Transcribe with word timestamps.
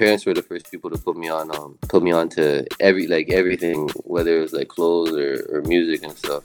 parents 0.00 0.24
were 0.24 0.32
the 0.32 0.42
first 0.42 0.70
people 0.70 0.88
to 0.88 0.96
put 0.96 1.14
me 1.14 1.28
on 1.28 1.54
um 1.54 1.76
put 1.88 2.02
me 2.02 2.10
on 2.10 2.26
to 2.26 2.66
every 2.80 3.06
like 3.06 3.28
everything, 3.30 3.86
whether 4.04 4.38
it 4.38 4.40
was 4.40 4.54
like 4.54 4.68
clothes 4.68 5.12
or, 5.12 5.32
or 5.52 5.60
music 5.62 6.02
and 6.02 6.16
stuff. 6.16 6.42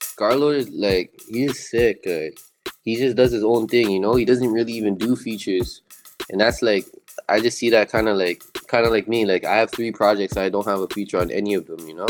Scarlxrd 0.00 0.54
is 0.54 0.68
like 0.70 1.10
he's 1.28 1.68
sick. 1.68 2.04
Like, 2.06 2.38
he 2.84 2.94
just 2.94 3.16
does 3.16 3.32
his 3.32 3.42
own 3.42 3.66
thing, 3.66 3.90
you 3.90 3.98
know. 3.98 4.14
He 4.14 4.24
doesn't 4.24 4.52
really 4.52 4.74
even 4.74 4.96
do 4.96 5.16
features, 5.16 5.82
and 6.30 6.40
that's 6.40 6.62
like 6.62 6.86
I 7.28 7.40
just 7.40 7.58
see 7.58 7.70
that 7.70 7.90
kind 7.90 8.08
of 8.08 8.16
like 8.16 8.44
kind 8.68 8.86
of 8.86 8.92
like 8.92 9.08
me. 9.08 9.26
Like 9.26 9.44
I 9.44 9.56
have 9.56 9.72
three 9.72 9.90
projects, 9.90 10.36
I 10.36 10.50
don't 10.50 10.68
have 10.68 10.80
a 10.80 10.88
feature 10.88 11.18
on 11.18 11.32
any 11.32 11.54
of 11.54 11.66
them, 11.66 11.80
you 11.88 11.94
know. 11.94 12.06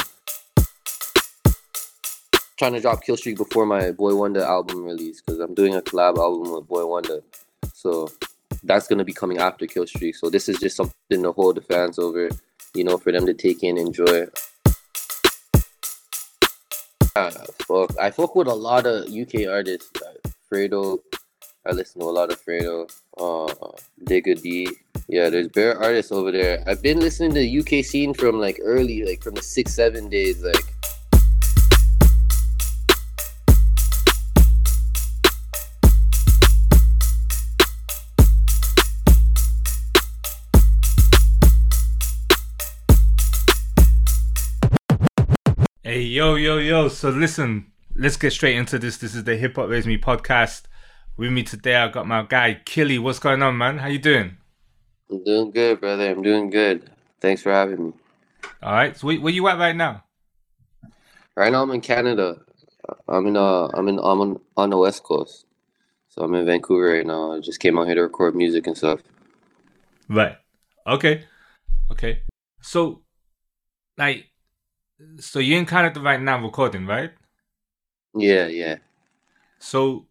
Trying 2.58 2.74
to 2.74 2.80
drop 2.80 3.02
Kill 3.02 3.16
Streak 3.16 3.38
before 3.38 3.64
my 3.64 3.90
Boi-1da 3.90 4.42
album 4.42 4.84
release 4.84 5.22
because 5.22 5.40
I'm 5.40 5.54
doing 5.54 5.74
a 5.74 5.80
collab 5.80 6.18
album 6.18 6.52
with 6.52 6.68
Boi-1da, 6.68 7.22
so 7.72 8.08
that's 8.62 8.86
gonna 8.86 9.04
be 9.04 9.12
coming 9.12 9.38
after 9.38 9.66
Kill 9.66 9.86
Streak. 9.86 10.16
So 10.16 10.30
this 10.30 10.48
is 10.48 10.58
just 10.58 10.76
something 10.76 11.22
to 11.22 11.32
hold 11.32 11.56
the 11.56 11.60
fans 11.60 11.98
over, 11.98 12.28
you 12.74 12.84
know, 12.84 12.98
for 12.98 13.12
them 13.12 13.26
to 13.26 13.34
take 13.34 13.62
in, 13.62 13.78
enjoy. 13.78 14.26
Ah, 17.16 17.30
fuck. 17.66 17.94
I 18.00 18.10
fuck 18.10 18.34
with 18.34 18.48
a 18.48 18.54
lot 18.54 18.86
of 18.86 19.08
UK 19.08 19.46
artists. 19.48 19.90
Like 20.02 20.34
Fredo. 20.52 20.98
I 21.66 21.72
listen 21.72 22.00
to 22.00 22.06
a 22.06 22.10
lot 22.10 22.32
of 22.32 22.44
Fredo. 22.44 22.90
Uh, 23.16 23.72
Digga 24.04 24.40
D. 24.42 24.68
Yeah, 25.08 25.30
there's 25.30 25.48
bare 25.48 25.80
artists 25.80 26.10
over 26.10 26.32
there. 26.32 26.64
I've 26.66 26.82
been 26.82 26.98
listening 26.98 27.32
to 27.34 27.40
the 27.40 27.60
UK 27.60 27.84
scene 27.84 28.14
from 28.14 28.40
like 28.40 28.58
early, 28.62 29.04
like 29.04 29.22
from 29.22 29.34
the 29.34 29.42
six, 29.42 29.74
seven 29.74 30.08
days. 30.08 30.42
Like 30.42 30.64
yo, 46.14 46.36
yo, 46.36 46.58
yo. 46.58 46.86
So 46.86 47.08
listen, 47.08 47.72
let's 47.96 48.16
get 48.16 48.30
straight 48.30 48.54
into 48.54 48.78
this. 48.78 48.98
This 48.98 49.16
is 49.16 49.24
the 49.24 49.36
Hip 49.36 49.56
Hop 49.56 49.68
Raised 49.68 49.88
Me 49.88 49.98
podcast. 49.98 50.62
With 51.16 51.32
me 51.32 51.42
today, 51.42 51.74
I 51.74 51.88
got 51.88 52.06
my 52.06 52.22
guy, 52.22 52.60
Killy. 52.64 53.00
What's 53.00 53.18
going 53.18 53.42
on, 53.42 53.58
man? 53.58 53.78
How 53.78 53.88
you 53.88 53.98
doing? 53.98 54.36
I'm 55.10 55.24
doing 55.24 55.50
good, 55.50 55.80
brother. 55.80 56.08
I'm 56.08 56.22
doing 56.22 56.50
good. 56.50 56.88
Thanks 57.20 57.42
for 57.42 57.50
having 57.50 57.86
me. 57.86 57.92
All 58.62 58.72
right. 58.72 58.96
So 58.96 59.08
where, 59.08 59.20
where 59.20 59.32
you 59.32 59.48
at 59.48 59.58
right 59.58 59.74
now? 59.74 60.04
Right 61.34 61.50
now, 61.50 61.62
I'm 61.62 61.72
in 61.72 61.80
Canada. 61.80 62.36
I'm 63.08 63.26
in 63.26 63.36
uh, 63.36 63.66
I'm 63.74 63.88
in 63.88 63.98
I'm 63.98 64.20
on, 64.20 64.40
on 64.56 64.70
the 64.70 64.78
west 64.78 65.02
coast. 65.02 65.46
So 66.10 66.22
I'm 66.22 66.32
in 66.36 66.46
Vancouver 66.46 66.92
right 66.92 67.04
now. 67.04 67.32
I 67.32 67.40
just 67.40 67.58
came 67.58 67.76
out 67.76 67.86
here 67.86 67.96
to 67.96 68.02
record 68.02 68.36
music 68.36 68.68
and 68.68 68.76
stuff. 68.76 69.00
Right. 70.08 70.36
Okay. 70.86 71.24
Okay. 71.90 72.22
So, 72.60 73.02
like, 73.98 74.26
so 75.18 75.38
you're 75.38 75.58
in 75.58 75.66
Canada 75.66 76.00
right 76.00 76.20
now 76.20 76.42
recording, 76.42 76.86
right? 76.86 77.12
Yeah, 78.14 78.46
yeah. 78.46 78.78
So, 79.58 80.08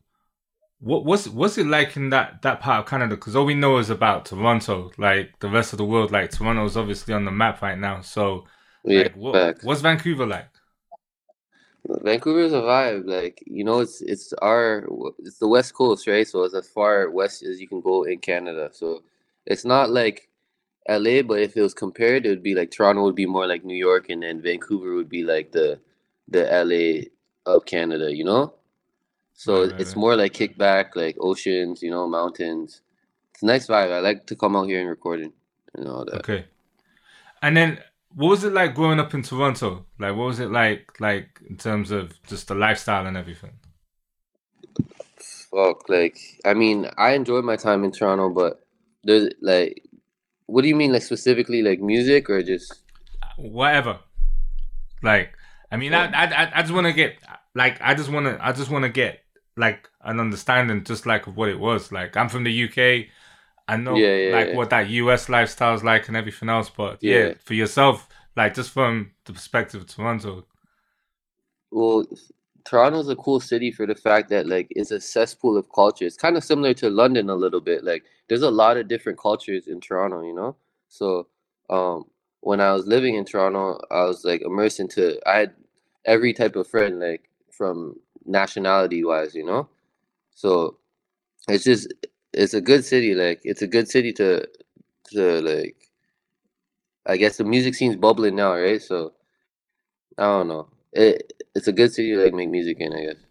what 0.80 1.05
what's 1.05 1.27
what's 1.30 1.58
it 1.58 1.67
like 1.67 1.97
in 1.97 2.09
that 2.11 2.41
that 2.44 2.59
part 2.61 2.81
of 2.81 2.89
Canada? 2.89 3.16
Because 3.16 3.36
all 3.36 3.45
we 3.45 3.55
know 3.55 3.77
is 3.80 3.89
about 3.89 4.25
Toronto. 4.25 4.91
Like 4.97 5.39
the 5.39 5.49
rest 5.49 5.73
of 5.73 5.77
the 5.77 5.86
world, 5.86 6.11
like 6.11 6.31
Toronto's 6.31 6.77
obviously 6.77 7.14
on 7.14 7.25
the 7.25 7.31
map 7.31 7.61
right 7.61 7.77
now. 7.77 8.02
So, 8.02 8.45
Yeah, 8.86 9.03
like, 9.03 9.16
what, 9.16 9.47
what's 9.61 9.81
Vancouver 9.81 10.25
like? 10.25 10.49
Vancouver's 11.86 12.53
a 12.53 12.61
vibe. 12.61 13.05
Like 13.08 13.44
you 13.45 13.64
know, 13.64 13.80
it's 13.80 14.02
it's 14.02 14.33
our 14.33 14.88
it's 15.19 15.38
the 15.39 15.47
west 15.47 15.73
coast, 15.73 16.08
right? 16.08 16.27
So 16.27 16.44
it's 16.44 16.53
as 16.55 16.69
far 16.69 17.09
west 17.09 17.44
as 17.44 17.59
you 17.59 17.67
can 17.67 17.81
go 17.81 18.03
in 18.03 18.19
Canada. 18.19 18.69
So 18.71 19.03
it's 19.45 19.66
not 19.66 19.89
like 19.89 20.30
LA, 20.89 21.22
but 21.22 21.39
if 21.39 21.56
it 21.58 21.62
was 21.62 21.73
compared, 21.73 22.26
it 22.26 22.30
would 22.30 22.44
be 22.44 22.55
like 22.55 22.71
Toronto 22.71 23.04
would 23.04 23.16
be 23.16 23.26
more 23.26 23.48
like 23.48 23.64
New 23.64 23.76
York, 23.76 24.10
and 24.10 24.23
then 24.23 24.42
Vancouver 24.42 24.95
would 24.95 25.10
be 25.10 25.23
like 25.23 25.52
the 25.52 25.80
the 26.27 26.44
LA 26.45 27.10
of 27.52 27.66
Canada. 27.66 28.14
You 28.16 28.26
know, 28.26 28.54
so 29.33 29.64
Right, 29.64 29.73
it's 29.77 29.95
right. 29.95 29.98
more 29.98 30.16
like 30.16 30.33
kickback, 30.33 30.95
like 30.95 31.17
oceans, 31.20 31.82
you 31.83 31.92
know, 31.92 32.08
mountains. 32.08 32.82
It's 33.33 33.43
a 33.43 33.45
nice 33.45 33.67
vibe. 33.67 33.92
I 33.92 33.99
like 33.99 34.26
to 34.27 34.36
come 34.36 34.55
out 34.55 34.67
here 34.67 34.80
and 34.80 34.89
recording 34.89 35.33
and 35.76 35.88
all 35.88 36.05
that. 36.05 36.16
Okay. 36.16 36.45
And 37.42 37.58
then 37.58 37.80
what 38.16 38.30
was 38.30 38.43
it 38.43 38.54
like 38.54 38.76
growing 38.76 38.99
up 38.99 39.14
in 39.14 39.23
Toronto? 39.23 39.86
Like 39.99 40.16
what 40.16 40.27
was 40.27 40.39
it 40.39 40.52
like 40.52 40.99
like 40.99 41.39
in 41.49 41.58
terms 41.58 41.92
of 41.92 42.22
just 42.23 42.48
the 42.48 42.55
lifestyle 42.55 43.08
and 43.08 43.17
everything? 43.17 43.54
Fuck, 45.52 45.89
like 45.89 46.17
I 46.45 46.54
mean, 46.54 46.89
I 46.98 47.14
enjoyed 47.14 47.45
my 47.45 47.55
time 47.55 47.83
in 47.83 47.92
Toronto, 47.92 48.30
but 48.30 48.66
there's 49.04 49.30
like, 49.42 49.83
what 50.48 50.61
do 50.64 50.67
you 50.67 50.76
mean, 50.76 50.92
like 50.92 51.02
specifically, 51.04 51.61
like 51.61 51.80
music 51.80 52.30
or 52.30 52.42
just? 52.43 52.81
Whatever. 53.37 53.99
Like 55.02 55.33
I 55.71 55.77
mean 55.77 55.93
I 55.93 56.05
I 56.05 56.26
I- 56.43 56.52
I 56.55 56.61
just 56.61 56.73
want 56.73 56.87
to 56.87 56.93
get 56.93 57.15
like 57.55 57.80
I 57.81 57.93
just 57.93 58.09
want 58.11 58.26
to 58.26 58.37
I 58.45 58.52
just 58.52 58.70
want 58.71 58.83
to 58.83 58.89
get 58.89 59.20
like 59.58 59.89
an 60.02 60.20
understanding 60.20 60.83
just 60.83 61.05
like 61.05 61.27
of 61.27 61.36
what 61.37 61.49
it 61.49 61.59
was. 61.59 61.92
Like 61.92 62.15
I'm 62.17 62.30
from 62.30 62.43
the 62.43 62.64
UK. 62.70 63.08
I 63.67 63.77
know 63.77 63.95
Yeah, 63.95 64.15
yeah, 64.15 64.36
like 64.36 64.48
yeah. 64.49 64.55
what 64.55 64.70
that 64.71 64.89
US 64.89 65.30
lifestyle's 65.30 65.83
like 65.83 66.08
and 66.08 66.17
everything 66.17 66.49
else, 66.49 66.70
but 66.70 66.98
yeah, 67.02 67.17
Yeah. 67.27 67.33
for 67.39 67.54
yourself, 67.54 68.08
like 68.36 68.54
just 68.54 68.71
from 68.71 69.11
the 69.25 69.33
perspective 69.33 69.81
of 69.81 69.87
Toronto. 69.87 70.45
Well, 71.71 72.05
Toronto's 72.65 73.09
a 73.09 73.15
cool 73.15 73.39
city 73.39 73.71
for 73.71 73.85
the 73.85 73.95
fact 73.95 74.29
that 74.29 74.47
like 74.47 74.67
it's 74.71 74.91
a 74.91 75.01
cesspool 75.01 75.57
of 75.57 75.71
culture. 75.73 76.05
It's 76.05 76.17
kind 76.17 76.37
of 76.37 76.43
similar 76.43 76.73
to 76.75 76.89
London 76.89 77.29
a 77.29 77.35
little 77.35 77.61
bit. 77.61 77.83
Like 77.83 78.05
there's 78.27 78.41
a 78.43 78.51
lot 78.51 78.77
of 78.77 78.87
different 78.87 79.19
cultures 79.19 79.67
in 79.67 79.81
Toronto, 79.81 80.21
you 80.23 80.33
know. 80.33 80.55
So, 80.87 81.27
um, 81.69 82.05
when 82.41 82.61
I 82.61 82.73
was 82.73 82.87
living 82.87 83.15
in 83.15 83.25
Toronto, 83.25 83.79
I 83.91 84.05
was 84.05 84.23
like 84.23 84.41
immersed 84.41 84.79
into. 84.79 85.19
I 85.29 85.37
had 85.39 85.53
every 86.05 86.33
type 86.33 86.55
of 86.55 86.67
friend, 86.67 86.99
like 86.99 87.29
from 87.51 87.99
nationality 88.25 89.03
wise, 89.03 89.35
you 89.35 89.45
know. 89.45 89.69
So, 90.35 90.77
it's 91.49 91.65
just 91.65 91.93
it's 92.33 92.53
a 92.55 92.61
good 92.61 92.85
city. 92.85 93.15
Like 93.15 93.41
it's 93.43 93.61
a 93.63 93.67
good 93.67 93.89
city 93.89 94.13
to 94.13 94.47
to 95.13 95.41
like. 95.41 95.77
I 97.05 97.17
guess 97.17 97.37
the 97.37 97.43
music 97.45 97.75
scene's 97.75 97.97
bubbling 97.97 98.35
now, 98.35 98.53
right? 98.55 98.81
So, 98.81 99.13
I 100.17 100.23
don't 100.23 100.47
know. 100.49 100.69
It 100.93 101.33
it's 101.55 101.67
a 101.67 101.71
good 101.71 101.93
city 101.93 102.11
to 102.11 102.23
like 102.23 102.33
make 102.33 102.49
music 102.49 102.77
in, 102.80 102.93
I 102.93 103.05
guess. 103.05 103.21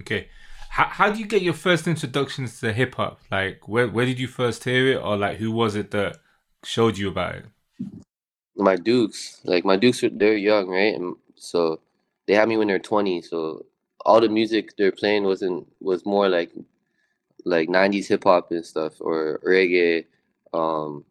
Okay. 0.00 0.28
How 0.70 0.84
how 0.84 1.10
do 1.10 1.18
you 1.18 1.26
get 1.26 1.42
your 1.42 1.54
first 1.54 1.86
introductions 1.86 2.60
to 2.60 2.72
hip 2.72 2.94
hop? 2.94 3.20
Like 3.30 3.66
where 3.68 3.88
where 3.88 4.06
did 4.06 4.18
you 4.18 4.28
first 4.28 4.64
hear 4.64 4.92
it 4.92 4.96
or 4.96 5.16
like 5.16 5.38
who 5.38 5.50
was 5.50 5.74
it 5.74 5.90
that 5.92 6.18
showed 6.64 6.98
you 6.98 7.08
about 7.08 7.36
it? 7.36 7.46
My 8.56 8.76
Dukes, 8.76 9.40
like 9.44 9.64
my 9.64 9.76
Dukes, 9.76 10.02
they're 10.12 10.36
young, 10.36 10.68
right? 10.68 10.94
And 10.94 11.16
so 11.36 11.80
they 12.26 12.34
had 12.34 12.48
me 12.48 12.56
when 12.56 12.68
they're 12.68 12.78
twenty. 12.78 13.22
So 13.22 13.66
all 14.04 14.20
the 14.20 14.28
music 14.28 14.76
they're 14.76 14.92
playing 14.92 15.24
wasn't 15.24 15.66
was 15.80 16.04
more 16.04 16.28
like 16.28 16.52
like 17.44 17.68
'90s 17.68 18.08
hip 18.08 18.24
hop 18.24 18.50
and 18.50 18.64
stuff, 18.64 18.94
or 19.00 19.40
reggae, 19.46 20.06
um, 20.52 21.04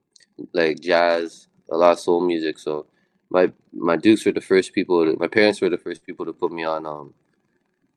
like 0.54 0.80
jazz, 0.80 1.48
a 1.72 1.78
lot 1.78 1.94
of 1.94 2.00
soul 2.00 2.22
music. 2.22 2.60
So 2.60 2.88
my 3.30 3.52
my 3.74 3.96
Dukes 3.96 4.26
were 4.26 4.32
the 4.32 4.42
first 4.42 4.74
people. 4.74 5.06
To, 5.06 5.18
my 5.20 5.28
parents 5.28 5.62
were 5.62 5.70
the 5.70 5.78
first 5.78 6.06
people 6.06 6.26
to 6.26 6.34
put 6.34 6.52
me 6.52 6.64
on 6.64 6.86
um 6.86 7.14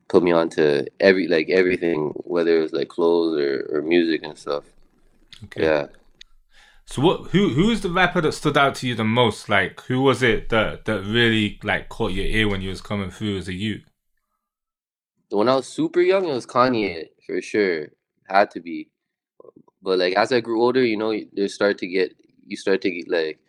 put 0.07 0.23
me 0.23 0.31
on 0.31 0.49
to 0.49 0.87
every 0.99 1.27
like 1.27 1.49
everything, 1.49 2.11
whether 2.15 2.57
it 2.57 2.61
was 2.61 2.73
like 2.73 2.89
clothes 2.89 3.39
or, 3.39 3.67
or 3.71 3.81
music 3.81 4.23
and 4.23 4.37
stuff. 4.37 4.65
Okay. 5.45 5.63
Yeah. 5.63 5.87
So 6.85 7.03
what 7.03 7.29
who 7.31 7.49
who 7.49 7.69
is 7.69 7.81
the 7.81 7.89
rapper 7.89 8.19
that 8.21 8.31
stood 8.33 8.57
out 8.57 8.75
to 8.75 8.87
you 8.87 8.95
the 8.95 9.03
most? 9.03 9.47
Like 9.47 9.79
who 9.81 10.01
was 10.01 10.23
it 10.23 10.49
that 10.49 10.85
that 10.85 11.03
really 11.03 11.59
like 11.63 11.87
caught 11.87 12.11
your 12.11 12.25
ear 12.25 12.49
when 12.49 12.61
you 12.61 12.69
was 12.69 12.81
coming 12.81 13.11
through 13.11 13.37
as 13.37 13.47
a 13.47 13.53
youth? 13.53 13.83
When 15.29 15.47
I 15.47 15.55
was 15.55 15.67
super 15.67 16.01
young, 16.01 16.27
it 16.27 16.33
was 16.33 16.47
Kanye 16.47 17.09
for 17.25 17.41
sure. 17.41 17.89
Had 18.27 18.49
to 18.51 18.59
be. 18.59 18.89
But 19.81 19.99
like 19.99 20.15
as 20.15 20.31
I 20.31 20.39
grew 20.41 20.61
older, 20.61 20.83
you 20.83 20.97
know, 20.97 21.11
you 21.11 21.47
start 21.47 21.77
to 21.77 21.87
get 21.87 22.15
you 22.45 22.57
start 22.57 22.81
to 22.81 22.91
get 22.91 23.07
like 23.07 23.39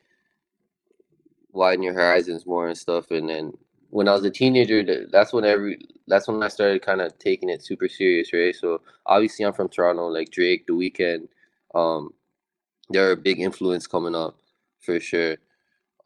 widen 1.52 1.82
your 1.82 1.94
horizons 1.94 2.46
more 2.46 2.68
and 2.68 2.78
stuff. 2.78 3.10
And 3.10 3.28
then 3.28 3.52
when 3.90 4.08
I 4.08 4.12
was 4.12 4.24
a 4.24 4.30
teenager, 4.30 5.06
that's 5.10 5.32
when 5.32 5.44
every 5.44 5.78
that's 6.06 6.28
when 6.28 6.42
I 6.42 6.48
started 6.48 6.82
kind 6.82 7.00
of 7.00 7.16
taking 7.18 7.48
it 7.48 7.64
super 7.64 7.88
serious, 7.88 8.32
right? 8.32 8.54
So 8.54 8.82
obviously 9.06 9.44
I'm 9.44 9.52
from 9.52 9.68
Toronto, 9.68 10.08
like 10.08 10.30
Drake, 10.30 10.66
The 10.66 10.72
Weeknd, 10.72 11.28
um, 11.74 12.12
they're 12.90 13.12
a 13.12 13.16
big 13.16 13.40
influence 13.40 13.86
coming 13.86 14.14
up 14.14 14.36
for 14.80 15.00
sure. 15.00 15.36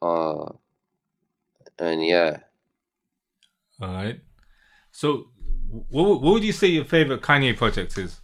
Uh, 0.01 0.51
and 1.79 2.05
yeah, 2.05 2.37
All 3.81 3.89
right. 3.89 4.19
So 4.91 5.29
what 5.89 6.21
what 6.21 6.33
would 6.33 6.43
you 6.43 6.53
say 6.53 6.67
your 6.67 6.85
favorite 6.85 7.21
Kanye 7.21 7.55
project 7.57 7.97
is? 7.97 8.21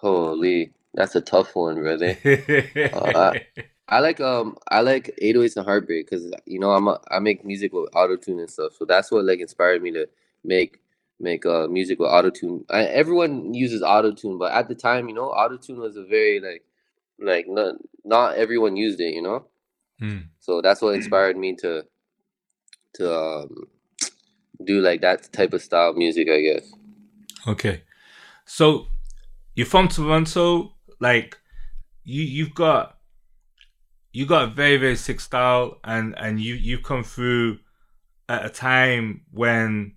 holy, 0.00 0.72
that's 0.94 1.14
a 1.14 1.20
tough 1.20 1.54
one, 1.56 1.76
brother. 1.80 2.18
I- 2.92 3.36
I 3.88 4.00
like 4.00 4.20
um 4.20 4.56
I 4.68 4.80
like 4.80 5.14
808s 5.20 5.56
and 5.56 5.66
Heartbreak 5.66 6.08
because 6.08 6.32
you 6.46 6.58
know 6.58 6.70
I'm 6.70 6.88
a, 6.88 7.00
I 7.10 7.18
make 7.18 7.44
music 7.44 7.72
with 7.72 7.90
auto 7.94 8.16
tune 8.16 8.40
and 8.40 8.50
stuff, 8.50 8.72
so 8.78 8.84
that's 8.84 9.10
what 9.10 9.24
like 9.24 9.40
inspired 9.40 9.82
me 9.82 9.90
to 9.92 10.08
make 10.44 10.78
make 11.20 11.44
uh 11.44 11.66
music 11.68 11.98
with 11.98 12.08
autotune. 12.08 12.64
Everyone 12.70 13.54
uses 13.54 13.82
autotune, 13.82 14.38
but 14.38 14.52
at 14.52 14.68
the 14.68 14.74
time, 14.74 15.08
you 15.08 15.14
know, 15.14 15.30
autotune 15.30 15.76
was 15.76 15.96
a 15.96 16.04
very 16.04 16.40
like 16.40 16.62
like 17.18 17.46
not 17.48 17.74
not 18.04 18.36
everyone 18.36 18.76
used 18.76 19.00
it, 19.00 19.14
you 19.14 19.22
know. 19.22 19.46
Mm. 20.00 20.28
So 20.40 20.60
that's 20.60 20.80
what 20.82 20.94
inspired 20.94 21.36
me 21.36 21.54
to 21.56 21.84
to 22.94 23.14
um 23.14 23.66
do 24.64 24.80
like 24.80 25.00
that 25.00 25.32
type 25.32 25.52
of 25.52 25.62
style 25.62 25.92
music, 25.94 26.28
I 26.28 26.40
guess. 26.40 26.72
Okay, 27.46 27.82
so 28.44 28.86
you're 29.54 29.66
from 29.66 29.88
Toronto, 29.88 30.74
like 31.00 31.38
you 32.04 32.22
you've 32.22 32.54
got 32.54 32.98
you 34.12 34.26
got 34.26 34.44
a 34.44 34.46
very 34.48 34.76
very 34.76 34.96
sick 34.96 35.20
style, 35.20 35.78
and 35.84 36.14
and 36.18 36.40
you 36.40 36.54
you've 36.54 36.82
come 36.82 37.04
through 37.04 37.58
at 38.28 38.44
a 38.44 38.48
time 38.48 39.22
when 39.32 39.94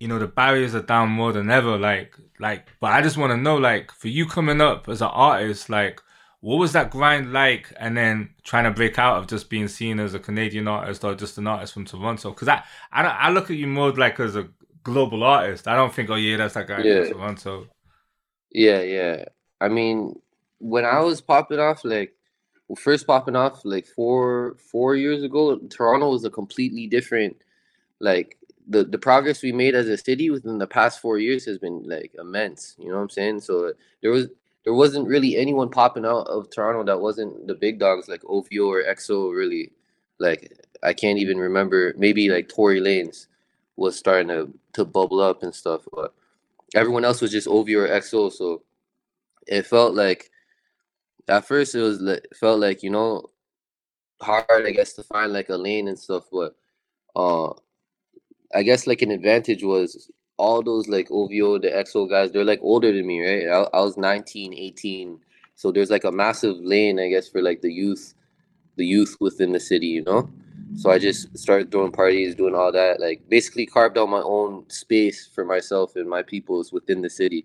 you 0.00 0.08
know 0.08 0.18
the 0.18 0.26
barriers 0.26 0.74
are 0.74 0.82
down 0.82 1.08
more 1.10 1.32
than 1.32 1.50
ever. 1.50 1.76
Like 1.78 2.14
like, 2.40 2.68
but 2.80 2.92
I 2.92 3.02
just 3.02 3.16
want 3.16 3.32
to 3.32 3.36
know, 3.36 3.56
like, 3.56 3.90
for 3.92 4.08
you 4.08 4.26
coming 4.26 4.60
up 4.60 4.88
as 4.88 5.02
an 5.02 5.08
artist, 5.08 5.68
like. 5.70 6.00
What 6.40 6.58
was 6.58 6.70
that 6.74 6.92
grind 6.92 7.32
like, 7.32 7.72
and 7.80 7.96
then 7.96 8.30
trying 8.44 8.62
to 8.62 8.70
break 8.70 8.96
out 8.96 9.18
of 9.18 9.26
just 9.26 9.50
being 9.50 9.66
seen 9.66 9.98
as 9.98 10.14
a 10.14 10.20
Canadian 10.20 10.68
artist 10.68 11.02
or 11.02 11.16
just 11.16 11.36
an 11.36 11.48
artist 11.48 11.74
from 11.74 11.84
Toronto? 11.84 12.30
Because 12.30 12.46
I, 12.46 12.62
I, 12.92 13.02
I 13.02 13.30
look 13.30 13.50
at 13.50 13.56
you 13.56 13.66
more 13.66 13.90
like 13.90 14.20
as 14.20 14.36
a 14.36 14.48
global 14.84 15.24
artist. 15.24 15.66
I 15.66 15.74
don't 15.74 15.92
think, 15.92 16.10
oh 16.10 16.14
yeah, 16.14 16.36
that's 16.36 16.54
that 16.54 16.68
guy 16.68 16.82
Yeah. 16.84 17.02
from 17.06 17.12
Toronto. 17.14 17.66
Yeah, 18.52 18.82
yeah. 18.82 19.24
I 19.60 19.66
mean, 19.68 20.14
when 20.58 20.84
I 20.84 21.00
was 21.00 21.20
popping 21.20 21.58
off, 21.58 21.84
like 21.84 22.14
first 22.76 23.06
popping 23.06 23.36
off, 23.36 23.64
like 23.64 23.86
four 23.86 24.56
four 24.58 24.96
years 24.96 25.22
ago, 25.22 25.58
Toronto 25.70 26.10
was 26.10 26.24
a 26.24 26.30
completely 26.30 26.86
different. 26.86 27.36
Like 28.00 28.36
the 28.68 28.84
the 28.84 28.98
progress 28.98 29.42
we 29.42 29.52
made 29.52 29.74
as 29.74 29.88
a 29.88 29.96
city 29.96 30.30
within 30.30 30.58
the 30.58 30.66
past 30.66 31.00
four 31.00 31.18
years 31.18 31.44
has 31.46 31.58
been 31.58 31.82
like 31.88 32.14
immense. 32.18 32.76
You 32.78 32.90
know 32.90 32.96
what 32.96 33.02
I'm 33.02 33.10
saying? 33.10 33.40
So 33.40 33.72
there 34.02 34.10
was 34.10 34.28
there 34.64 34.74
wasn't 34.74 35.08
really 35.08 35.36
anyone 35.36 35.70
popping 35.70 36.04
out 36.04 36.26
of 36.26 36.50
Toronto 36.50 36.84
that 36.84 37.00
wasn't 37.00 37.46
the 37.46 37.54
big 37.54 37.78
dogs 37.78 38.08
like 38.08 38.22
OVO 38.26 38.70
or 38.70 38.84
XO. 38.84 39.34
Really, 39.34 39.72
like 40.18 40.52
I 40.82 40.92
can't 40.92 41.18
even 41.18 41.38
remember. 41.38 41.94
Maybe 41.96 42.28
like 42.28 42.48
Tory 42.48 42.80
Lanez 42.80 43.26
was 43.76 43.96
starting 43.96 44.28
to 44.28 44.52
to 44.74 44.84
bubble 44.84 45.20
up 45.20 45.42
and 45.42 45.54
stuff, 45.54 45.82
but 45.92 46.14
everyone 46.74 47.04
else 47.04 47.22
was 47.22 47.32
just 47.32 47.48
OVO 47.48 47.78
or 47.78 47.88
XO. 47.88 48.30
So 48.30 48.62
it 49.46 49.66
felt 49.66 49.94
like 49.94 50.30
at 51.28 51.46
first 51.46 51.74
it 51.74 51.82
was 51.82 52.00
like 52.00 52.26
felt 52.34 52.60
like 52.60 52.82
you 52.82 52.90
know 52.90 53.30
hard 54.20 54.44
I 54.50 54.70
guess 54.70 54.94
to 54.94 55.02
find 55.02 55.32
like 55.32 55.48
a 55.48 55.56
lane 55.56 55.88
and 55.88 55.98
stuff, 55.98 56.24
but 56.32 56.56
uh 57.14 57.52
I 58.54 58.62
guess 58.62 58.86
like 58.86 59.02
an 59.02 59.10
advantage 59.10 59.62
was 59.62 60.10
all 60.38 60.62
those 60.62 60.88
like 60.88 61.10
OVO, 61.10 61.58
the 61.58 61.68
XO 61.68 62.08
guys, 62.08 62.32
they're 62.32 62.44
like 62.44 62.60
older 62.62 62.92
than 62.92 63.06
me, 63.06 63.20
right? 63.20 63.48
I, 63.48 63.76
I 63.76 63.80
was 63.82 63.96
19, 63.98 64.54
18. 64.54 65.20
So 65.56 65.72
there's 65.72 65.90
like 65.90 66.04
a 66.04 66.12
massive 66.12 66.56
lane, 66.60 67.00
I 67.00 67.08
guess, 67.08 67.28
for 67.28 67.42
like 67.42 67.60
the 67.60 67.72
youth, 67.72 68.14
the 68.76 68.86
youth 68.86 69.16
within 69.20 69.52
the 69.52 69.60
city, 69.60 69.88
you 69.88 70.04
know? 70.04 70.30
So 70.76 70.90
I 70.90 70.98
just 70.98 71.36
started 71.36 71.72
throwing 71.72 71.92
parties, 71.92 72.36
doing 72.36 72.54
all 72.54 72.70
that, 72.72 73.00
like 73.00 73.28
basically 73.28 73.66
carved 73.66 73.98
out 73.98 74.08
my 74.08 74.22
own 74.22 74.68
space 74.70 75.26
for 75.26 75.44
myself 75.44 75.96
and 75.96 76.08
my 76.08 76.22
peoples 76.22 76.72
within 76.72 77.02
the 77.02 77.10
city. 77.10 77.44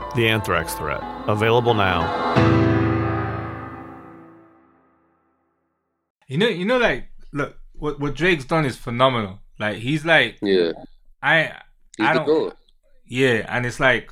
The 0.15 0.27
Anthrax 0.27 0.73
Threat. 0.75 1.01
Available 1.27 1.73
now. 1.73 2.01
You 6.27 6.37
know, 6.37 6.47
you 6.47 6.65
know, 6.65 6.77
like, 6.77 7.09
look, 7.33 7.57
what 7.73 7.99
what 7.99 8.15
Drake's 8.15 8.45
done 8.45 8.65
is 8.65 8.75
phenomenal. 8.77 9.39
Like, 9.59 9.77
he's 9.77 10.05
like, 10.05 10.37
Yeah. 10.41 10.71
I, 11.21 11.53
He's 11.97 12.07
I 12.07 12.13
don't, 12.13 12.25
goat. 12.25 12.57
yeah, 13.05 13.45
and 13.47 13.65
it's 13.65 13.79
like, 13.79 14.11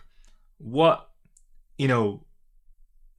what, 0.58 1.10
you 1.78 1.88
know, 1.88 2.24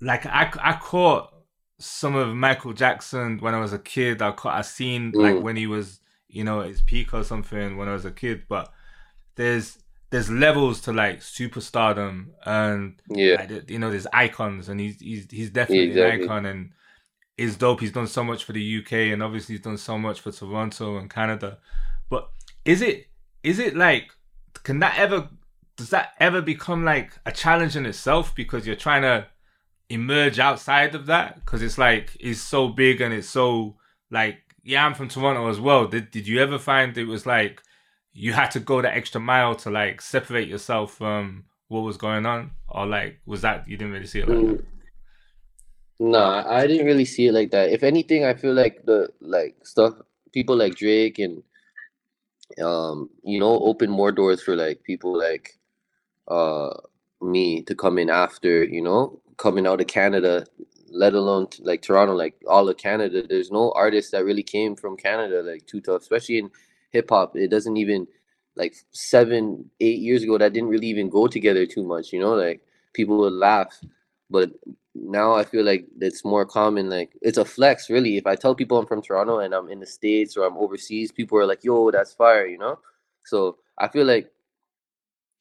like 0.01 0.25
I 0.27 0.51
I 0.63 0.75
caught 0.81 1.31
some 1.79 2.15
of 2.15 2.35
Michael 2.35 2.73
Jackson 2.73 3.39
when 3.39 3.55
I 3.55 3.61
was 3.61 3.73
a 3.73 3.79
kid. 3.79 4.23
I 4.23 4.33
caught, 4.33 4.55
I 4.57 4.63
seen 4.63 5.13
like 5.15 5.37
Mm. 5.37 5.43
when 5.43 5.57
he 5.57 5.67
was, 5.67 6.01
you 6.29 6.45
know, 6.45 6.61
at 6.61 6.69
his 6.69 6.83
peak 6.83 7.13
or 7.15 7.25
something 7.25 7.77
when 7.79 7.89
I 7.89 7.93
was 7.95 8.05
a 8.05 8.11
kid. 8.11 8.43
But 8.49 8.71
there's 9.37 9.79
there's 10.11 10.31
levels 10.31 10.81
to 10.83 10.93
like 10.93 11.21
superstardom 11.21 12.29
and 12.45 13.01
Yeah. 13.09 13.37
like, 13.37 13.71
you 13.71 13.79
know, 13.79 13.91
there's 13.91 14.07
icons, 14.13 14.69
and 14.69 14.81
he's 14.81 15.01
he's 15.01 15.27
he's 15.31 15.51
definitely 15.51 15.91
exactly. 15.91 16.23
an 16.25 16.31
icon, 16.31 16.47
and 16.47 16.73
is 17.39 17.57
dope. 17.57 17.81
He's 17.81 17.93
done 17.93 18.07
so 18.07 18.25
much 18.25 18.45
for 18.45 18.53
the 18.53 18.61
UK, 18.63 19.13
and 19.13 19.23
obviously 19.23 19.55
he's 19.57 19.65
done 19.65 19.79
so 19.79 19.99
much 19.99 20.21
for 20.21 20.33
Toronto 20.33 20.99
and 20.99 21.11
Canada. 21.11 21.59
But 22.09 22.31
is 22.65 22.83
it 22.83 23.09
is 23.43 23.59
it 23.59 23.77
like 23.77 24.11
can 24.65 24.81
that 24.81 24.99
ever 24.99 25.29
does 25.77 25.91
that 25.91 26.13
ever 26.21 26.43
become 26.43 26.85
like 26.85 27.13
a 27.25 27.33
challenge 27.33 27.77
in 27.77 27.87
itself 27.87 28.35
because 28.35 28.67
you're 28.67 28.77
trying 28.77 29.03
to 29.03 29.27
emerge 29.89 30.39
outside 30.39 30.95
of 30.95 31.07
that 31.07 31.37
because 31.37 31.63
it's 31.63 31.79
like 31.79 32.17
it's 32.21 32.41
so 32.41 32.69
big 32.69 33.01
and 33.01 33.13
it's 33.13 33.29
so 33.29 33.77
like 34.11 34.39
yeah 34.63 34.85
I'm 34.87 34.95
from 34.95 35.09
Toronto 35.09 35.49
as 35.49 35.61
well. 35.61 35.87
Did 35.87 36.11
did 36.11 36.29
you 36.29 36.41
ever 36.41 36.59
find 36.59 36.97
it 36.97 37.05
was 37.07 37.27
like 37.27 37.63
you 38.13 38.33
had 38.33 38.51
to 38.53 38.61
go 38.61 38.83
the 38.83 38.95
extra 38.95 39.21
mile 39.21 39.55
to 39.55 39.71
like 39.71 40.01
separate 40.01 40.49
yourself 40.49 40.95
from 40.95 41.45
what 41.69 41.81
was 41.81 41.97
going 41.97 42.27
on 42.27 42.51
or 42.69 42.87
like 42.87 43.21
was 43.27 43.43
that 43.43 43.69
you 43.69 43.77
didn't 43.77 43.93
really 43.93 44.07
see 44.07 44.21
it 44.21 44.29
like 44.29 44.39
that? 44.39 44.59
Mm. 44.59 44.65
Nah, 46.01 46.45
I 46.49 46.67
didn't 46.67 46.87
really 46.87 47.05
see 47.05 47.27
it 47.27 47.33
like 47.33 47.51
that. 47.51 47.71
If 47.71 47.83
anything, 47.83 48.25
I 48.25 48.35
feel 48.35 48.55
like 48.55 48.85
the 48.87 49.11
like 49.21 49.57
stuff 49.65 49.95
people 50.33 50.57
like 50.57 50.75
Drake 50.75 51.19
and 51.19 51.43
um 52.61 53.09
you 53.23 53.39
know 53.39 53.59
open 53.61 53.91
more 53.91 54.11
doors 54.11 54.43
for 54.43 54.57
like 54.57 54.83
people 54.83 55.17
like 55.17 55.59
uh 56.27 56.71
me 57.21 57.63
to 57.63 57.75
come 57.75 57.99
in 57.99 58.11
after, 58.11 58.65
you 58.65 58.83
know, 58.83 59.21
coming 59.37 59.67
out 59.67 59.81
of 59.81 59.87
Canada, 59.87 60.47
let 60.91 61.15
alone 61.15 61.47
like 61.61 61.83
Toronto, 61.83 62.15
like 62.15 62.35
all 62.49 62.69
of 62.69 62.77
Canada. 62.77 63.23
There's 63.23 63.51
no 63.51 63.73
artist 63.73 64.13
that 64.13 64.25
really 64.25 64.43
came 64.43 64.75
from 64.75 64.97
Canada 64.97 65.43
like 65.43 65.67
too 65.67 65.81
tough, 65.81 66.03
especially 66.03 66.39
in 66.39 66.51
hip 66.91 67.11
hop. 67.11 67.37
It 67.37 67.49
doesn't 67.51 67.77
even 67.77 68.07
like 68.57 68.75
seven, 68.93 69.71
eight 69.81 70.01
years 70.01 70.23
ago 70.23 70.39
that 70.39 70.53
didn't 70.53 70.69
really 70.71 70.89
even 70.89 71.09
go 71.09 71.27
together 71.27 71.67
too 71.67 71.85
much, 71.85 72.13
you 72.13 72.21
know, 72.21 72.35
like 72.35 72.61
people 72.95 73.19
would 73.19 73.33
laugh. 73.33 73.81
But 74.29 74.51
now 74.95 75.35
I 75.35 75.45
feel 75.45 75.65
like 75.65 75.87
it's 76.01 76.25
more 76.25 76.45
common. 76.47 76.91
Like 76.91 77.13
it's 77.23 77.39
a 77.39 77.45
flex, 77.45 77.91
really. 77.91 78.17
If 78.17 78.27
I 78.27 78.37
tell 78.37 78.55
people 78.55 78.79
I'm 78.79 78.87
from 78.87 79.03
Toronto 79.03 79.39
and 79.39 79.55
I'm 79.55 79.69
in 79.69 79.81
the 79.81 79.87
states 79.87 80.37
or 80.37 80.45
I'm 80.47 80.57
overseas, 80.57 81.13
people 81.13 81.39
are 81.39 81.47
like, 81.47 81.65
"Yo, 81.65 81.91
that's 81.91 82.13
fire," 82.13 82.47
you 82.47 82.59
know. 82.59 82.79
So 83.25 83.59
I 83.79 83.89
feel 83.89 84.07
like, 84.07 84.31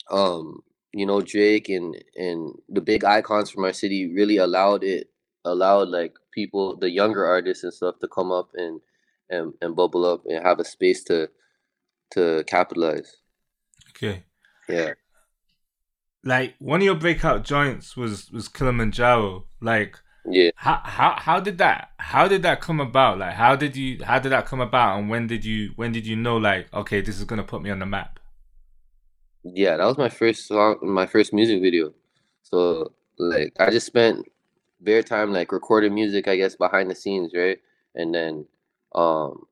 um, 0.09 0.63
you 0.93 1.05
know, 1.05 1.21
Drake 1.21 1.69
and 1.69 1.95
and 2.15 2.55
the 2.69 2.81
big 2.81 3.03
icons 3.03 3.49
from 3.49 3.63
our 3.65 3.73
city 3.73 4.07
really 4.13 4.37
allowed 4.37 4.83
it, 4.83 5.09
allowed 5.45 5.89
like 5.89 6.15
people, 6.31 6.75
the 6.77 6.89
younger 6.89 7.25
artists 7.25 7.63
and 7.63 7.73
stuff, 7.73 7.99
to 7.99 8.07
come 8.07 8.31
up 8.31 8.49
and 8.55 8.81
and 9.29 9.53
and 9.61 9.75
bubble 9.75 10.05
up 10.05 10.23
and 10.25 10.43
have 10.45 10.59
a 10.59 10.65
space 10.65 11.03
to 11.05 11.29
to 12.11 12.43
capitalize. 12.47 13.17
okay 13.89 14.23
Yeah. 14.67 14.93
like 16.23 16.55
one 16.59 16.81
of 16.81 16.85
your 16.85 16.95
breakout 16.95 17.43
joints 17.43 17.95
was 17.95 18.31
was 18.31 18.49
Killamanjaro 18.49 19.45
like 19.61 19.97
Yeah. 20.25 20.51
how 20.55 20.81
how 20.83 21.15
how 21.17 21.39
did 21.39 21.57
that 21.59 21.91
how 21.97 22.27
did 22.27 22.41
that 22.43 22.61
come 22.61 22.79
about 22.81 23.19
like 23.19 23.33
how 23.33 23.55
did 23.55 23.75
you 23.75 24.03
how 24.03 24.19
did 24.19 24.31
that 24.31 24.45
come 24.45 24.59
about 24.61 24.99
and 24.99 25.09
when 25.09 25.27
did 25.27 25.45
you 25.45 25.71
when 25.75 25.91
did 25.91 26.05
you 26.05 26.15
know 26.15 26.37
like 26.37 26.71
okay 26.73 27.01
this 27.01 27.17
is 27.17 27.23
gonna 27.25 27.43
put 27.43 27.61
me 27.61 27.69
on 27.69 27.79
the 27.79 27.85
map 27.85 28.19
Yeah, 29.43 29.77
that 29.77 29.85
was 29.85 29.97
my 29.97 30.09
first 30.09 30.47
song, 30.47 30.79
my 30.81 31.05
first 31.05 31.33
music 31.33 31.61
video. 31.61 31.93
So 32.43 32.93
like 33.17 33.53
I 33.59 33.69
just 33.71 33.87
spent 33.87 34.25
bare 34.81 35.03
time 35.03 35.31
like 35.31 35.51
recording 35.51 35.93
music, 35.93 36.27
I 36.27 36.35
guess, 36.35 36.55
behind 36.55 36.91
the 36.91 36.95
scenes, 36.95 37.31
right? 37.33 37.59
And 37.95 38.13
then 38.13 38.45
um 38.95 39.45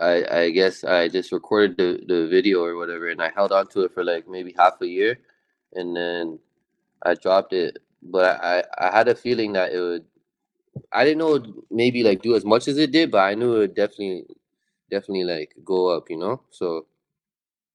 I 0.00 0.40
I 0.42 0.50
guess 0.50 0.84
I 0.84 1.08
just 1.08 1.32
recorded 1.32 1.76
the, 1.76 2.00
the 2.06 2.28
video 2.28 2.64
or 2.64 2.76
whatever 2.76 3.08
and 3.08 3.22
I 3.22 3.30
held 3.34 3.52
on 3.52 3.66
to 3.68 3.82
it 3.82 3.92
for 3.92 4.04
like 4.04 4.28
maybe 4.28 4.54
half 4.56 4.80
a 4.80 4.86
year 4.86 5.18
and 5.74 5.96
then 5.96 6.38
I 7.02 7.14
dropped 7.14 7.52
it. 7.52 7.78
But 8.02 8.40
I, 8.42 8.64
I 8.78 8.90
had 8.96 9.08
a 9.08 9.14
feeling 9.14 9.52
that 9.54 9.72
it 9.72 9.80
would 9.80 10.04
I 10.92 11.04
didn't 11.04 11.18
know 11.18 11.64
maybe 11.70 12.02
like 12.02 12.22
do 12.22 12.36
as 12.36 12.44
much 12.44 12.68
as 12.68 12.78
it 12.78 12.92
did, 12.92 13.10
but 13.10 13.18
I 13.18 13.34
knew 13.34 13.56
it 13.56 13.58
would 13.58 13.74
definitely 13.74 14.24
definitely 14.90 15.24
like 15.24 15.54
go 15.64 15.88
up, 15.88 16.10
you 16.10 16.16
know? 16.18 16.42
So 16.50 16.86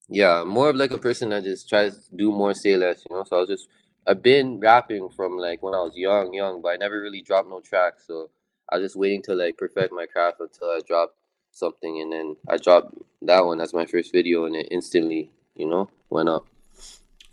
yeah, 0.10 0.44
more 0.46 0.70
of 0.70 0.76
like 0.76 0.92
a 0.92 0.98
person 0.98 1.30
that 1.30 1.44
just 1.44 1.70
tries 1.70 2.08
to 2.08 2.16
do 2.16 2.32
more, 2.32 2.54
say 2.54 2.76
less, 2.78 3.04
you 3.10 3.16
know. 3.16 3.24
So 3.24 3.38
I 3.38 3.40
was 3.42 3.50
just 3.50 3.68
I've 4.08 4.22
been 4.22 4.60
rapping 4.60 5.10
from 5.10 5.38
like 5.38 5.64
when 5.64 5.74
I 5.74 5.82
was 5.82 5.94
young, 5.96 6.34
young, 6.34 6.62
but 6.62 6.70
I 6.70 6.78
never 6.78 7.02
really 7.02 7.22
dropped 7.22 7.50
no 7.50 7.62
tracks. 7.62 8.06
So 8.08 8.30
I 8.72 8.78
was 8.78 8.86
just 8.86 8.96
waiting 8.98 9.22
to 9.24 9.36
like 9.36 9.58
perfect 9.58 9.94
my 9.94 10.06
craft 10.06 10.42
until 10.42 10.70
I 10.70 10.82
dropped 10.86 11.16
something, 11.54 12.02
and 12.02 12.12
then 12.12 12.36
I 12.50 12.58
dropped 12.58 12.96
that 13.22 13.46
one 13.46 13.62
as 13.62 13.74
my 13.74 13.86
first 13.86 14.12
video, 14.12 14.46
and 14.46 14.56
it 14.56 14.68
instantly, 14.72 15.32
you 15.56 15.68
know, 15.68 15.90
went 16.10 16.30
up. 16.30 16.46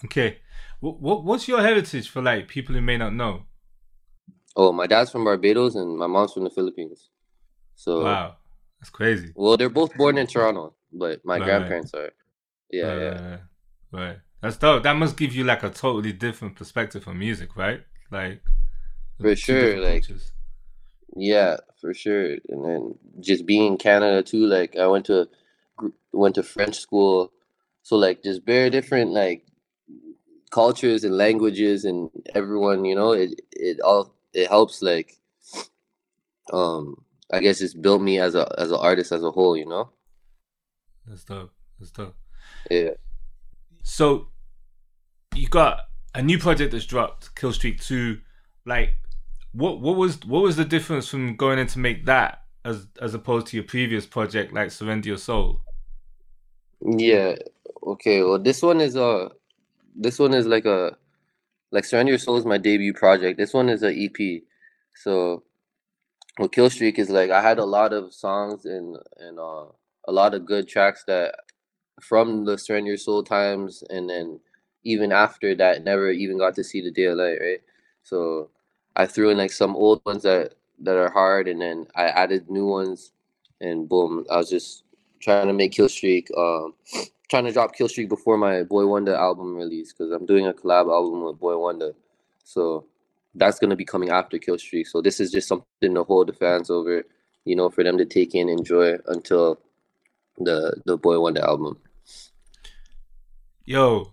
Okay, 0.04 0.38
what, 0.80 1.00
what 1.00 1.24
what's 1.24 1.48
your 1.48 1.60
heritage 1.60 2.08
for 2.08 2.22
like 2.22 2.48
people 2.48 2.74
who 2.74 2.80
may 2.80 2.96
not 2.96 3.12
know? 3.14 3.42
Oh, 4.56 4.72
my 4.72 4.86
dad's 4.86 5.10
from 5.10 5.24
Barbados 5.24 5.74
and 5.74 5.96
my 5.96 6.06
mom's 6.06 6.32
from 6.32 6.44
the 6.44 6.50
Philippines. 6.50 7.08
So 7.74 8.04
wow, 8.04 8.36
that's 8.80 8.90
crazy. 8.90 9.32
Well, 9.34 9.56
they're 9.56 9.68
both 9.68 9.94
born 9.96 10.18
in 10.18 10.26
Toronto, 10.26 10.74
but 10.92 11.24
my 11.24 11.38
Right. 11.38 11.44
grandparents 11.44 11.92
are. 11.94 12.10
Yeah, 12.70 12.94
yeah. 12.94 13.08
Uh, 13.10 13.38
right. 13.92 14.16
That's 14.42 14.56
dope. 14.56 14.82
That 14.84 14.94
must 14.96 15.16
give 15.16 15.34
you 15.34 15.44
like 15.44 15.62
a 15.62 15.70
totally 15.70 16.12
different 16.12 16.56
perspective 16.56 17.06
on 17.08 17.18
music, 17.18 17.56
right? 17.56 17.82
Like 18.10 18.42
For 19.20 19.36
sure, 19.36 19.80
like- 19.80 20.04
cultures. 20.06 20.32
Yeah, 21.16 21.56
for 21.80 21.92
sure. 21.94 22.36
And 22.48 22.64
then 22.64 22.94
just 23.20 23.46
being 23.46 23.72
in 23.72 23.78
Canada 23.78 24.22
too, 24.22 24.46
like 24.46 24.76
I 24.76 24.86
went 24.86 25.06
to 25.06 25.28
gr- 25.76 25.88
went 26.12 26.34
to 26.36 26.42
French 26.42 26.78
school, 26.78 27.32
so 27.82 27.96
like 27.96 28.22
just 28.22 28.44
very 28.44 28.70
different 28.70 29.10
like 29.10 29.44
cultures 30.50 31.04
and 31.04 31.16
languages 31.16 31.84
and 31.84 32.10
everyone, 32.34 32.84
you 32.84 32.94
know, 32.94 33.12
it 33.12 33.40
it 33.52 33.80
all 33.80 34.14
it 34.32 34.48
helps 34.48 34.82
like 34.82 35.18
um 36.52 37.04
I 37.32 37.40
guess 37.40 37.60
it's 37.60 37.74
built 37.74 38.02
me 38.02 38.18
as 38.18 38.34
a 38.34 38.52
as 38.58 38.70
an 38.70 38.78
artist 38.80 39.12
as 39.12 39.22
a 39.22 39.30
whole, 39.30 39.56
you 39.56 39.66
know? 39.66 39.90
That's 41.06 41.24
dope. 41.24 41.52
That's 41.78 41.90
dope. 41.90 42.16
Yeah. 42.70 42.90
So 43.82 44.28
you 45.34 45.48
got 45.48 45.80
a 46.14 46.22
new 46.22 46.38
project 46.38 46.72
that's 46.72 46.86
dropped, 46.86 47.34
Kill 47.34 47.52
Streak 47.52 47.80
Two. 47.80 48.20
Like, 48.66 48.94
what 49.52 49.80
what 49.80 49.96
was 49.96 50.24
what 50.24 50.42
was 50.42 50.56
the 50.56 50.64
difference 50.64 51.08
from 51.08 51.36
going 51.36 51.58
in 51.58 51.66
to 51.68 51.78
make 51.78 52.06
that 52.06 52.42
as 52.64 52.86
as 53.00 53.14
opposed 53.14 53.48
to 53.48 53.56
your 53.56 53.64
previous 53.64 54.06
project, 54.06 54.52
like 54.52 54.70
Surrender 54.70 55.08
Your 55.08 55.18
Soul? 55.18 55.60
Yeah. 56.80 57.36
Okay. 57.82 58.22
Well, 58.22 58.38
this 58.38 58.62
one 58.62 58.80
is 58.80 58.96
a 58.96 59.30
this 59.94 60.18
one 60.18 60.34
is 60.34 60.46
like 60.46 60.66
a 60.66 60.96
like 61.72 61.84
Surrender 61.84 62.12
Your 62.12 62.18
Soul 62.18 62.36
is 62.36 62.44
my 62.44 62.58
debut 62.58 62.92
project. 62.92 63.38
This 63.38 63.52
one 63.52 63.68
is 63.68 63.82
a 63.82 63.92
EP. 63.92 64.42
So 64.94 65.42
well 66.38 66.48
Kill 66.48 66.70
Streak 66.70 66.98
is 66.98 67.10
like 67.10 67.30
I 67.30 67.42
had 67.42 67.58
a 67.58 67.64
lot 67.64 67.92
of 67.92 68.14
songs 68.14 68.64
and 68.64 68.96
and 69.18 69.38
uh 69.38 69.66
a 70.08 70.12
lot 70.12 70.34
of 70.34 70.46
good 70.46 70.68
tracks 70.68 71.04
that 71.06 71.34
from 72.00 72.44
the 72.44 72.56
Surrender 72.56 72.88
Your 72.88 72.96
Soul 72.96 73.22
times 73.22 73.82
and 73.90 74.08
then 74.08 74.40
even 74.84 75.12
after 75.12 75.54
that 75.54 75.84
never 75.84 76.10
even 76.10 76.38
got 76.38 76.54
to 76.54 76.64
see 76.64 76.80
the 76.80 76.90
day 76.90 77.04
of 77.04 77.18
light, 77.18 77.38
right? 77.40 77.60
So 78.02 78.50
I 78.96 79.06
threw 79.06 79.30
in 79.30 79.38
like 79.38 79.52
some 79.52 79.76
old 79.76 80.02
ones 80.04 80.22
that 80.22 80.54
that 80.80 80.96
are 80.96 81.10
hard 81.10 81.48
and 81.48 81.60
then 81.60 81.86
I 81.94 82.04
added 82.04 82.50
new 82.50 82.66
ones 82.66 83.12
and 83.60 83.88
boom, 83.88 84.24
I 84.30 84.36
was 84.36 84.48
just 84.50 84.84
trying 85.20 85.46
to 85.46 85.52
make 85.52 85.72
Kill 85.72 85.88
Streak 85.88 86.30
um 86.36 86.74
trying 87.28 87.44
to 87.44 87.52
drop 87.52 87.74
Kill 87.74 87.88
Streak 87.88 88.08
before 88.08 88.36
my 88.36 88.64
Boi-1da 88.64 89.16
album 89.16 89.56
release 89.56 89.92
because 89.92 90.10
I'm 90.10 90.26
doing 90.26 90.46
a 90.46 90.52
collab 90.52 90.92
album 90.92 91.22
with 91.22 91.38
Boi-1da. 91.38 91.94
So 92.42 92.86
that's 93.34 93.58
gonna 93.58 93.76
be 93.76 93.84
coming 93.84 94.10
after 94.10 94.38
Kill 94.38 94.58
Streak. 94.58 94.88
So 94.88 95.00
this 95.00 95.20
is 95.20 95.30
just 95.30 95.46
something 95.46 95.94
to 95.94 96.02
hold 96.02 96.28
the 96.28 96.32
fans 96.32 96.70
over, 96.70 97.04
you 97.44 97.54
know, 97.54 97.70
for 97.70 97.84
them 97.84 97.96
to 97.98 98.04
take 98.04 98.34
in, 98.34 98.48
enjoy 98.48 98.96
until 99.06 99.60
the 100.38 100.80
the 100.86 100.96
Boi-1da 100.96 101.40
album. 101.40 101.78
Yo, 103.64 104.12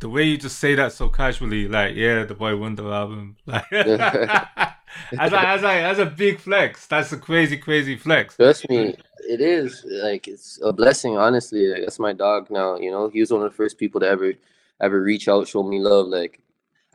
the 0.00 0.08
way 0.08 0.24
you 0.24 0.36
just 0.36 0.58
say 0.58 0.74
that 0.74 0.92
so 0.92 1.08
casually, 1.08 1.68
like 1.68 1.94
yeah, 1.94 2.24
the 2.24 2.34
Boi-1da 2.34 2.92
album, 2.92 3.36
like 3.46 3.72
as 3.72 5.32
a 5.32 5.68
as 5.68 5.98
a 5.98 6.06
big 6.06 6.38
flex. 6.38 6.86
That's 6.86 7.12
a 7.12 7.18
crazy, 7.18 7.56
crazy 7.56 7.96
flex. 7.96 8.36
Trust 8.36 8.68
me, 8.68 8.94
it 9.28 9.40
is 9.40 9.84
like 9.88 10.28
it's 10.28 10.60
a 10.62 10.72
blessing. 10.72 11.16
Honestly, 11.16 11.66
like, 11.68 11.82
that's 11.82 11.98
my 11.98 12.12
dog 12.12 12.50
now. 12.50 12.76
You 12.76 12.90
know, 12.90 13.08
he 13.08 13.20
was 13.20 13.30
one 13.30 13.42
of 13.42 13.50
the 13.50 13.56
first 13.56 13.78
people 13.78 14.00
to 14.00 14.08
ever 14.08 14.34
ever 14.80 15.02
reach 15.02 15.28
out, 15.28 15.48
show 15.48 15.62
me 15.62 15.80
love. 15.80 16.08
Like, 16.08 16.40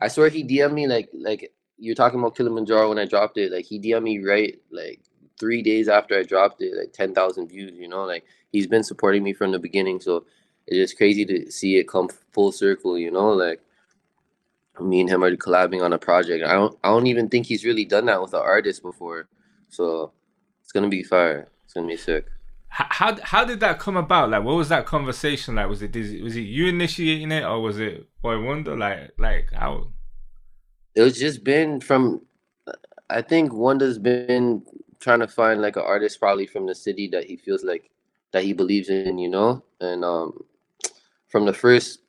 I 0.00 0.08
swear 0.08 0.28
he 0.28 0.44
DM'd 0.44 0.72
me 0.72 0.86
like 0.86 1.08
like 1.12 1.52
you're 1.78 1.96
talking 1.96 2.20
about 2.20 2.36
Killamanjaro 2.36 2.88
when 2.88 2.98
I 2.98 3.04
dropped 3.04 3.36
it. 3.38 3.50
Like 3.50 3.64
he 3.64 3.80
DM'd 3.80 4.04
me 4.04 4.22
right 4.22 4.58
like 4.70 5.00
three 5.40 5.62
days 5.62 5.88
after 5.88 6.16
I 6.16 6.22
dropped 6.22 6.62
it, 6.62 6.76
like 6.76 6.92
ten 6.92 7.14
thousand 7.14 7.48
views. 7.48 7.72
You 7.76 7.88
know, 7.88 8.04
like 8.04 8.24
he's 8.52 8.68
been 8.68 8.84
supporting 8.84 9.24
me 9.24 9.32
from 9.32 9.50
the 9.50 9.58
beginning. 9.58 10.00
So 10.00 10.24
it's 10.66 10.76
just 10.76 10.96
crazy 10.96 11.24
to 11.26 11.50
see 11.50 11.76
it 11.76 11.88
come 11.88 12.08
full 12.32 12.52
circle. 12.52 12.98
You 12.98 13.10
know, 13.10 13.30
like 13.30 13.60
me 14.80 15.00
and 15.00 15.10
him 15.10 15.22
are 15.22 15.36
collabing 15.36 15.82
on 15.82 15.92
a 15.92 15.98
project. 15.98 16.44
I 16.44 16.54
don't 16.54 16.78
I 16.82 16.88
don't 16.88 17.06
even 17.06 17.28
think 17.28 17.46
he's 17.46 17.64
really 17.64 17.84
done 17.84 18.06
that 18.06 18.20
with 18.20 18.34
an 18.34 18.40
artist 18.40 18.82
before. 18.82 19.28
So 19.68 20.12
it's 20.62 20.72
gonna 20.72 20.88
be 20.88 21.02
fire. 21.02 21.48
It's 21.64 21.74
gonna 21.74 21.86
be 21.86 21.96
sick. 21.96 22.26
How, 22.74 23.14
how 23.22 23.44
did 23.44 23.60
that 23.60 23.78
come 23.78 23.98
about? 23.98 24.30
Like, 24.30 24.44
what 24.44 24.54
was 24.56 24.70
that 24.70 24.86
conversation 24.86 25.56
like? 25.56 25.68
Was 25.68 25.82
it 25.82 25.94
was 25.94 26.36
it 26.36 26.40
you 26.40 26.68
initiating 26.68 27.30
it, 27.30 27.44
or 27.44 27.60
was 27.60 27.78
it 27.78 28.08
Boi-1da? 28.22 28.78
Like, 28.78 29.10
like 29.18 29.52
how? 29.52 29.88
It 30.94 31.02
was 31.02 31.18
just 31.18 31.44
been 31.44 31.80
from 31.80 32.22
I 33.10 33.20
think 33.20 33.52
Wonder's 33.52 33.98
been 33.98 34.62
trying 35.00 35.20
to 35.20 35.28
find 35.28 35.60
like 35.60 35.76
an 35.76 35.82
artist 35.82 36.18
probably 36.18 36.46
from 36.46 36.66
the 36.66 36.74
city 36.74 37.08
that 37.08 37.24
he 37.24 37.36
feels 37.36 37.62
like 37.62 37.90
that 38.32 38.42
he 38.42 38.54
believes 38.54 38.88
in, 38.88 39.18
you 39.18 39.28
know? 39.28 39.62
And 39.80 40.04
um 40.04 40.44
from 41.32 41.46
the 41.46 41.54
first 41.54 42.00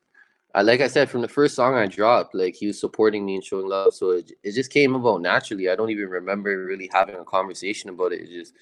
I 0.54 0.62
like 0.62 0.82
I 0.82 0.88
said, 0.88 1.10
from 1.10 1.22
the 1.22 1.28
first 1.28 1.56
song 1.56 1.74
I 1.74 1.88
dropped, 1.88 2.36
like 2.36 2.54
he 2.54 2.68
was 2.68 2.80
supporting 2.80 3.26
me 3.26 3.36
and 3.36 3.44
showing 3.44 3.68
love. 3.68 3.96
So 3.96 4.12
it, 4.12 4.34
it 4.44 4.52
just 4.52 4.72
came 4.72 4.94
about 4.94 5.22
naturally. 5.22 5.68
I 5.68 5.76
don't 5.76 5.90
even 5.90 6.10
remember 6.10 6.64
really 6.64 6.92
having 6.94 7.16
a 7.16 7.24
conversation 7.24 7.90
about 7.90 8.12
it. 8.12 8.22
It 8.22 8.30
just 8.30 8.54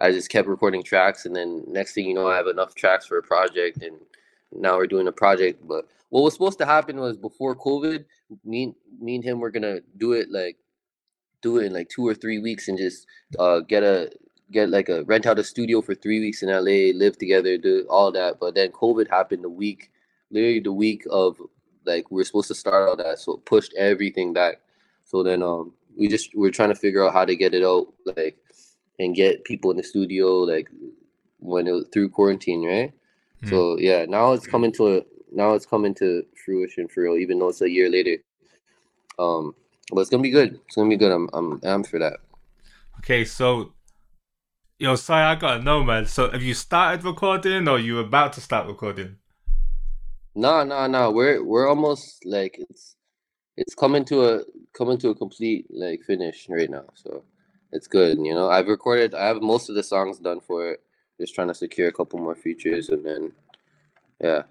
I 0.00 0.10
just 0.10 0.30
kept 0.30 0.48
recording 0.48 0.82
tracks 0.82 1.26
and 1.26 1.36
then 1.36 1.62
next 1.68 1.92
thing 1.92 2.06
you 2.06 2.14
know 2.14 2.26
I 2.26 2.36
have 2.36 2.48
enough 2.48 2.74
tracks 2.74 3.06
for 3.06 3.18
a 3.18 3.22
project 3.22 3.82
and 3.82 3.96
now 4.50 4.78
we're 4.78 4.88
doing 4.88 5.06
a 5.06 5.12
project. 5.12 5.64
But 5.68 5.84
what 6.08 6.22
was 6.22 6.32
supposed 6.32 6.58
to 6.58 6.66
happen 6.66 6.98
was 6.98 7.16
before 7.16 7.54
COVID, 7.54 8.04
me 8.44 8.74
me 8.98 9.16
and 9.16 9.24
him 9.24 9.38
were 9.38 9.50
gonna 9.50 9.78
do 9.98 10.14
it 10.14 10.30
like 10.30 10.56
do 11.42 11.58
it 11.58 11.66
in 11.66 11.72
like 11.72 11.88
two 11.88 12.04
or 12.04 12.14
three 12.14 12.40
weeks 12.40 12.66
and 12.66 12.78
just 12.78 13.06
uh 13.38 13.60
get 13.60 13.84
a 13.84 14.10
get 14.50 14.70
like 14.70 14.88
a 14.88 15.04
rent 15.04 15.26
out 15.26 15.38
a 15.38 15.44
studio 15.44 15.80
for 15.80 15.94
three 15.94 16.20
weeks 16.20 16.42
in 16.42 16.48
LA, 16.48 16.96
live 16.98 17.18
together, 17.18 17.58
do 17.58 17.86
all 17.90 18.10
that. 18.12 18.40
But 18.40 18.54
then 18.54 18.70
COVID 18.72 19.08
happened 19.08 19.44
the 19.44 19.50
week, 19.50 19.90
literally 20.30 20.60
the 20.60 20.72
week 20.72 21.04
of 21.10 21.40
like 21.84 22.10
we 22.10 22.20
are 22.20 22.24
supposed 22.24 22.48
to 22.48 22.54
start 22.54 22.88
all 22.88 22.96
that, 22.96 23.18
so 23.18 23.34
it 23.34 23.44
pushed 23.44 23.74
everything 23.76 24.32
back. 24.32 24.60
So 25.04 25.22
then 25.22 25.42
um 25.42 25.72
we 25.96 26.08
just 26.08 26.30
we're 26.34 26.50
trying 26.50 26.68
to 26.68 26.74
figure 26.74 27.04
out 27.04 27.12
how 27.12 27.24
to 27.24 27.36
get 27.36 27.54
it 27.54 27.64
out 27.64 27.86
like 28.16 28.36
and 28.98 29.14
get 29.14 29.44
people 29.44 29.70
in 29.70 29.76
the 29.76 29.82
studio 29.82 30.38
like 30.38 30.68
when 31.38 31.66
it 31.66 31.72
was 31.72 31.86
through 31.92 32.08
quarantine, 32.10 32.64
right? 32.64 32.92
Hmm. 33.42 33.48
So 33.48 33.78
yeah, 33.78 34.04
now 34.06 34.32
it's 34.32 34.46
coming 34.46 34.72
to 34.72 34.98
a, 34.98 35.02
now 35.32 35.54
it's 35.54 35.66
coming 35.66 35.94
to 35.96 36.24
fruition 36.44 36.88
for 36.88 37.02
real, 37.02 37.16
even 37.16 37.38
though 37.38 37.48
it's 37.48 37.62
a 37.62 37.70
year 37.70 37.88
later. 37.88 38.16
Um, 39.18 39.54
but 39.92 40.00
it's 40.00 40.10
gonna 40.10 40.22
be 40.22 40.30
good. 40.30 40.60
It's 40.66 40.76
gonna 40.76 40.88
be 40.88 40.96
good. 40.96 41.12
I'm 41.12 41.28
I'm 41.32 41.60
amped 41.60 41.88
for 41.88 41.98
that. 41.98 42.18
Okay, 42.98 43.24
so 43.24 43.72
yo, 44.78 44.96
sorry, 44.96 45.24
I 45.24 45.34
gotta 45.34 45.62
know, 45.62 45.84
man. 45.84 46.06
So, 46.06 46.30
have 46.30 46.42
you 46.42 46.54
started 46.54 47.04
recording, 47.04 47.68
or 47.68 47.78
you 47.78 47.98
about 47.98 48.32
to 48.34 48.40
start 48.40 48.66
recording? 48.66 49.16
No, 50.38 50.62
no, 50.62 50.86
no. 50.86 51.10
We're 51.10 51.42
we're 51.42 51.68
almost 51.68 52.24
like 52.24 52.58
it's 52.70 52.94
it's 53.56 53.74
coming 53.74 54.04
to 54.04 54.24
a 54.24 54.42
coming 54.72 54.96
to 54.98 55.08
a 55.10 55.14
complete 55.14 55.66
like 55.68 56.02
finish 56.04 56.46
right 56.48 56.70
now. 56.70 56.84
So 56.94 57.24
it's 57.72 57.88
good. 57.88 58.18
You 58.18 58.34
know, 58.34 58.48
I've 58.48 58.68
recorded. 58.68 59.16
I 59.16 59.26
have 59.26 59.42
most 59.42 59.68
of 59.68 59.74
the 59.74 59.82
songs 59.82 60.18
done 60.20 60.40
for 60.40 60.70
it. 60.70 60.80
Just 61.20 61.34
trying 61.34 61.48
to 61.48 61.54
secure 61.54 61.88
a 61.88 61.92
couple 61.92 62.20
more 62.20 62.36
features, 62.36 62.88
and 62.90 63.04
then 63.04 63.32
yeah, 64.22 64.42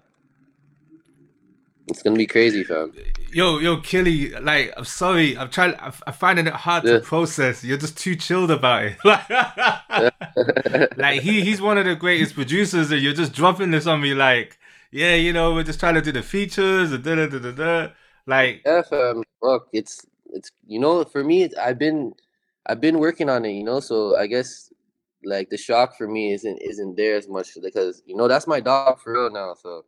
it's 1.86 2.02
gonna 2.02 2.16
be 2.16 2.26
crazy, 2.26 2.64
fam. 2.64 2.92
Yo, 3.32 3.58
yo, 3.58 3.78
Killy, 3.80 4.30
like, 4.40 4.74
I'm 4.76 4.84
sorry, 4.84 5.38
I'm 5.38 5.48
trying, 5.48 5.74
I'm, 5.80 5.92
I'm 6.06 6.12
finding 6.12 6.46
it 6.46 6.52
hard 6.52 6.84
Yeah. 6.84 6.94
to 6.94 7.00
process. 7.00 7.64
You're 7.64 7.78
just 7.78 7.96
too 7.96 8.14
chilled 8.16 8.50
about 8.50 8.84
it. 8.84 8.96
Like, 9.04 9.28
like 10.98 11.22
he, 11.22 11.40
he's 11.42 11.62
one 11.62 11.78
of 11.78 11.86
the 11.86 11.94
greatest 11.94 12.34
producers, 12.34 12.90
and 12.90 13.00
you're 13.00 13.14
just 13.14 13.32
dropping 13.32 13.70
this 13.70 13.86
on 13.86 14.02
me, 14.02 14.12
like, 14.14 14.58
yeah, 14.90 15.14
you 15.14 15.32
know, 15.32 15.54
we're 15.54 15.64
just 15.64 15.80
trying 15.80 15.94
to 15.94 16.02
do 16.02 16.12
the 16.12 16.22
features, 16.22 16.90
da 16.90 16.98
da 16.98 17.26
da 17.26 17.38
da 17.38 17.52
da. 17.52 17.88
Like, 18.26 18.62
Yeah, 18.64 18.82
fam. 18.82 19.22
Look, 19.42 19.68
it's 19.72 20.06
it's 20.32 20.50
you 20.66 20.78
know, 20.78 21.04
for 21.04 21.24
me, 21.24 21.42
it's, 21.44 21.56
I've 21.56 21.78
been 21.78 22.12
I've 22.66 22.80
been 22.80 22.98
working 22.98 23.28
on 23.28 23.44
it, 23.44 23.52
you 23.52 23.64
know. 23.64 23.80
So 23.80 24.16
I 24.16 24.26
guess 24.26 24.72
like 25.24 25.50
the 25.50 25.56
shock 25.56 25.96
for 25.96 26.06
me 26.08 26.32
isn't 26.32 26.58
isn't 26.58 26.96
there 26.96 27.16
as 27.16 27.28
much 27.28 27.56
because 27.62 28.02
you 28.06 28.16
know 28.16 28.28
that's 28.28 28.46
my 28.46 28.60
dog 28.60 29.00
for 29.00 29.12
real 29.14 29.30
now. 29.30 29.54
So 29.54 29.84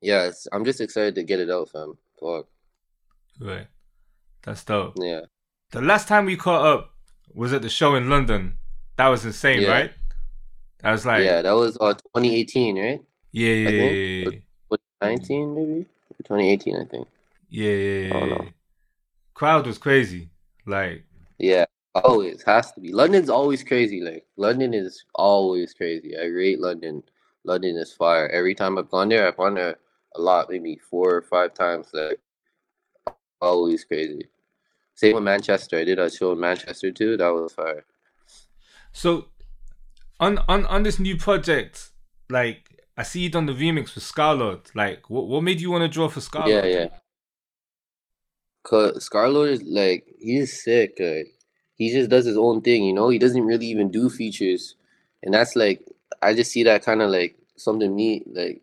yeah, 0.00 0.24
it's, 0.28 0.46
I'm 0.52 0.64
just 0.64 0.80
excited 0.80 1.14
to 1.16 1.22
get 1.22 1.40
it 1.40 1.50
out, 1.50 1.70
fam. 1.70 1.96
Fuck. 2.20 2.46
right, 3.40 3.66
that's 4.42 4.64
dope. 4.64 4.94
Yeah. 4.96 5.22
The 5.72 5.80
last 5.82 6.08
time 6.08 6.26
we 6.26 6.36
caught 6.36 6.64
up 6.66 6.94
was 7.34 7.52
at 7.52 7.62
the 7.62 7.68
show 7.70 7.94
in 7.94 8.10
London. 8.10 8.56
That 8.96 9.08
was 9.08 9.24
insane, 9.24 9.62
Yeah. 9.62 9.70
right? 9.70 9.92
That 10.82 10.92
was 10.92 11.06
like, 11.06 11.24
yeah, 11.24 11.42
that 11.42 11.52
was 11.52 11.76
uh 11.80 11.94
2018, 11.94 12.78
right? 12.78 13.00
Yeah, 13.32 13.52
yeah, 13.54 13.70
yeah, 13.70 14.30
yeah. 14.32 14.38
What 14.68 14.80
19 15.02 15.54
maybe? 15.54 15.86
2018, 16.24 16.76
I 16.76 16.84
think. 16.84 17.08
yeah, 17.48 17.70
yeah, 17.72 18.08
I 18.10 18.20
don't 18.20 18.28
yeah, 18.28 18.34
know. 18.34 18.44
yeah. 18.44 18.50
Crowd 19.34 19.66
was 19.66 19.78
crazy. 19.78 20.30
Like, 20.66 21.04
Yeah, 21.38 21.64
always 21.94 22.42
has 22.44 22.72
to 22.72 22.80
be. 22.80 22.92
London's 22.92 23.30
always 23.30 23.62
crazy. 23.64 24.00
Like 24.00 24.26
London 24.36 24.74
is 24.74 25.04
always 25.14 25.74
crazy. 25.74 26.16
I 26.18 26.24
rate 26.26 26.60
London. 26.60 27.02
London 27.44 27.76
is 27.76 27.92
fire. 27.92 28.28
Every 28.28 28.54
time 28.54 28.78
I've 28.78 28.90
gone 28.90 29.08
there, 29.08 29.26
I've 29.26 29.36
gone 29.36 29.54
there 29.54 29.76
a 30.16 30.20
lot, 30.20 30.50
maybe 30.50 30.76
four 30.90 31.14
or 31.16 31.22
five 31.22 31.54
times. 31.54 31.88
Like 31.92 32.20
always 33.40 33.84
crazy. 33.84 34.28
Same 34.94 35.14
with 35.14 35.24
Manchester. 35.24 35.78
I 35.78 35.84
did 35.84 35.98
a 35.98 36.10
show 36.10 36.32
in 36.32 36.40
Manchester 36.40 36.92
too. 36.92 37.16
That 37.16 37.28
was 37.30 37.52
fire. 37.54 37.84
so 38.92 39.26
on 40.18 40.38
on 40.48 40.66
on 40.66 40.82
this 40.82 40.98
new 40.98 41.16
project, 41.16 41.90
like, 42.28 42.79
I 43.00 43.02
see 43.02 43.20
you 43.20 43.30
done 43.30 43.46
the 43.46 43.54
remix 43.54 43.92
for 43.92 44.00
Scarlxrd. 44.00 44.74
Like, 44.74 45.08
what 45.08 45.26
what 45.26 45.42
made 45.42 45.58
you 45.58 45.70
want 45.70 45.80
to 45.80 45.88
draw 45.88 46.06
for 46.08 46.20
Scarlxrd? 46.20 46.48
Yeah, 46.48 46.66
yeah. 46.66 46.88
Cause 48.62 49.08
Scarlxrd 49.08 49.52
is 49.52 49.62
like 49.62 50.04
he's 50.20 50.62
sick. 50.62 50.98
He 51.76 51.90
just 51.90 52.10
does 52.10 52.26
his 52.26 52.36
own 52.36 52.60
thing, 52.60 52.84
you 52.84 52.92
know. 52.92 53.08
He 53.08 53.18
doesn't 53.18 53.46
really 53.46 53.64
even 53.68 53.90
do 53.90 54.10
features, 54.10 54.74
and 55.22 55.32
that's 55.32 55.56
like 55.56 55.80
I 56.20 56.34
just 56.34 56.50
see 56.50 56.62
that 56.64 56.84
kind 56.84 57.00
of 57.00 57.10
like 57.10 57.36
something 57.56 57.96
me 57.96 58.22
like 58.26 58.60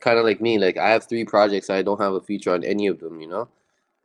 kind 0.00 0.18
of 0.18 0.24
like 0.24 0.40
me. 0.40 0.56
Like 0.56 0.78
I 0.78 0.88
have 0.88 1.06
three 1.06 1.26
projects, 1.26 1.68
I 1.68 1.82
don't 1.82 2.00
have 2.00 2.14
a 2.14 2.22
feature 2.22 2.54
on 2.54 2.64
any 2.64 2.86
of 2.86 2.98
them, 2.98 3.20
you 3.20 3.28
know. 3.28 3.48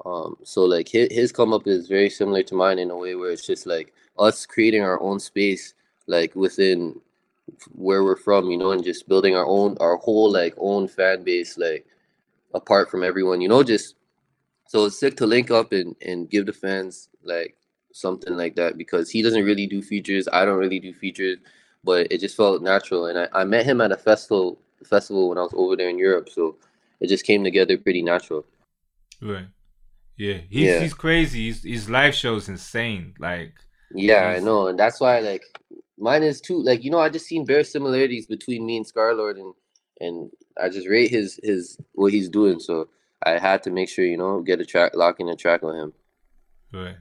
Um, 0.04 0.36
so 0.44 0.66
like 0.66 0.90
his 0.90 1.14
his 1.14 1.32
come 1.32 1.54
up 1.54 1.66
is 1.66 1.88
very 1.88 2.10
similar 2.10 2.44
to 2.44 2.56
mine 2.56 2.78
in 2.78 2.92
a 2.92 2.98
way 2.98 3.16
where 3.16 3.32
it's 3.32 3.48
just 3.48 3.66
like 3.66 3.94
us 4.18 4.46
creating 4.46 4.84
our 4.84 5.02
own 5.02 5.18
space, 5.18 5.76
like 6.08 6.36
within 6.36 7.00
where 7.72 8.04
we're 8.04 8.16
from, 8.18 8.50
you 8.50 8.58
know, 8.58 8.72
and 8.72 8.84
just 8.84 9.08
building 9.08 9.36
our 9.36 9.46
own 9.46 9.78
our 9.80 9.98
whole 9.98 10.32
like 10.32 10.54
own 10.58 10.88
fan 10.88 11.24
base, 11.24 11.58
like 11.58 11.86
apart 12.54 12.90
from 12.90 13.04
everyone, 13.04 13.42
you 13.42 13.48
know, 13.50 13.64
just 13.64 13.96
so 14.68 14.86
it's 14.86 15.00
sick 15.00 15.18
to 15.18 15.26
link 15.26 15.52
up 15.52 15.72
and, 15.72 15.96
and 16.06 16.30
give 16.30 16.46
the 16.46 16.54
fans 16.54 17.10
like 17.24 17.56
something 17.92 18.38
like 18.38 18.56
that 18.56 18.78
because 18.78 19.10
he 19.10 19.22
doesn't 19.22 19.44
really 19.46 19.68
do 19.68 19.82
features. 19.82 20.28
I 20.32 20.46
don't 20.46 20.60
really 20.60 20.80
do 20.80 20.94
features, 20.94 21.38
but 21.84 22.08
it 22.12 22.20
just 22.20 22.38
felt 22.38 22.62
natural. 22.62 23.08
And 23.08 23.18
I, 23.20 23.28
I 23.34 23.44
met 23.44 23.66
him 23.66 23.82
at 23.82 23.92
a 23.92 23.98
festival 23.98 24.60
festival 24.86 25.30
when 25.30 25.38
I 25.38 25.42
was 25.42 25.54
over 25.56 25.76
there 25.76 25.90
in 25.90 25.98
Europe, 25.98 26.30
so 26.30 26.56
it 27.00 27.08
just 27.08 27.26
came 27.26 27.44
together 27.44 27.78
pretty 27.78 28.02
natural. 28.02 28.46
Right. 29.22 29.48
Yeah. 30.18 30.40
He's 30.50 30.66
Yeah. 30.68 30.80
he's 30.82 30.94
crazy. 30.94 31.46
He's, 31.48 31.64
his 31.64 31.90
live 31.90 32.14
show 32.16 32.36
is 32.36 32.48
insane. 32.50 33.16
Like, 33.20 33.54
Yeah, 33.94 34.28
I 34.28 34.40
know, 34.40 34.68
and 34.68 34.78
that's 34.78 35.00
why 35.00 35.20
like 35.20 35.44
mine 36.00 36.24
is 36.24 36.42
too. 36.42 36.62
Like 36.62 36.84
you 36.84 36.92
know, 36.92 37.00
I 37.00 37.10
just 37.10 37.28
seen 37.28 37.46
bare 37.46 37.64
similarities 37.64 38.26
between 38.26 38.66
me 38.66 38.78
and 38.78 38.86
Scarlxrd, 38.86 39.40
and 39.40 39.54
and 40.00 40.32
I 40.62 40.70
just 40.70 40.88
rate 40.88 41.12
his 41.12 41.40
his 41.44 41.78
what 41.94 42.14
he's 42.14 42.30
doing. 42.30 42.60
So 42.60 42.90
I 43.24 43.38
had 43.38 43.64
to 43.64 43.72
make 43.72 43.90
sure 43.90 44.06
you 44.06 44.18
know 44.18 44.42
get 44.42 44.62
a 44.62 44.66
track, 44.66 44.92
lock 44.96 45.20
in 45.20 45.30
a 45.30 45.36
track 45.36 45.64
on 45.64 45.76
him. 45.76 45.94
right, 46.74 46.98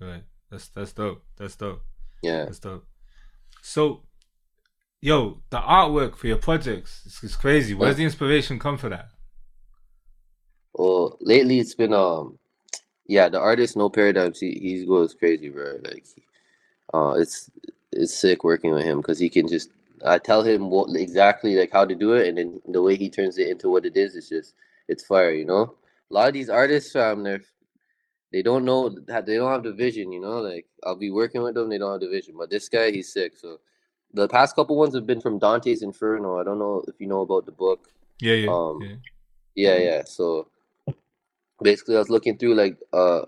right. 0.00 0.24
That's 0.50 0.68
that's 0.68 0.92
dope. 0.92 1.22
That's 1.36 1.56
dope. 1.56 1.82
Yeah. 2.22 2.44
That's 2.44 2.58
dope. 2.58 2.86
So, 3.62 4.02
yo, 5.00 5.40
the 5.50 5.58
artwork 5.58 6.16
for 6.16 6.26
your 6.26 6.36
projects 6.36 7.06
is, 7.06 7.30
is 7.30 7.36
crazy. 7.36 7.74
Where's 7.74 7.96
the 7.96 8.04
inspiration 8.04 8.58
come 8.58 8.76
for 8.76 8.88
that? 8.88 9.08
Well, 10.74 11.16
lately 11.20 11.58
it's 11.58 11.74
been 11.74 11.94
um, 11.94 12.38
yeah, 13.06 13.28
the 13.28 13.38
artist 13.38 13.76
No 13.76 13.88
Paradigms. 13.88 14.40
He 14.40 14.52
he 14.60 14.86
goes 14.86 15.14
crazy, 15.14 15.48
bro. 15.48 15.78
Like, 15.82 16.04
uh, 16.92 17.14
it's 17.18 17.50
it's 17.92 18.14
sick 18.14 18.44
working 18.44 18.72
with 18.72 18.84
him 18.84 18.98
because 18.98 19.18
he 19.18 19.28
can 19.28 19.46
just 19.48 19.70
I 20.04 20.18
tell 20.18 20.42
him 20.42 20.70
what 20.70 20.94
exactly 20.96 21.56
like 21.56 21.72
how 21.72 21.84
to 21.84 21.94
do 21.94 22.14
it, 22.14 22.28
and 22.28 22.38
then 22.38 22.60
the 22.68 22.82
way 22.82 22.96
he 22.96 23.08
turns 23.08 23.38
it 23.38 23.48
into 23.48 23.70
what 23.70 23.86
it 23.86 23.96
is, 23.96 24.16
it's 24.16 24.28
just 24.28 24.54
it's 24.88 25.04
fire, 25.04 25.32
you 25.32 25.44
know. 25.44 25.76
A 26.10 26.14
lot 26.14 26.28
of 26.28 26.34
these 26.34 26.50
artists, 26.50 26.94
um, 26.96 27.22
they're 27.22 27.42
they 28.32 28.42
don't 28.42 28.64
know 28.64 28.88
that 28.88 29.26
they 29.26 29.36
don't 29.36 29.52
have 29.52 29.62
the 29.62 29.72
vision, 29.72 30.12
you 30.12 30.20
know. 30.20 30.40
Like 30.40 30.66
I'll 30.84 30.96
be 30.96 31.10
working 31.10 31.42
with 31.42 31.54
them, 31.54 31.68
they 31.68 31.78
don't 31.78 31.92
have 31.92 32.00
the 32.00 32.08
vision, 32.08 32.34
but 32.36 32.50
this 32.50 32.68
guy, 32.68 32.90
he's 32.90 33.12
sick. 33.12 33.36
So 33.36 33.60
the 34.12 34.28
past 34.28 34.56
couple 34.56 34.76
ones 34.76 34.94
have 34.94 35.06
been 35.06 35.20
from 35.20 35.38
Dante's 35.38 35.82
Inferno. 35.82 36.40
I 36.40 36.44
don't 36.44 36.58
know 36.58 36.82
if 36.88 37.00
you 37.00 37.06
know 37.06 37.20
about 37.20 37.46
the 37.46 37.52
book. 37.52 37.88
Yeah, 38.20 38.34
yeah, 38.34 38.50
Um, 38.50 38.80
yeah. 38.82 38.96
Yeah, 39.54 39.76
yeah. 39.78 40.02
So 40.04 40.48
basically, 41.62 41.96
I 41.96 41.98
was 41.98 42.10
looking 42.10 42.38
through 42.38 42.54
like 42.54 42.78
uh, 42.92 43.22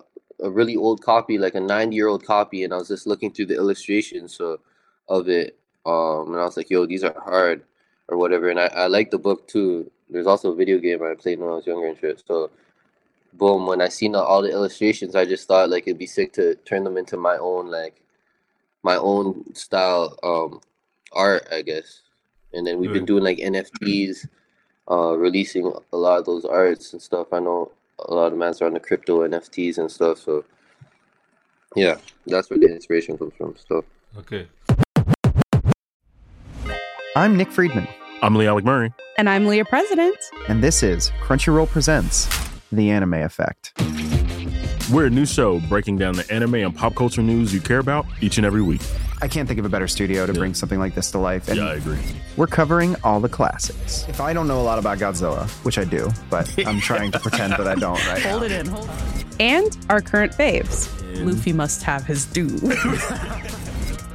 a 0.44 0.50
really 0.50 0.76
old 0.76 1.02
copy, 1.02 1.38
like 1.38 1.54
a 1.54 1.60
90 1.60 1.96
year 1.96 2.08
old 2.08 2.24
copy, 2.24 2.64
and 2.64 2.72
I 2.72 2.76
was 2.76 2.88
just 2.88 3.06
looking 3.06 3.32
through 3.32 3.46
the 3.46 3.56
illustrations 3.56 4.36
so, 4.36 4.60
of 5.08 5.28
it. 5.28 5.58
Um, 5.86 6.32
and 6.32 6.40
I 6.40 6.44
was 6.44 6.56
like, 6.56 6.70
yo, 6.70 6.86
these 6.86 7.02
are 7.02 7.18
hard 7.18 7.62
or 8.08 8.18
whatever. 8.18 8.50
And 8.50 8.60
I, 8.60 8.66
I 8.66 8.86
like 8.86 9.10
the 9.10 9.18
book 9.18 9.48
too. 9.48 9.90
There's 10.10 10.26
also 10.26 10.52
a 10.52 10.56
video 10.56 10.78
game 10.78 11.02
I 11.02 11.14
played 11.14 11.40
when 11.40 11.48
I 11.48 11.54
was 11.54 11.66
younger 11.66 11.88
and 11.88 11.98
shit. 11.98 12.22
So, 12.26 12.50
boom, 13.32 13.66
when 13.66 13.80
I 13.80 13.88
seen 13.88 14.14
all 14.14 14.42
the 14.42 14.50
illustrations, 14.50 15.14
I 15.16 15.24
just 15.24 15.48
thought 15.48 15.70
like 15.70 15.84
it'd 15.86 15.98
be 15.98 16.06
sick 16.06 16.32
to 16.34 16.54
turn 16.66 16.84
them 16.84 16.98
into 16.98 17.16
my 17.16 17.36
own, 17.38 17.70
like, 17.70 18.00
my 18.82 18.96
own 18.96 19.54
style 19.54 20.18
um, 20.22 20.60
art, 21.12 21.48
I 21.50 21.62
guess. 21.62 22.02
And 22.52 22.66
then 22.66 22.78
we've 22.78 22.92
been 22.92 23.06
doing 23.06 23.24
like 23.24 23.38
NFTs 23.38 24.28
uh, 24.90 25.16
releasing 25.16 25.72
a 25.92 25.96
lot 25.96 26.18
of 26.18 26.26
those 26.26 26.44
arts 26.44 26.92
and 26.92 27.00
stuff. 27.00 27.32
I 27.32 27.40
know 27.40 27.72
a 27.98 28.12
lot 28.14 28.32
of 28.32 28.38
mans 28.38 28.60
are 28.60 28.66
on 28.66 28.74
the 28.74 28.80
crypto 28.80 29.26
NFTs 29.26 29.78
and 29.78 29.90
stuff. 29.90 30.18
So 30.18 30.44
yeah, 31.76 31.96
that's 32.26 32.50
where 32.50 32.58
the 32.58 32.66
inspiration 32.66 33.18
comes 33.18 33.32
from. 33.36 33.54
So 33.68 33.84
Okay. 34.18 34.46
I'm 37.16 37.36
Nick 37.36 37.50
Friedman, 37.52 37.86
I'm 38.22 38.34
Lee 38.34 38.46
Alec 38.46 38.64
Murray. 38.64 38.92
And 39.18 39.28
I'm 39.28 39.46
Leah 39.46 39.64
President. 39.64 40.16
and 40.48 40.62
this 40.62 40.82
is 40.82 41.10
Crunchyroll 41.22 41.68
Presents 41.68 42.28
The 42.72 42.90
Anime 42.90 43.14
Effect. 43.14 43.72
We're 44.92 45.06
a 45.06 45.10
new 45.10 45.24
show 45.24 45.60
breaking 45.68 45.98
down 45.98 46.14
the 46.14 46.30
anime 46.32 46.56
and 46.56 46.74
pop 46.74 46.94
culture 46.94 47.22
news 47.22 47.54
you 47.54 47.60
care 47.60 47.78
about 47.78 48.04
each 48.20 48.36
and 48.36 48.44
every 48.46 48.62
week. 48.62 48.82
I 49.24 49.28
can't 49.28 49.48
think 49.48 49.58
of 49.58 49.64
a 49.64 49.70
better 49.70 49.88
studio 49.88 50.26
to 50.26 50.34
bring 50.34 50.52
something 50.52 50.78
like 50.78 50.94
this 50.94 51.10
to 51.12 51.18
life. 51.18 51.48
And 51.48 51.56
Yeah, 51.56 51.68
I 51.68 51.74
agree. 51.76 51.98
we're 52.36 52.46
covering 52.46 52.94
all 53.02 53.20
the 53.20 53.28
classics. 53.28 54.04
If 54.06 54.20
I 54.20 54.34
don't 54.34 54.46
know 54.46 54.60
a 54.60 54.62
lot 54.62 54.78
about 54.78 54.98
Godzilla, 54.98 55.48
which 55.64 55.78
I 55.78 55.84
do, 55.84 56.10
but 56.28 56.46
I'm 56.66 56.78
trying 56.90 57.10
to 57.12 57.18
pretend 57.18 57.54
that 57.54 57.66
I 57.66 57.74
don't 57.74 57.96
right 58.06 58.20
Hold 58.22 58.40
now. 58.42 58.46
it 58.46 58.52
in, 58.52 58.66
hold 58.66 58.84
it. 58.90 59.26
And 59.40 59.78
our 59.88 60.02
current 60.02 60.32
faves. 60.32 60.90
Luffy 61.24 61.54
must 61.54 61.82
have 61.84 62.04
his 62.04 62.26
due. 62.26 62.50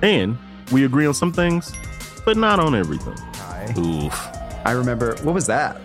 And 0.01 0.37
we 0.71 0.85
agree 0.85 1.05
on 1.07 1.13
some 1.13 1.33
things, 1.33 1.73
but 2.23 2.37
not 2.37 2.57
on 2.59 2.73
everything. 2.75 3.17
Hi. 3.35 3.73
Oof. 3.77 4.13
I 4.63 4.71
remember, 4.71 5.15
what 5.23 5.33
was 5.35 5.45
that? 5.47 5.81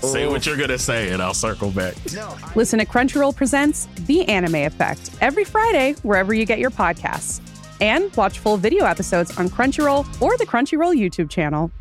Say 0.00 0.26
what 0.28 0.46
you're 0.46 0.56
gonna 0.56 0.78
say, 0.78 1.10
and 1.10 1.20
I'll 1.20 1.34
circle 1.34 1.70
back. 1.72 1.94
Listen 2.56 2.78
to 2.78 2.86
Crunchyroll 2.86 3.34
Presents 3.36 3.88
The 4.06 4.26
Anime 4.28 4.54
Effect 4.54 5.10
every 5.20 5.44
Friday, 5.44 5.94
wherever 6.02 6.32
you 6.32 6.46
get 6.46 6.58
your 6.58 6.70
podcasts. 6.70 7.40
And 7.82 8.14
watch 8.14 8.38
full 8.38 8.58
video 8.58 8.84
episodes 8.84 9.36
on 9.36 9.48
Crunchyroll 9.48 10.06
or 10.22 10.36
the 10.38 10.46
Crunchyroll 10.46 10.96
YouTube 10.96 11.28
channel. 11.28 11.72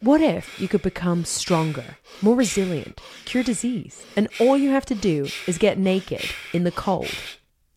What 0.00 0.20
if 0.20 0.60
you 0.60 0.66
could 0.66 0.82
become 0.82 1.24
stronger, 1.24 1.96
more 2.22 2.34
resilient, 2.34 3.00
cure 3.24 3.44
disease, 3.44 4.04
and 4.16 4.28
all 4.40 4.58
you 4.58 4.70
have 4.70 4.86
to 4.86 4.96
do 4.96 5.28
is 5.46 5.58
get 5.58 5.78
naked 5.78 6.24
in 6.52 6.64
the 6.64 6.72
cold 6.72 7.14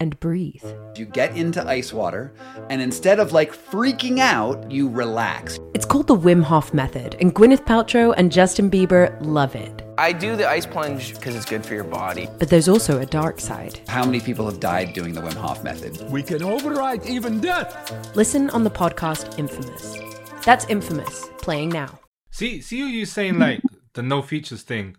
and 0.01 0.19
breathe? 0.19 0.65
You 0.97 1.05
get 1.05 1.37
into 1.37 1.65
ice 1.65 1.93
water, 1.93 2.33
and 2.71 2.81
instead 2.81 3.19
of 3.19 3.31
like 3.31 3.53
freaking 3.53 4.17
out, 4.17 4.69
you 4.69 4.89
relax. 4.89 5.59
It's 5.75 5.85
called 5.85 6.07
the 6.07 6.17
Wim 6.17 6.41
Hof 6.41 6.73
Method, 6.73 7.15
and 7.21 7.33
Gwyneth 7.35 7.65
Paltrow 7.65 8.13
and 8.17 8.31
Justin 8.31 8.69
Bieber 8.69 9.15
love 9.21 9.55
it. 9.55 9.83
I 9.99 10.11
do 10.11 10.35
the 10.35 10.49
ice 10.49 10.65
plunge 10.65 11.13
because 11.13 11.35
it's 11.35 11.45
good 11.45 11.63
for 11.63 11.75
your 11.75 11.83
body. 11.83 12.27
But 12.39 12.49
there's 12.49 12.67
also 12.67 12.99
a 12.99 13.05
dark 13.05 13.39
side. 13.39 13.79
How 13.87 14.03
many 14.03 14.19
people 14.19 14.45
have 14.47 14.59
died 14.59 14.93
doing 14.93 15.13
the 15.13 15.21
Wim 15.21 15.35
Hof 15.35 15.63
method? 15.63 16.01
We 16.09 16.23
can 16.23 16.41
override 16.41 17.05
even 17.05 17.39
death. 17.39 18.15
Listen 18.15 18.49
on 18.49 18.63
the 18.63 18.71
podcast 18.71 19.37
Infamous. 19.37 19.97
That's 20.43 20.65
Infamous, 20.65 21.29
playing 21.37 21.69
now. 21.69 21.99
See, 22.31 22.61
see 22.61 22.77
you're 22.77 23.05
saying 23.05 23.37
like 23.37 23.61
the 23.93 24.01
no 24.01 24.23
features 24.23 24.63
thing. 24.63 24.97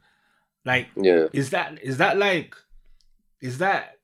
Like, 0.65 0.87
yeah, 0.95 1.27
is 1.33 1.51
that 1.51 1.83
is 1.83 1.97
that 1.97 2.19
like, 2.19 2.55
is 3.41 3.59
that 3.59 3.97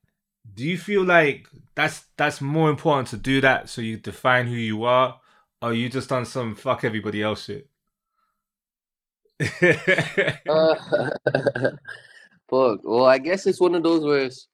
do 0.59 0.65
you 0.65 0.77
feel 0.77 1.05
like 1.05 1.47
that's 1.77 2.03
that's 2.17 2.41
more 2.41 2.69
important 2.69 3.07
to 3.09 3.17
do 3.17 3.41
that 3.41 3.69
so 3.69 3.81
you 3.81 3.97
define 3.97 4.49
who 4.49 4.57
you 4.57 4.83
are, 4.83 5.21
or 5.63 5.73
you 5.73 5.89
just 5.89 6.09
done 6.09 6.25
some 6.25 6.57
fuck 6.57 6.83
everybody 6.83 7.23
else 7.23 7.45
shit? 7.45 7.69
uh, 10.49 10.75
fuck. 12.51 12.81
Well, 12.83 13.05
I 13.05 13.19
guess 13.19 13.47
it's 13.47 13.61
one 13.61 13.77
of 13.77 13.85
those 13.85 14.03
where 14.03 14.25
it's, 14.25 14.49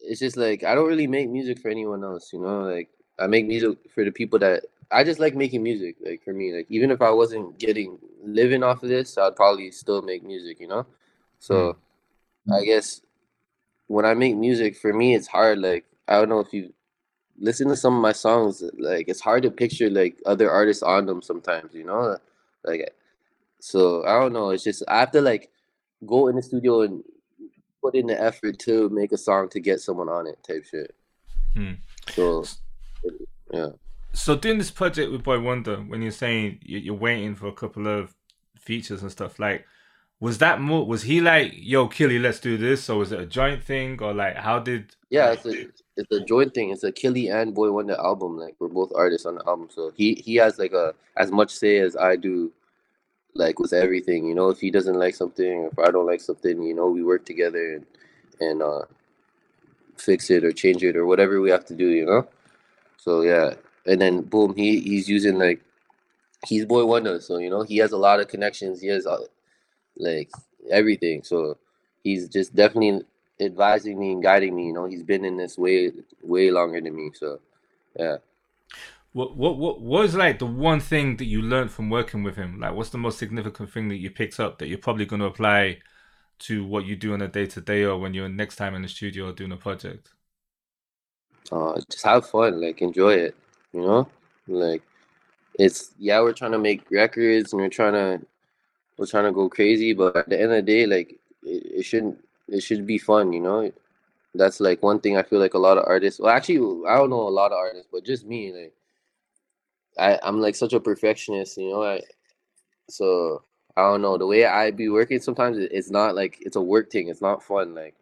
it's 0.00 0.20
just 0.20 0.38
like 0.38 0.64
I 0.64 0.74
don't 0.74 0.88
really 0.88 1.06
make 1.06 1.28
music 1.28 1.58
for 1.58 1.68
anyone 1.68 2.02
else, 2.02 2.32
you 2.32 2.40
know. 2.40 2.62
Like 2.62 2.88
I 3.18 3.26
make 3.26 3.46
music 3.46 3.76
for 3.94 4.06
the 4.06 4.12
people 4.12 4.38
that 4.38 4.64
I 4.90 5.04
just 5.04 5.20
like 5.20 5.34
making 5.34 5.62
music. 5.62 5.96
Like 6.02 6.24
for 6.24 6.32
me, 6.32 6.50
like 6.50 6.66
even 6.70 6.90
if 6.90 7.02
I 7.02 7.10
wasn't 7.10 7.58
getting 7.58 7.98
living 8.24 8.62
off 8.62 8.82
of 8.82 8.88
this, 8.88 9.18
I'd 9.18 9.36
probably 9.36 9.70
still 9.70 10.00
make 10.00 10.24
music, 10.24 10.60
you 10.60 10.68
know. 10.68 10.86
So 11.40 11.76
I 12.50 12.64
guess 12.64 13.02
when 13.88 14.04
I 14.04 14.14
make 14.14 14.36
music, 14.36 14.76
for 14.76 14.92
me, 14.92 15.14
it's 15.14 15.26
hard. 15.26 15.58
Like 15.58 15.84
I 16.08 16.18
don't 16.18 16.28
know 16.28 16.40
if 16.40 16.52
you 16.52 16.72
listen 17.38 17.68
to 17.68 17.76
some 17.76 17.94
of 17.94 18.00
my 18.02 18.12
songs, 18.12 18.62
like 18.78 19.08
it's 19.08 19.20
hard 19.20 19.42
to 19.42 19.50
picture 19.50 19.90
like 19.90 20.20
other 20.26 20.50
artists 20.50 20.82
on 20.82 21.06
them 21.06 21.22
sometimes, 21.22 21.74
you 21.74 21.84
know. 21.84 22.16
Like 22.64 22.94
so 23.60 24.04
I 24.04 24.18
don't 24.20 24.32
know. 24.32 24.50
It's 24.50 24.64
just 24.64 24.82
I 24.88 25.00
have 25.00 25.10
to 25.12 25.20
like 25.20 25.50
go 26.06 26.28
in 26.28 26.36
the 26.36 26.42
studio 26.42 26.82
and 26.82 27.02
put 27.82 27.94
in 27.94 28.06
the 28.06 28.20
effort 28.20 28.58
to 28.60 28.88
make 28.90 29.12
a 29.12 29.18
song 29.18 29.48
to 29.50 29.60
get 29.60 29.80
someone 29.80 30.08
on 30.08 30.26
it, 30.26 30.38
type 30.46 30.64
shit. 30.64 30.94
Hmm. 31.54 31.72
So 32.10 32.44
yeah. 33.52 33.68
So 34.12 34.34
doing 34.34 34.58
this 34.58 34.70
project 34.70 35.12
with 35.12 35.22
Boi-1da, 35.22 35.88
when 35.88 36.00
you're 36.00 36.10
saying 36.10 36.60
you- 36.62 36.78
you're 36.78 36.94
waiting 36.94 37.34
for 37.34 37.48
a 37.48 37.52
couple 37.52 37.86
of 37.86 38.14
features 38.58 39.02
and 39.02 39.12
stuff, 39.12 39.38
like 39.38 39.66
was 40.20 40.38
that 40.38 40.60
more? 40.60 40.86
Was 40.86 41.02
he 41.02 41.20
like, 41.20 41.52
"Yo, 41.56 41.88
Killy, 41.88 42.18
let's 42.18 42.40
do 42.40 42.56
this," 42.56 42.88
or 42.88 42.98
was 42.98 43.12
it 43.12 43.20
a 43.20 43.26
joint 43.26 43.62
thing, 43.62 44.00
or 44.02 44.14
like 44.14 44.36
how 44.36 44.58
did? 44.58 44.96
Yeah, 45.10 45.32
it's 45.32 45.44
a 45.44 45.68
it's 45.96 46.12
a 46.12 46.20
joint 46.20 46.54
thing. 46.54 46.70
It's 46.70 46.84
a 46.84 46.92
Killy 46.92 47.28
and 47.28 47.54
Boi-1da 47.54 47.98
album. 47.98 48.38
Like 48.38 48.56
we're 48.58 48.68
both 48.68 48.92
artists 48.94 49.26
on 49.26 49.36
the 49.36 49.46
album, 49.46 49.68
so 49.70 49.92
he 49.94 50.14
he 50.14 50.36
has 50.36 50.58
like 50.58 50.72
a 50.72 50.94
as 51.16 51.30
much 51.30 51.50
say 51.50 51.78
as 51.78 51.96
I 51.96 52.16
do, 52.16 52.50
like 53.34 53.58
with 53.58 53.74
everything. 53.74 54.26
You 54.26 54.34
know, 54.34 54.48
if 54.48 54.58
he 54.60 54.70
doesn't 54.70 54.98
like 54.98 55.14
something, 55.14 55.68
if 55.72 55.78
I 55.78 55.90
don't 55.90 56.06
like 56.06 56.22
something, 56.22 56.62
you 56.62 56.74
know, 56.74 56.88
we 56.88 57.02
work 57.02 57.26
together 57.26 57.74
and 57.74 57.86
and 58.40 58.62
uh 58.62 58.82
fix 59.98 60.30
it 60.30 60.44
or 60.44 60.52
change 60.52 60.82
it 60.82 60.96
or 60.96 61.06
whatever 61.06 61.40
we 61.40 61.50
have 61.50 61.64
to 61.66 61.74
do. 61.74 61.88
You 61.88 62.06
know, 62.06 62.28
so 62.96 63.20
yeah, 63.20 63.54
and 63.84 64.00
then 64.00 64.22
boom, 64.22 64.54
he 64.56 64.80
he's 64.80 65.08
using 65.08 65.38
like 65.38 65.60
he's 66.46 66.64
Boi-1da, 66.64 67.22
so 67.22 67.38
you 67.38 67.50
know 67.50 67.62
he 67.62 67.78
has 67.78 67.92
a 67.92 67.98
lot 67.98 68.20
of 68.20 68.28
connections. 68.28 68.80
He 68.80 68.88
has 68.88 69.06
uh, 69.06 69.18
like 69.96 70.30
everything, 70.70 71.22
so 71.22 71.58
he's 72.02 72.28
just 72.28 72.54
definitely 72.54 73.04
advising 73.40 73.98
me 73.98 74.12
and 74.12 74.22
guiding 74.22 74.54
me. 74.54 74.66
You 74.66 74.72
know, 74.72 74.86
he's 74.86 75.02
been 75.02 75.24
in 75.24 75.36
this 75.36 75.58
way 75.58 75.92
way 76.22 76.50
longer 76.50 76.80
than 76.80 76.94
me. 76.94 77.10
So, 77.14 77.40
yeah. 77.98 78.16
What 79.12 79.36
what 79.36 79.58
what 79.58 79.80
was 79.80 80.14
like 80.14 80.38
the 80.38 80.46
one 80.46 80.80
thing 80.80 81.16
that 81.16 81.24
you 81.24 81.40
learned 81.42 81.70
from 81.70 81.88
working 81.90 82.22
with 82.22 82.36
him? 82.36 82.60
Like, 82.60 82.74
what's 82.74 82.90
the 82.90 82.98
most 82.98 83.18
significant 83.18 83.70
thing 83.70 83.88
that 83.88 83.96
you 83.96 84.10
picked 84.10 84.38
up 84.38 84.58
that 84.58 84.68
you're 84.68 84.78
probably 84.78 85.06
going 85.06 85.20
to 85.20 85.26
apply 85.26 85.78
to 86.38 86.64
what 86.66 86.84
you 86.84 86.96
do 86.96 87.14
on 87.14 87.22
a 87.22 87.28
day 87.28 87.46
to 87.46 87.60
day 87.60 87.84
or 87.84 87.98
when 87.98 88.12
you're 88.12 88.28
next 88.28 88.56
time 88.56 88.74
in 88.74 88.82
the 88.82 88.88
studio 88.88 89.30
or 89.30 89.32
doing 89.32 89.52
a 89.52 89.56
project? 89.56 90.10
Uh, 91.50 91.80
just 91.90 92.04
have 92.04 92.28
fun, 92.28 92.60
like 92.60 92.82
enjoy 92.82 93.14
it. 93.14 93.36
You 93.72 93.80
know, 93.80 94.08
like 94.48 94.82
it's 95.58 95.92
yeah, 95.98 96.20
we're 96.20 96.32
trying 96.32 96.52
to 96.52 96.58
make 96.58 96.90
records 96.90 97.52
and 97.52 97.62
we're 97.62 97.68
trying 97.68 97.94
to 97.94 98.26
we're 98.98 99.06
trying 99.06 99.24
to 99.24 99.32
go 99.32 99.48
crazy, 99.48 99.92
but 99.92 100.16
at 100.16 100.28
the 100.28 100.40
end 100.40 100.52
of 100.52 100.56
the 100.64 100.72
day, 100.72 100.86
like 100.86 101.18
it, 101.42 101.80
it 101.80 101.82
shouldn't 101.84 102.18
it 102.48 102.60
should 102.62 102.86
be 102.86 102.98
fun. 102.98 103.32
You 103.32 103.40
know, 103.40 103.72
that's 104.34 104.60
like 104.60 104.82
one 104.82 105.00
thing 105.00 105.16
I 105.16 105.22
feel 105.22 105.40
like 105.40 105.54
a 105.54 105.58
lot 105.58 105.78
of 105.78 105.84
artists. 105.86 106.20
Well, 106.20 106.34
actually, 106.34 106.86
I 106.88 106.96
don't 106.96 107.10
know 107.10 107.28
a 107.28 107.30
lot 107.30 107.52
of 107.52 107.58
artists, 107.58 107.88
but 107.92 108.04
just 108.04 108.26
me, 108.26 108.52
like 108.52 108.72
I 109.98 110.18
I'm 110.22 110.40
like 110.40 110.54
such 110.54 110.72
a 110.72 110.80
perfectionist. 110.80 111.56
You 111.58 111.70
know, 111.70 111.82
I 111.84 112.02
so 112.88 113.42
I 113.76 113.82
don't 113.82 114.02
know 114.02 114.18
the 114.18 114.26
way 114.26 114.44
I 114.46 114.70
be 114.70 114.88
working. 114.88 115.20
Sometimes 115.20 115.58
it's 115.58 115.90
not 115.90 116.14
like 116.14 116.38
it's 116.40 116.56
a 116.56 116.60
work 116.62 116.90
thing. 116.90 117.08
It's 117.08 117.22
not 117.22 117.42
fun. 117.42 117.74
Like, 117.74 117.94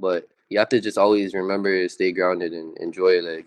but 0.00 0.28
you 0.50 0.58
have 0.58 0.68
to 0.70 0.80
just 0.80 0.98
always 0.98 1.34
remember 1.34 1.82
to 1.82 1.88
stay 1.88 2.12
grounded 2.12 2.52
and 2.52 2.76
enjoy. 2.78 3.20
Like, 3.20 3.46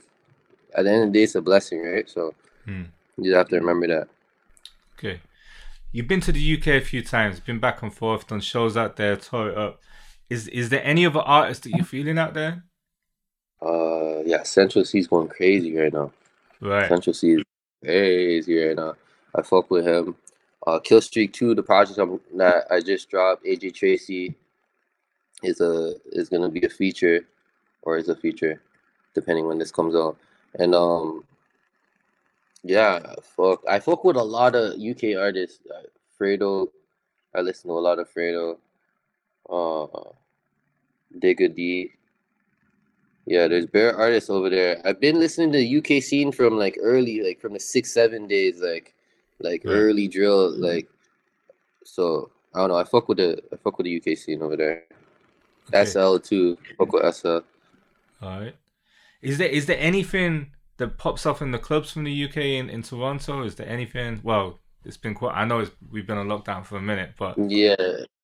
at 0.75 0.85
the 0.85 0.91
end 0.91 1.03
of 1.05 1.13
the 1.13 1.19
day, 1.19 1.23
it's 1.23 1.35
a 1.35 1.41
blessing, 1.41 1.83
right? 1.83 2.09
So 2.09 2.33
Hmm. 2.65 2.83
you 3.17 3.25
just 3.25 3.37
have 3.37 3.49
to 3.49 3.57
remember 3.57 3.87
that. 3.87 4.07
Okay. 4.97 5.21
You've 5.91 6.07
been 6.07 6.21
to 6.21 6.31
the 6.31 6.57
UK 6.57 6.67
a 6.67 6.81
few 6.81 7.01
times, 7.01 7.39
been 7.39 7.59
back 7.59 7.81
and 7.81 7.93
forth, 7.93 8.27
done 8.27 8.41
shows 8.41 8.75
out 8.75 8.97
there, 8.97 9.15
tore 9.15 9.49
it 9.49 9.57
up. 9.57 9.81
Is 10.29 10.47
is 10.49 10.69
there 10.69 10.83
any 10.83 11.05
other 11.05 11.21
artists 11.21 11.63
that 11.63 11.71
you're 11.71 11.85
feeling 11.85 12.17
out 12.17 12.33
there? 12.33 12.63
Uh, 13.61 14.19
yeah, 14.25 14.43
Central 14.43 14.83
Cee's 14.83 15.07
going 15.07 15.29
crazy 15.29 15.75
right 15.75 15.91
now. 15.91 16.11
Right. 16.59 16.87
Central 16.87 17.13
Cee 17.13 17.33
is 17.33 17.43
crazy 17.83 18.57
right 18.57 18.75
now. 18.75 18.95
I 19.35 19.41
fuck 19.41 19.69
with 19.71 19.87
him. 19.87 20.15
Uh, 20.65 20.79
Kill 20.79 21.01
Streak 21.01 21.33
Two, 21.33 21.55
the 21.55 21.63
project 21.63 21.97
I'm, 21.97 22.19
that 22.35 22.65
I 22.69 22.81
just 22.81 23.09
dropped, 23.09 23.45
AJ 23.45 23.75
Tracey, 23.75 24.35
is 25.43 25.61
a 25.61 25.93
is 26.11 26.29
gonna 26.29 26.49
be 26.49 26.65
a 26.65 26.69
feature, 26.69 27.21
or 27.83 27.97
is 27.97 28.09
a 28.09 28.15
feature, 28.15 28.61
depending 29.13 29.47
when 29.47 29.59
this 29.59 29.71
comes 29.71 29.95
out. 29.95 30.17
And 30.55 30.75
um, 30.75 31.23
yeah, 32.63 33.13
fuck, 33.35 33.63
I 33.69 33.79
fuck 33.79 34.03
with 34.03 34.15
a 34.17 34.23
lot 34.23 34.55
of 34.55 34.73
UK 34.79 35.17
artists. 35.17 35.59
Uh, 35.69 35.83
Fredo, 36.19 36.67
I 37.35 37.41
listen 37.41 37.69
to 37.69 37.73
a 37.73 37.79
lot 37.79 37.99
of 37.99 38.09
Fredo. 38.13 38.57
Uh, 39.49 40.11
Digga 41.19 41.53
D. 41.55 41.91
Yeah, 43.25 43.47
there's 43.47 43.65
bare 43.65 43.95
artists 43.95 44.29
over 44.29 44.49
there. 44.49 44.81
I've 44.85 44.99
been 45.01 45.19
listening 45.19 45.51
to 45.51 45.57
the 45.57 45.77
UK 45.97 46.01
scene 46.01 46.31
from 46.31 46.57
like 46.57 46.77
early, 46.81 47.21
like 47.21 47.39
from 47.41 47.53
the 47.53 47.59
six 47.59 47.91
seven 47.93 48.27
days, 48.27 48.61
like 48.61 48.93
like 49.39 49.63
Right. 49.65 49.73
early 49.73 50.07
drill, 50.07 50.49
like. 50.51 50.87
So 51.83 52.31
I 52.53 52.59
don't 52.59 52.69
know. 52.69 52.77
I 52.77 52.83
fuck 52.83 53.07
with 53.09 53.17
the 53.17 53.41
I 53.51 53.57
fuck 53.57 53.77
with 53.77 53.85
the 53.85 53.97
UK 53.97 54.17
scene 54.17 54.41
over 54.41 54.55
there. 54.57 54.83
Okay. 55.73 55.85
SL 55.85 56.17
too. 56.17 56.57
Fuck 56.77 56.93
with 56.93 57.15
SL. 57.15 57.39
All 58.21 58.39
right. 58.39 58.55
Is 59.21 59.37
there 59.37 59.49
is 59.49 59.65
there 59.65 59.79
anything 59.79 60.51
that 60.77 60.97
pops 60.97 61.25
up 61.25 61.41
in 61.41 61.51
the 61.51 61.59
clubs 61.59 61.91
from 61.91 62.03
the 62.03 62.23
UK 62.25 62.37
in, 62.37 62.69
in 62.69 62.83
Toronto? 62.83 63.43
Is 63.43 63.55
there 63.55 63.67
anything? 63.69 64.19
Well, 64.23 64.59
it's 64.85 64.97
been 64.97 65.13
quite. 65.15 65.35
I 65.35 65.45
know 65.45 65.59
it's, 65.59 65.71
we've 65.91 66.07
been 66.07 66.17
on 66.17 66.27
lockdown 66.27 66.65
for 66.65 66.77
a 66.77 66.81
minute, 66.81 67.13
but 67.17 67.37
Yeah. 67.37 67.75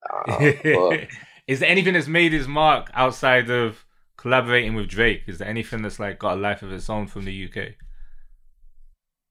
Ah, 0.09 0.51
fuck. 0.71 1.01
is 1.47 1.59
there 1.59 1.69
anything 1.69 1.93
that's 1.93 2.07
made 2.07 2.33
his 2.33 2.47
mark 2.47 2.89
outside 2.93 3.49
of 3.49 3.85
collaborating 4.17 4.75
with 4.75 4.87
Drake? 4.89 5.23
Is 5.27 5.37
there 5.39 5.47
anything 5.47 5.81
that's 5.81 5.99
like 5.99 6.19
got 6.19 6.37
a 6.37 6.41
life 6.41 6.61
of 6.61 6.71
its 6.71 6.89
own 6.89 7.07
from 7.07 7.25
the 7.25 7.45
UK? 7.45 7.75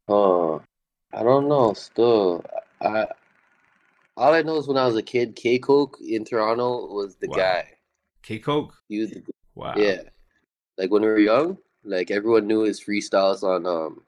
Oh, 0.08 0.62
I 1.12 1.22
don't 1.24 1.48
know. 1.48 1.72
Still, 1.74 2.44
I 2.80 3.06
all 4.16 4.34
I 4.34 4.42
know 4.42 4.56
is 4.58 4.66
when 4.68 4.76
I 4.76 4.86
was 4.86 4.96
a 4.96 5.02
kid, 5.02 5.36
K 5.36 5.58
Koke 5.58 6.00
in 6.00 6.24
Toronto 6.24 6.86
was 6.92 7.16
the 7.16 7.28
Wow. 7.28 7.36
guy. 7.36 7.78
K 8.22 8.38
Koke. 8.40 8.74
He 8.88 8.98
was 9.00 9.10
the 9.10 9.22
Wow. 9.54 9.74
Yeah. 9.76 10.02
Like 10.78 10.90
when 10.90 11.02
we 11.02 11.08
were 11.08 11.18
young, 11.18 11.58
like 11.84 12.10
everyone 12.10 12.46
knew 12.46 12.60
his 12.60 12.80
freestyles 12.80 13.42
on 13.42 13.66
um 13.66 14.02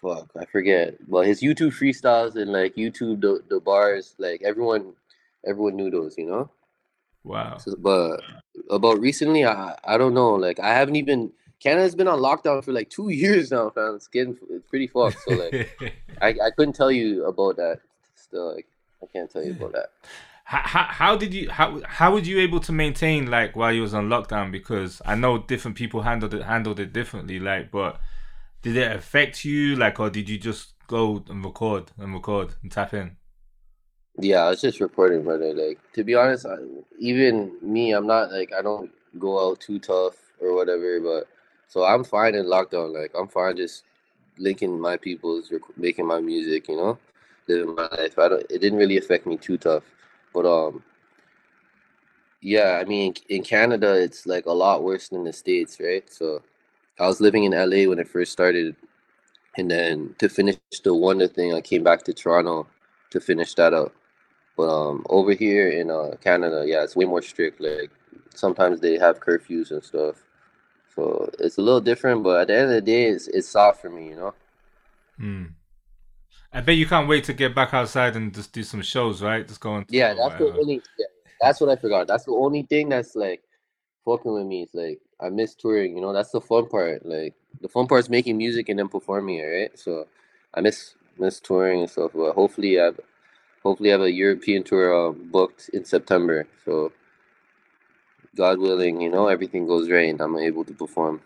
fuck, 0.00 0.30
I 0.38 0.44
forget. 0.44 0.96
Well 1.08 1.22
his 1.22 1.42
YouTube 1.42 1.72
freestyles 1.72 2.36
and 2.36 2.52
like 2.52 2.76
YouTube 2.76 3.20
the, 3.20 3.42
the 3.48 3.60
bars, 3.60 4.14
like 4.18 4.42
everyone 4.42 4.94
everyone 5.46 5.76
knew 5.76 5.90
those, 5.90 6.16
you 6.18 6.26
know? 6.26 6.50
Wow. 7.24 7.58
So, 7.58 7.74
but 7.78 8.20
about 8.70 9.00
recently 9.00 9.44
I 9.44 9.76
I 9.84 9.98
don't 9.98 10.14
know. 10.14 10.34
Like 10.34 10.60
I 10.60 10.74
haven't 10.74 10.96
even 10.96 11.32
Canada's 11.58 11.94
been 11.94 12.08
on 12.08 12.20
lockdown 12.20 12.62
for 12.62 12.72
like 12.72 12.90
two 12.90 13.08
years 13.24 13.50
now, 13.50 13.70
fam. 13.70 13.94
It's 13.96 14.08
getting 14.08 14.36
it's 14.50 14.66
pretty 14.68 14.86
fucked. 14.86 15.18
So 15.26 15.34
like 15.34 15.70
I, 16.20 16.28
I 16.28 16.50
couldn't 16.56 16.74
tell 16.74 16.90
you 16.90 17.24
about 17.24 17.56
that 17.56 17.80
still 18.14 18.54
like 18.54 18.66
I 19.02 19.06
can't 19.06 19.30
tell 19.30 19.44
you 19.44 19.52
about 19.52 19.72
that. 19.72 19.90
How, 20.48 20.84
how, 20.90 21.16
did 21.16 21.34
you 21.34 21.50
how 21.50 21.80
how 21.86 22.12
were 22.12 22.20
you 22.20 22.38
able 22.38 22.60
to 22.60 22.72
maintain 22.72 23.26
like 23.28 23.56
while 23.56 23.72
you 23.72 23.82
was 23.82 23.94
on 23.94 24.08
lockdown? 24.08 24.52
Because 24.52 25.02
I 25.04 25.16
know 25.16 25.38
different 25.38 25.76
people 25.76 26.02
handled 26.02 26.34
it 26.34 26.42
handled 26.44 26.78
it 26.78 26.92
differently. 26.92 27.40
Like, 27.40 27.70
but 27.72 28.00
did 28.62 28.76
it 28.76 28.92
affect 28.96 29.44
you? 29.44 29.74
Like, 29.76 29.98
or 30.00 30.08
did 30.10 30.28
you 30.28 30.38
just 30.38 30.74
go 30.86 31.24
and 31.28 31.44
record 31.44 31.90
and 31.98 32.14
record 32.14 32.54
and 32.62 32.70
tap 32.70 32.94
in? 32.94 33.16
Yeah, 34.18 34.44
I 34.44 34.50
was 34.50 34.60
just 34.60 34.80
recording, 34.80 35.24
brother. 35.24 35.52
Like 35.52 35.78
to 35.94 36.04
be 36.04 36.14
honest, 36.14 36.46
I, 36.46 36.56
even 36.98 37.56
me, 37.60 37.92
I'm 37.92 38.06
not 38.06 38.30
like 38.32 38.52
I 38.52 38.62
don't 38.62 38.90
go 39.18 39.50
out 39.50 39.60
too 39.60 39.78
tough 39.78 40.16
or 40.40 40.54
whatever. 40.54 41.00
But 41.00 41.28
so 41.68 41.84
I'm 41.84 42.04
fine 42.04 42.34
in 42.34 42.46
lockdown. 42.46 42.94
Like 42.94 43.12
I'm 43.18 43.28
fine 43.28 43.56
just 43.56 43.84
linking 44.38 44.80
my 44.80 44.96
people's, 44.96 45.50
rec- 45.52 45.76
making 45.76 46.06
my 46.06 46.20
music. 46.20 46.68
You 46.68 46.76
know, 46.76 46.98
living 47.48 47.74
my 47.74 47.88
life. 47.88 48.18
I 48.18 48.28
don't. 48.28 48.46
It 48.50 48.60
didn't 48.60 48.78
really 48.78 48.96
affect 48.98 49.26
me 49.26 49.36
too 49.36 49.58
tough. 49.58 49.84
But 50.36 50.44
um, 50.44 50.82
yeah, 52.42 52.78
I 52.78 52.84
mean, 52.84 53.14
in 53.30 53.42
Canada, 53.42 53.94
it's 53.94 54.26
like 54.26 54.44
a 54.44 54.52
lot 54.52 54.84
worse 54.84 55.08
than 55.08 55.24
the 55.24 55.32
states, 55.32 55.80
right? 55.80 56.04
So 56.12 56.42
I 57.00 57.06
was 57.06 57.22
living 57.22 57.44
in 57.44 57.52
LA 57.52 57.88
when 57.88 57.98
it 57.98 58.06
first 58.06 58.32
started, 58.32 58.76
and 59.56 59.70
then 59.70 60.14
to 60.18 60.28
finish 60.28 60.58
the 60.84 60.92
Wonder 60.92 61.26
thing, 61.26 61.54
I 61.54 61.62
came 61.62 61.82
back 61.82 62.02
to 62.04 62.12
Toronto 62.12 62.66
to 63.12 63.18
finish 63.18 63.54
that 63.54 63.72
up. 63.72 63.94
But 64.58 64.68
um, 64.68 65.06
over 65.08 65.32
here 65.32 65.70
in 65.70 65.90
uh, 65.90 66.16
Canada, 66.20 66.64
yeah, 66.66 66.82
it's 66.84 66.96
way 66.96 67.06
more 67.06 67.22
strict. 67.22 67.58
Like 67.58 67.90
sometimes 68.34 68.80
they 68.80 68.98
have 68.98 69.20
curfews 69.20 69.70
and 69.70 69.82
stuff. 69.82 70.16
So 70.94 71.30
it's 71.38 71.56
a 71.56 71.62
little 71.62 71.80
different, 71.80 72.22
but 72.22 72.42
at 72.42 72.48
the 72.48 72.56
end 72.56 72.64
of 72.64 72.74
the 72.74 72.82
day, 72.82 73.04
it's 73.04 73.26
it's 73.28 73.48
soft 73.48 73.80
for 73.80 73.88
me, 73.88 74.10
you 74.10 74.16
know. 74.16 74.34
Hmm. 75.16 75.44
I 76.52 76.60
bet 76.60 76.76
you 76.76 76.86
can't 76.86 77.08
wait 77.08 77.24
to 77.24 77.32
get 77.32 77.54
back 77.54 77.74
outside 77.74 78.16
and 78.16 78.34
just 78.34 78.52
do 78.52 78.62
some 78.62 78.82
shows, 78.82 79.22
right? 79.22 79.46
Just 79.46 79.60
going. 79.60 79.84
Yeah, 79.88 80.14
that's 80.14 80.36
the 80.36 80.52
only. 80.58 80.82
Yeah, 80.98 81.06
that's 81.40 81.60
what 81.60 81.70
I 81.70 81.76
forgot. 81.76 82.06
That's 82.06 82.24
the 82.24 82.32
only 82.32 82.62
thing 82.62 82.88
that's 82.88 83.14
like 83.14 83.42
fucking 84.04 84.32
with 84.32 84.46
me. 84.46 84.62
It's 84.62 84.74
like 84.74 85.00
I 85.20 85.28
miss 85.28 85.54
touring. 85.54 85.94
You 85.94 86.02
know, 86.02 86.12
that's 86.12 86.30
the 86.30 86.40
fun 86.40 86.68
part. 86.68 87.04
Like 87.04 87.34
the 87.60 87.68
fun 87.68 87.86
part 87.86 88.00
is 88.00 88.10
making 88.10 88.36
music 88.36 88.68
and 88.68 88.78
then 88.78 88.88
performing 88.88 89.38
it, 89.38 89.44
right? 89.44 89.78
So 89.78 90.06
I 90.54 90.60
miss 90.60 90.94
miss 91.18 91.40
touring 91.40 91.80
and 91.80 91.90
stuff. 91.90 92.12
But 92.14 92.32
hopefully, 92.32 92.80
I 92.80 92.86
have, 92.86 93.00
hopefully 93.62 93.90
I 93.90 93.92
have 93.92 94.02
a 94.02 94.12
European 94.12 94.62
tour 94.64 95.08
um, 95.08 95.28
booked 95.30 95.70
in 95.72 95.84
September. 95.84 96.46
So 96.64 96.92
God 98.36 98.58
willing, 98.58 99.00
you 99.00 99.10
know, 99.10 99.28
everything 99.28 99.66
goes 99.66 99.90
right 99.90 100.10
and 100.10 100.20
I'm 100.20 100.36
able 100.38 100.64
to 100.64 100.74
perform. 100.74 101.22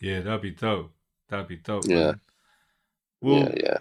Yeah, 0.00 0.20
that'd 0.20 0.42
be 0.42 0.50
dope. 0.50 0.92
That'd 1.28 1.48
be 1.48 1.56
dope. 1.56 1.86
Yeah. 1.86 1.96
Man. 1.96 2.20
Well, 3.22 3.40
yeah, 3.40 3.54
yeah. 3.56 3.78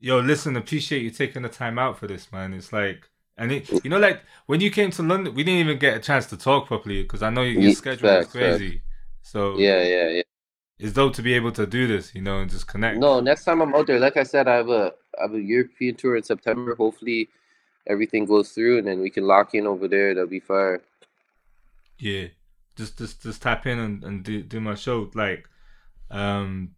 Yo, 0.00 0.20
listen, 0.20 0.56
appreciate 0.56 1.02
you 1.02 1.10
taking 1.10 1.42
the 1.42 1.48
time 1.48 1.78
out 1.78 1.98
for 1.98 2.06
this, 2.06 2.30
man. 2.32 2.54
It's 2.54 2.72
like, 2.72 3.10
and 3.36 3.50
it, 3.52 3.66
you 3.82 3.90
know, 3.90 3.98
like 3.98 4.22
when 4.46 4.60
you 4.60 4.70
came 4.70 4.90
to 4.92 5.02
London, 5.02 5.34
we 5.34 5.42
didn't 5.44 5.60
even 5.60 5.78
get 5.78 5.96
a 5.96 6.00
chance 6.00 6.26
to 6.26 6.36
talk 6.36 6.66
properly 6.66 7.02
because 7.02 7.22
I 7.22 7.30
know 7.30 7.42
your 7.42 7.70
Yeah, 7.70 7.72
schedule 7.72 8.14
is 8.14 8.26
crazy. 8.26 8.82
So 9.22 9.66
Yeah, 9.66 9.82
yeah, 9.82 10.08
yeah. 10.08 10.22
it's 10.78 10.92
dope 10.94 11.14
to 11.14 11.22
be 11.22 11.34
able 11.34 11.52
to 11.52 11.66
do 11.66 11.86
this, 11.86 12.14
you 12.14 12.22
know, 12.22 12.40
and 12.40 12.50
just 12.50 12.66
connect. 12.66 13.06
No, 13.06 13.20
next 13.20 13.44
time 13.44 13.60
I'm 13.62 13.74
out 13.74 13.86
there, 13.86 13.98
like 14.00 14.16
I 14.16 14.22
said, 14.22 14.48
I 14.48 14.56
have 14.56 14.68
a 14.68 14.92
I 15.18 15.22
have 15.22 15.34
a 15.34 15.40
European 15.40 15.94
tour 15.96 16.16
in 16.16 16.22
September. 16.22 16.74
Hopefully, 16.74 17.28
everything 17.86 18.26
goes 18.26 18.50
through 18.52 18.78
and 18.78 18.86
then 18.86 19.00
we 19.00 19.10
can 19.10 19.26
lock 19.26 19.54
in 19.54 19.66
over 19.66 19.88
there. 19.88 20.14
That'll 20.14 20.28
be 20.28 20.40
fire. 20.40 20.82
Yeah, 21.98 22.28
just 22.76 22.98
just 22.98 23.22
just 23.22 23.42
tap 23.42 23.66
in 23.66 23.78
and, 23.78 24.04
and 24.04 24.24
do 24.24 24.42
do 24.42 24.60
my 24.60 24.74
show 24.74 25.10
like, 25.14 25.48
um, 26.10 26.76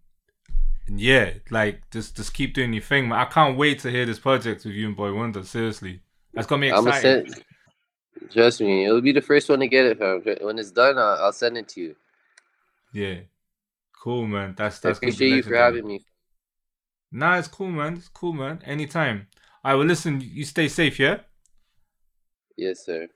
yeah, 0.88 1.34
like 1.50 1.88
just 1.90 2.16
just 2.16 2.34
keep 2.34 2.54
doing 2.54 2.72
your 2.72 2.82
thing, 2.82 3.08
man. 3.08 3.18
I 3.18 3.24
can't 3.24 3.56
wait 3.56 3.80
to 3.80 3.90
hear 3.90 4.06
this 4.06 4.18
project 4.18 4.64
with 4.64 4.74
you 4.74 4.88
and 4.88 4.96
Boi-1da. 4.96 5.44
Seriously, 5.44 6.00
that's 6.34 6.46
gonna 6.46 6.60
be 6.60 6.68
exciting. 6.68 7.00
send. 7.00 7.44
Trust 8.30 8.60
me, 8.60 8.84
it'll 8.84 9.00
be 9.00 9.12
the 9.12 9.20
first 9.20 9.48
one 9.48 9.60
to 9.60 9.68
get 9.68 9.86
it, 9.86 9.98
fam. 9.98 10.22
When 10.40 10.58
it's 10.58 10.70
done, 10.70 10.98
I'll, 10.98 11.24
I'll 11.24 11.32
send 11.32 11.56
it 11.56 11.68
to 11.68 11.80
you. 11.80 11.96
Yeah, 12.92 13.20
cool, 14.02 14.26
man. 14.26 14.54
That's 14.56 14.84
I 14.84 14.88
that's. 14.88 14.98
gonna 14.98 15.12
appreciate 15.12 15.36
you 15.36 15.42
for 15.42 15.56
having 15.56 15.86
me. 15.86 16.04
Nah, 17.12 17.38
it's 17.38 17.48
cool, 17.48 17.70
man. 17.70 17.94
It's 17.94 18.08
cool, 18.08 18.32
man. 18.32 18.60
Anytime. 18.64 19.26
All 19.64 19.72
right, 19.72 19.78
will 19.78 19.86
listen, 19.86 20.20
you 20.20 20.44
stay 20.44 20.68
safe, 20.68 20.98
yeah? 20.98 21.18
Yes, 22.56 22.84
sir. 22.84 23.08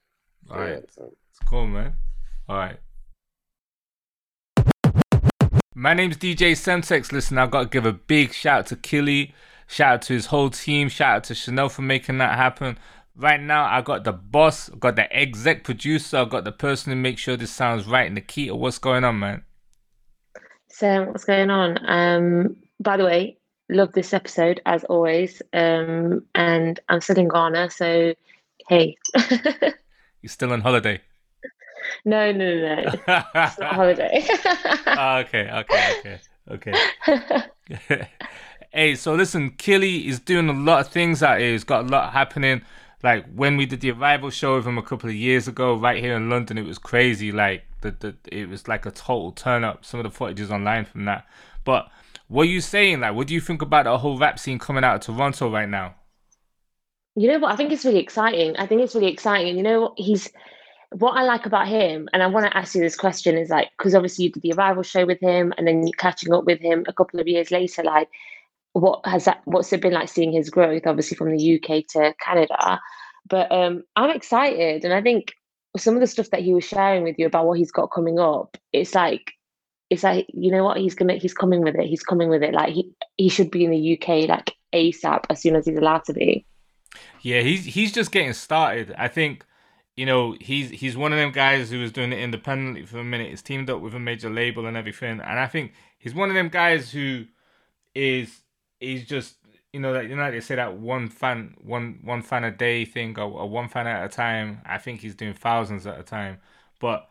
All 0.51 0.59
right. 0.59 0.71
Yeah. 0.71 0.79
It's 0.79 1.39
cool, 1.47 1.67
man. 1.67 1.95
All 2.49 2.57
right. 2.57 2.79
My 5.77 5.93
name's 5.93 6.17
DJ 6.17 6.53
Semtex. 6.53 7.11
Listen, 7.11 7.37
I've 7.37 7.51
got 7.51 7.63
to 7.63 7.69
give 7.69 7.85
a 7.85 7.93
big 7.93 8.33
shout 8.33 8.61
out 8.61 8.67
to 8.69 8.77
Killy, 8.77 9.35
shout 9.67 9.95
out 9.95 10.03
to 10.03 10.13
his 10.13 10.27
whole 10.27 10.49
team, 10.49 10.89
shout 10.89 11.17
out 11.17 11.25
to 11.25 11.35
Chanel 11.35 11.69
for 11.69 11.83
making 11.83 12.19
that 12.19 12.37
happen. 12.37 12.79
Right 13.17 13.41
now, 13.41 13.65
I 13.65 13.83
got 13.83 14.05
the 14.05 14.13
boss, 14.13 14.71
I 14.71 14.77
got 14.77 14.95
the 14.95 15.13
exec 15.13 15.65
producer, 15.65 16.19
I 16.19 16.25
got 16.27 16.45
the 16.45 16.53
person 16.53 16.93
who 16.93 16.97
makes 16.97 17.23
sure 17.23 17.37
this 17.37 17.51
sounds 17.51 17.89
right, 17.89 18.07
in 18.07 18.15
the 18.15 18.21
key. 18.21 18.43
Nikita. 18.43 18.55
What's 18.55 18.79
going 18.79 19.03
on, 19.03 19.19
man? 19.19 19.43
So 20.69 21.07
what's 21.07 21.25
going 21.25 21.51
on? 21.51 21.79
Um, 21.89 22.57
by 22.79 22.97
the 22.97 23.05
way, 23.05 23.37
love 23.69 23.93
this 23.95 24.15
episode 24.15 24.61
as 24.67 24.85
always. 24.85 25.43
Um, 25.53 26.25
and 26.37 26.79
I'm 26.89 27.01
still 27.01 27.19
in 27.19 27.27
Ghana, 27.27 27.71
so 27.71 28.15
hey. 28.69 28.97
You're 30.23 30.29
still 30.29 30.53
on 30.53 30.61
holiday? 30.61 31.01
No, 32.05 32.33
no, 32.33 32.55
no, 32.55 32.75
no. 32.85 32.93
it's 33.35 33.59
not 33.59 33.61
a 33.61 33.75
holiday. 33.75 34.27
Ah, 34.87 35.19
okay, 35.19 35.51
okay, 35.51 36.21
okay, 36.51 36.75
okay. 37.71 38.09
hey, 38.73 38.95
so 38.95 39.15
listen, 39.15 39.51
Killy 39.51 40.07
is 40.07 40.21
doing 40.21 40.49
a 40.49 40.53
lot 40.53 40.81
of 40.81 40.89
things 40.93 41.23
out 41.23 41.41
here. 41.41 41.53
He's 41.53 41.65
got 41.65 41.87
a 41.87 41.89
lot 41.89 42.13
happening. 42.13 42.63
Like 43.03 43.27
when 43.35 43.57
we 43.57 43.67
did 43.67 43.81
the 43.81 43.91
arrival 43.91 44.31
show 44.31 44.57
with 44.57 44.67
him 44.67 44.79
a 44.79 44.83
couple 44.83 45.11
of 45.11 45.17
years 45.17 45.49
ago, 45.49 45.75
right 45.75 46.03
here 46.03 46.17
in 46.17 46.31
London, 46.31 46.59
it 46.59 46.65
was 46.65 46.79
crazy. 46.79 47.33
Like 47.33 47.65
the, 47.81 47.91
the 47.91 48.17
it 48.31 48.49
was 48.49 48.69
like 48.69 48.87
a 48.87 48.91
total 48.91 49.33
turn 49.33 49.65
up. 49.65 49.85
Some 49.85 50.01
of 50.01 50.05
the 50.05 50.11
footage 50.11 50.41
is 50.41 50.51
online 50.51 50.85
from 50.85 51.05
that. 51.07 51.27
But 51.65 51.89
what 52.29 52.43
are 52.43 52.51
you 52.51 52.61
saying? 52.61 53.01
Like, 53.01 53.15
what 53.15 53.27
do 53.27 53.35
you 53.35 53.41
think 53.41 53.63
about 53.63 53.85
the 53.85 53.99
whole 53.99 54.19
rap 54.19 54.39
scene 54.39 54.59
coming 54.59 54.85
out 54.85 54.97
of 54.97 55.01
Toronto 55.03 55.51
right 55.51 55.69
now? 55.69 55.95
You 57.17 57.29
know 57.29 57.39
what? 57.39 57.53
I 57.53 57.57
think 57.57 57.73
it's 57.73 57.85
really 57.85 58.01
exciting. 58.01 58.57
I 58.57 58.67
think 58.67 58.81
it's 58.81 58.95
really 58.95 59.13
exciting. 59.13 59.57
You 59.57 59.63
know 59.63 59.81
what? 59.83 59.93
He's 59.97 60.31
what 60.91 61.13
I 61.13 61.23
like 61.23 61.47
about 61.47 61.69
him, 61.69 62.09
and 62.13 62.23
I 62.23 62.27
want 62.27 62.47
to 62.47 62.57
ask 62.57 62.75
you 62.75 62.81
this 62.81 62.97
question 62.97 63.37
is 63.37 63.51
like, 63.51 63.71
because 63.77 63.95
obviously 63.95 64.25
you 64.25 64.33
did 64.33 64.43
the 64.43 64.53
arrival 64.53 64.83
show 64.83 65.07
with 65.07 65.21
him, 65.21 65.53
and 65.57 65.67
then 65.67 65.87
you're 65.87 65.97
catching 65.97 66.33
up 66.33 66.45
with 66.45 66.61
him 66.61 66.85
a 66.89 66.93
couple 66.93 67.21
of 67.21 67.29
years 67.29 67.51
later. 67.51 67.83
Like, 67.83 68.09
what 68.73 69.01
has 69.05 69.25
that? 69.25 69.41
What's 69.45 69.73
it 69.73 69.81
been 69.81 69.93
like 69.93 70.09
seeing 70.09 70.33
his 70.33 70.51
growth, 70.51 70.87
obviously 70.87 71.17
from 71.17 71.37
the 71.37 71.55
UK 71.55 71.87
to 71.91 72.15
Canada? 72.25 72.81
But 73.29 73.51
um, 73.51 73.85
I'm 73.97 74.11
excited, 74.11 74.85
and 74.85 74.95
I 74.95 75.03
think 75.03 75.33
some 75.77 75.95
of 75.95 76.01
the 76.01 76.07
stuff 76.07 76.31
that 76.31 76.43
he 76.43 76.55
was 76.55 76.65
sharing 76.65 77.03
with 77.03 77.19
you 77.19 77.27
about 77.27 77.47
what 77.47 77.59
he's 77.59 77.73
got 77.73 77.91
coming 77.93 78.19
up, 78.19 78.57
it's 78.73 78.95
like, 78.95 79.33
it's 79.91 80.05
like 80.05 80.27
you 80.33 80.51
know 80.51 80.65
what 80.65 80.79
he's 80.79 80.95
gonna, 80.95 81.15
he's 81.15 81.35
coming 81.35 81.63
with 81.63 81.77
it. 81.77 81.87
He's 81.87 82.03
coming 82.03 82.29
with 82.29 82.43
it. 82.43 82.55
Like 82.55 82.73
he 82.73 82.91
he 83.17 83.29
should 83.29 83.51
be 83.51 83.65
in 83.65 83.71
the 83.71 83.99
UK 83.99 84.29
like 84.29 84.53
ASAP 84.75 85.25
as 85.31 85.41
soon 85.41 85.57
as 85.57 85.67
he's 85.67 85.79
allowed 85.79 86.05
to 86.05 86.13
be. 86.13 86.47
Yeah, 87.23 87.41
he's 87.41 87.65
he's 87.65 87.93
just 87.93 88.13
getting 88.13 88.33
started. 88.33 88.95
I 88.99 89.09
think, 89.09 89.45
you 89.97 90.07
know, 90.07 90.37
he's 90.41 90.71
he's 90.71 90.97
one 90.97 91.13
of 91.13 91.19
them 91.19 91.31
guys 91.31 91.71
who 91.71 91.81
was 91.81 91.93
doing 91.93 92.13
it 92.13 92.19
independently 92.19 92.85
for 92.85 92.99
a 92.99 93.05
minute. 93.05 93.31
He's 93.31 93.43
teamed 93.43 93.71
up 93.71 93.81
with 93.81 93.95
a 93.95 94.01
major 94.01 94.31
label 94.31 94.67
and 94.67 94.77
everything, 94.77 95.21
and 95.21 95.39
I 95.39 95.47
think 95.47 95.73
he's 95.99 96.15
one 96.15 96.31
of 96.31 96.35
them 96.35 96.49
guys 96.49 96.91
who 96.91 97.27
is 97.95 98.43
is 98.81 99.07
just 99.07 99.37
you 99.73 99.81
know 99.81 99.93
that 99.93 100.09
you 100.09 100.17
know 100.17 100.31
they 100.31 100.41
say 100.41 100.57
that 100.57 100.77
one 100.77 101.09
fan 101.09 101.55
one 101.63 102.01
one 102.03 102.23
fan 102.23 102.45
a 102.45 102.51
day 102.51 102.85
thing 102.85 103.19
or, 103.19 103.25
or 103.25 103.49
one 103.49 103.69
fan 103.69 103.87
at 103.87 104.05
a 104.05 104.09
time. 104.09 104.61
I 104.67 104.79
think 104.79 105.01
he's 105.01 105.15
doing 105.15 105.35
thousands 105.35 105.87
at 105.87 105.99
a 105.99 106.03
time, 106.03 106.39
but. 106.81 107.09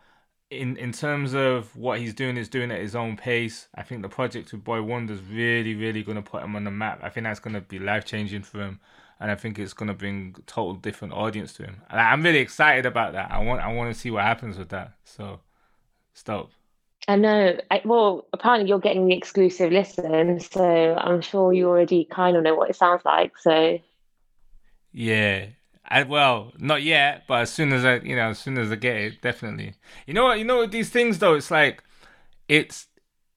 In, 0.51 0.77
in 0.77 0.91
terms 0.91 1.33
of 1.33 1.75
what 1.75 1.97
he's 1.97 2.13
doing, 2.13 2.37
is 2.37 2.47
doing 2.47 2.69
at 2.69 2.79
his 2.79 2.95
own 2.95 3.17
pace. 3.17 3.69
I 3.73 3.81
think 3.81 4.03
the 4.03 4.09
project 4.09 4.51
with 4.51 4.63
Boi-1da's 4.63 5.19
really, 5.23 5.73
really 5.73 6.03
going 6.03 6.17
to 6.17 6.21
put 6.21 6.43
him 6.43 6.55
on 6.55 6.63
the 6.63 6.69
map. 6.69 6.99
I 7.01 7.09
think 7.09 7.23
that's 7.23 7.39
going 7.39 7.55
to 7.55 7.61
be 7.61 7.79
life 7.79 8.05
changing 8.05 8.43
for 8.43 8.59
him 8.59 8.79
and 9.23 9.31
I 9.31 9.36
think 9.36 9.59
it's 9.59 9.73
gonna 9.73 9.95
bring 9.95 10.36
a 10.38 10.41
total 10.43 10.75
different 10.75 11.15
audience 11.15 11.53
to 11.55 11.63
him. 11.65 11.81
And 11.89 12.01
I'm 12.01 12.23
really 12.23 12.39
excited 12.39 12.86
about 12.86 13.13
that. 13.13 13.31
I 13.31 13.39
want 13.39 13.62
I 13.62 13.73
want 13.73 13.93
to 13.95 13.99
see 13.99 14.12
what 14.12 14.23
happens 14.23 14.59
with 14.59 14.69
that. 14.69 14.93
So, 15.05 15.41
dope. 16.25 16.51
I 17.07 17.15
know. 17.17 17.57
I, 17.71 17.81
well, 17.86 18.27
apparently 18.33 18.69
you're 18.69 18.79
getting 18.79 19.07
the 19.07 19.15
exclusive 19.15 19.71
listen, 19.71 20.39
so 20.39 20.95
I'm 20.95 21.21
sure 21.21 21.51
you 21.53 21.67
already 21.67 22.05
kind 22.05 22.38
of 22.38 22.43
know 22.43 22.55
what 22.55 22.69
it 22.69 22.75
sounds 22.77 23.03
like. 23.05 23.38
So 23.38 23.79
Yeah. 24.91 25.47
I, 25.86 26.03
well, 26.03 26.53
not 26.57 26.81
yet, 26.83 27.25
but 27.27 27.41
as 27.41 27.51
soon 27.53 27.73
as 27.73 27.83
I, 27.86 27.95
you 27.97 28.15
know, 28.15 28.29
as 28.29 28.39
soon 28.39 28.57
as 28.57 28.71
I 28.71 28.75
get 28.75 28.95
it, 28.97 29.21
definitely. 29.21 29.75
You 30.07 30.13
know 30.13 30.23
what? 30.25 30.39
You 30.39 30.45
know 30.45 30.57
what? 30.57 30.71
These 30.71 30.89
things 30.89 31.19
though, 31.19 31.36
it's 31.36 31.51
like, 31.51 31.83
it's, 32.49 32.88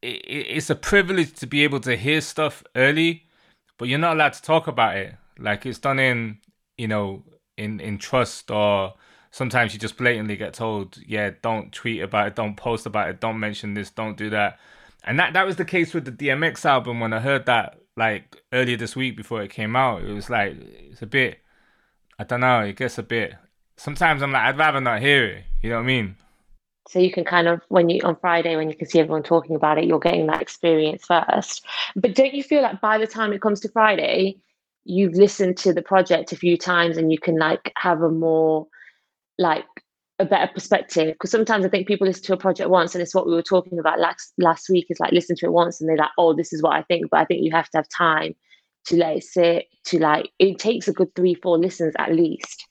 it, 0.02 0.24
it's 0.28 0.70
a 0.70 0.76
privilege 0.76 1.34
to 1.34 1.46
be 1.46 1.64
able 1.64 1.80
to 1.80 1.96
hear 1.96 2.20
stuff 2.22 2.64
early, 2.76 3.26
but 3.78 3.88
you're 3.88 3.98
not 4.00 4.16
allowed 4.16 4.34
to 4.34 4.42
talk 4.42 4.68
about 4.68 4.96
it. 4.96 5.16
Like 5.38 5.66
it's 5.66 5.78
done 5.78 5.98
in, 5.98 6.38
you 6.76 6.88
know, 6.88 7.24
in 7.56 7.80
in 7.80 7.98
trust 7.98 8.50
or 8.50 8.94
sometimes 9.30 9.74
you 9.74 9.80
just 9.80 9.96
blatantly 9.96 10.36
get 10.36 10.54
told, 10.54 10.98
yeah, 11.06 11.30
don't 11.42 11.72
tweet 11.72 12.02
about 12.02 12.28
it, 12.28 12.36
don't 12.36 12.56
post 12.56 12.86
about 12.86 13.10
it, 13.10 13.20
don't 13.20 13.40
mention 13.40 13.74
this, 13.74 13.90
don't 13.90 14.16
do 14.16 14.30
that. 14.30 14.58
And 15.04 15.18
that 15.18 15.32
that 15.34 15.46
was 15.46 15.56
the 15.56 15.64
case 15.64 15.94
with 15.94 16.04
the 16.04 16.12
DMX 16.12 16.64
album 16.64 17.00
when 17.00 17.12
I 17.12 17.20
heard 17.20 17.46
that 17.46 17.78
like 17.96 18.42
earlier 18.52 18.76
this 18.76 18.96
week 18.96 19.16
before 19.16 19.42
it 19.42 19.50
came 19.50 19.76
out. 19.76 20.02
It 20.04 20.12
was 20.12 20.30
like 20.30 20.56
it's 20.58 21.02
a 21.02 21.06
bit 21.06 21.40
I 22.18 22.24
don't 22.24 22.40
know, 22.40 22.60
it 22.60 22.76
gets 22.76 22.98
a 22.98 23.02
bit 23.02 23.34
sometimes 23.76 24.22
I'm 24.22 24.32
like 24.32 24.42
I'd 24.42 24.58
rather 24.58 24.80
not 24.80 25.00
hear 25.00 25.26
it. 25.26 25.44
You 25.62 25.70
know 25.70 25.76
what 25.76 25.82
I 25.82 25.86
mean? 25.86 26.16
so 26.88 26.98
you 26.98 27.10
can 27.10 27.24
kind 27.24 27.48
of 27.48 27.60
when 27.68 27.88
you 27.88 28.00
on 28.04 28.16
Friday 28.16 28.56
when 28.56 28.70
you 28.70 28.76
can 28.76 28.88
see 28.88 29.00
everyone 29.00 29.22
talking 29.22 29.56
about 29.56 29.78
it, 29.78 29.84
you're 29.84 29.98
getting 29.98 30.26
that 30.26 30.42
experience 30.42 31.04
first. 31.04 31.64
But 31.96 32.14
don't 32.14 32.34
you 32.34 32.42
feel 32.42 32.62
like 32.62 32.80
by 32.80 32.98
the 32.98 33.06
time 33.06 33.32
it 33.32 33.42
comes 33.42 33.60
to 33.60 33.68
Friday, 33.68 34.38
you've 34.86 35.14
listened 35.14 35.56
to 35.58 35.72
the 35.72 35.82
project 35.82 36.32
a 36.32 36.36
few 36.36 36.56
times 36.56 36.96
and 36.96 37.10
you 37.10 37.18
can 37.18 37.36
like 37.36 37.72
have 37.76 38.02
a 38.02 38.10
more 38.10 38.66
like 39.38 39.64
a 40.18 40.24
better 40.24 40.50
perspective. 40.52 41.14
Because 41.14 41.30
sometimes 41.30 41.64
I 41.64 41.68
think 41.68 41.88
people 41.88 42.06
listen 42.06 42.24
to 42.24 42.34
a 42.34 42.38
project 42.38 42.70
once 42.70 42.94
and 42.94 43.02
it's 43.02 43.14
what 43.14 43.26
we 43.26 43.34
were 43.34 43.42
talking 43.42 43.78
about 43.78 43.98
last 43.98 44.32
last 44.38 44.70
week. 44.70 44.86
Is 44.88 45.00
like 45.00 45.12
listen 45.12 45.36
to 45.36 45.46
it 45.46 45.52
once 45.52 45.80
and 45.80 45.90
they're 45.90 45.96
like 45.96 46.10
oh 46.18 46.34
this 46.34 46.52
is 46.52 46.62
what 46.62 46.74
I 46.74 46.82
think 46.82 47.10
but 47.10 47.20
I 47.20 47.24
think 47.24 47.42
you 47.42 47.50
have 47.50 47.68
to 47.70 47.78
have 47.78 47.88
time 47.88 48.34
to 48.86 48.96
let 48.96 49.16
it 49.16 49.24
sit 49.24 49.66
to 49.86 49.98
like 49.98 50.30
it 50.38 50.58
takes 50.58 50.86
a 50.86 50.92
good 50.92 51.14
three 51.16 51.34
four 51.34 51.58
listens 51.58 51.94
at 51.98 52.14
least. 52.14 52.64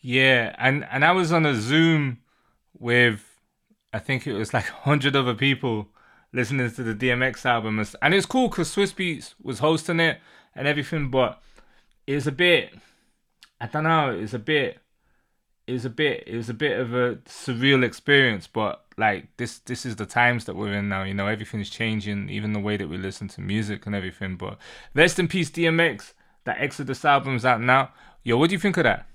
Yeah, 0.00 0.54
and 0.58 0.84
and 0.90 1.04
I 1.04 1.12
was 1.12 1.32
on 1.32 1.46
a 1.46 1.54
Zoom 1.54 2.18
with 2.78 3.24
I 3.92 4.00
think 4.00 4.26
it 4.26 4.34
was 4.34 4.52
like 4.52 4.66
hundred 4.66 5.14
other 5.14 5.34
people 5.34 5.88
listening 6.32 6.70
to 6.70 6.82
the 6.82 6.94
DMX 6.94 7.46
album, 7.46 7.78
and 7.78 7.94
and 8.02 8.14
it's 8.14 8.26
cool 8.26 8.48
because 8.48 8.74
Swizz 8.74 8.94
Beatz 8.94 9.34
was 9.40 9.60
hosting 9.60 10.00
it 10.00 10.18
and 10.56 10.66
everything, 10.66 11.10
but 11.10 11.40
it's 12.06 12.26
a 12.26 12.32
bit 12.32 12.74
I 13.60 13.66
don't 13.66 13.84
know, 13.84 14.10
it's 14.10 14.34
a 14.34 14.38
bit 14.38 14.78
it 15.66 15.72
was 15.72 15.84
a 15.84 15.90
bit 15.90 16.24
it 16.26 16.36
was 16.36 16.48
a 16.48 16.54
bit 16.54 16.78
of 16.78 16.94
a 16.94 17.16
surreal 17.26 17.84
experience 17.84 18.46
but 18.46 18.84
like 18.96 19.28
this 19.36 19.58
this 19.60 19.84
is 19.84 19.96
the 19.96 20.06
times 20.06 20.44
that 20.44 20.54
we're 20.56 20.72
in 20.72 20.88
now 20.88 21.02
you 21.02 21.12
know 21.14 21.26
everything's 21.26 21.68
changing 21.68 22.28
even 22.28 22.52
the 22.52 22.60
way 22.60 22.76
that 22.76 22.88
we 22.88 22.96
listen 22.96 23.28
to 23.28 23.40
music 23.40 23.84
and 23.86 23.94
everything 23.94 24.36
but 24.36 24.58
rest 24.94 25.18
in 25.18 25.26
peace 25.28 25.50
dmx 25.50 26.12
that 26.44 26.56
exodus 26.60 27.04
album's 27.04 27.44
out 27.44 27.60
now 27.60 27.90
yo 28.22 28.36
what 28.36 28.48
do 28.48 28.54
you 28.54 28.60
think 28.60 28.76
of 28.76 28.84
that 28.84 29.06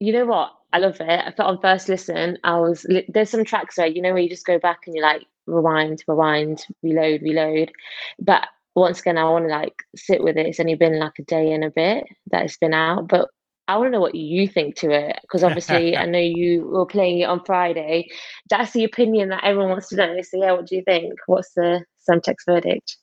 You 0.00 0.12
know 0.12 0.26
what? 0.26 0.52
I 0.72 0.78
love 0.78 1.00
it. 1.00 1.08
I 1.08 1.30
thought 1.30 1.46
on 1.46 1.60
first 1.60 1.88
listen, 1.88 2.38
I 2.42 2.58
was 2.58 2.86
there's 3.08 3.30
some 3.30 3.44
tracks 3.44 3.78
where 3.78 3.86
you 3.86 4.02
know 4.02 4.12
where 4.12 4.22
you 4.22 4.28
just 4.28 4.46
go 4.46 4.58
back 4.58 4.80
and 4.86 4.96
you're 4.96 5.04
like 5.04 5.26
rewind, 5.46 6.02
rewind, 6.08 6.66
reload, 6.82 7.22
reload. 7.22 7.70
But 8.18 8.48
once 8.74 9.00
again, 9.00 9.18
I 9.18 9.24
want 9.24 9.44
to 9.46 9.50
like 9.50 9.74
sit 9.96 10.22
with 10.22 10.36
it. 10.36 10.46
It's 10.46 10.60
only 10.60 10.74
been 10.74 10.98
like 10.98 11.12
a 11.18 11.24
day 11.24 11.52
and 11.52 11.64
a 11.64 11.70
bit 11.70 12.04
that 12.30 12.44
it's 12.44 12.56
been 12.58 12.74
out, 12.74 13.08
but 13.08 13.28
I 13.68 13.76
want 13.76 13.88
to 13.88 13.92
know 13.92 14.00
what 14.00 14.14
you 14.14 14.48
think 14.48 14.76
to 14.76 14.90
it 14.90 15.18
because 15.22 15.44
obviously 15.44 15.96
I 15.96 16.06
know 16.06 16.18
you 16.18 16.66
were 16.66 16.86
playing 16.86 17.20
it 17.20 17.24
on 17.24 17.44
Friday. 17.44 18.08
That's 18.50 18.72
the 18.72 18.84
opinion 18.84 19.28
that 19.30 19.44
everyone 19.44 19.70
wants 19.70 19.88
to 19.90 19.96
know. 19.96 20.16
So 20.22 20.38
yeah, 20.42 20.52
what 20.52 20.66
do 20.66 20.76
you 20.76 20.82
think? 20.84 21.14
What's 21.26 21.52
the 21.54 21.84
Semtex 22.08 22.36
verdict? 22.46 22.96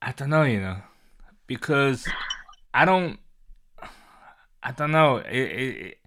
I 0.00 0.12
don't 0.12 0.30
know, 0.30 0.42
you 0.42 0.60
know, 0.60 0.78
because 1.46 2.06
I 2.74 2.84
don't, 2.84 3.18
I 4.62 4.72
don't 4.72 4.90
know. 4.92 5.16
It, 5.18 5.26
it, 5.36 5.76
it- 5.86 5.98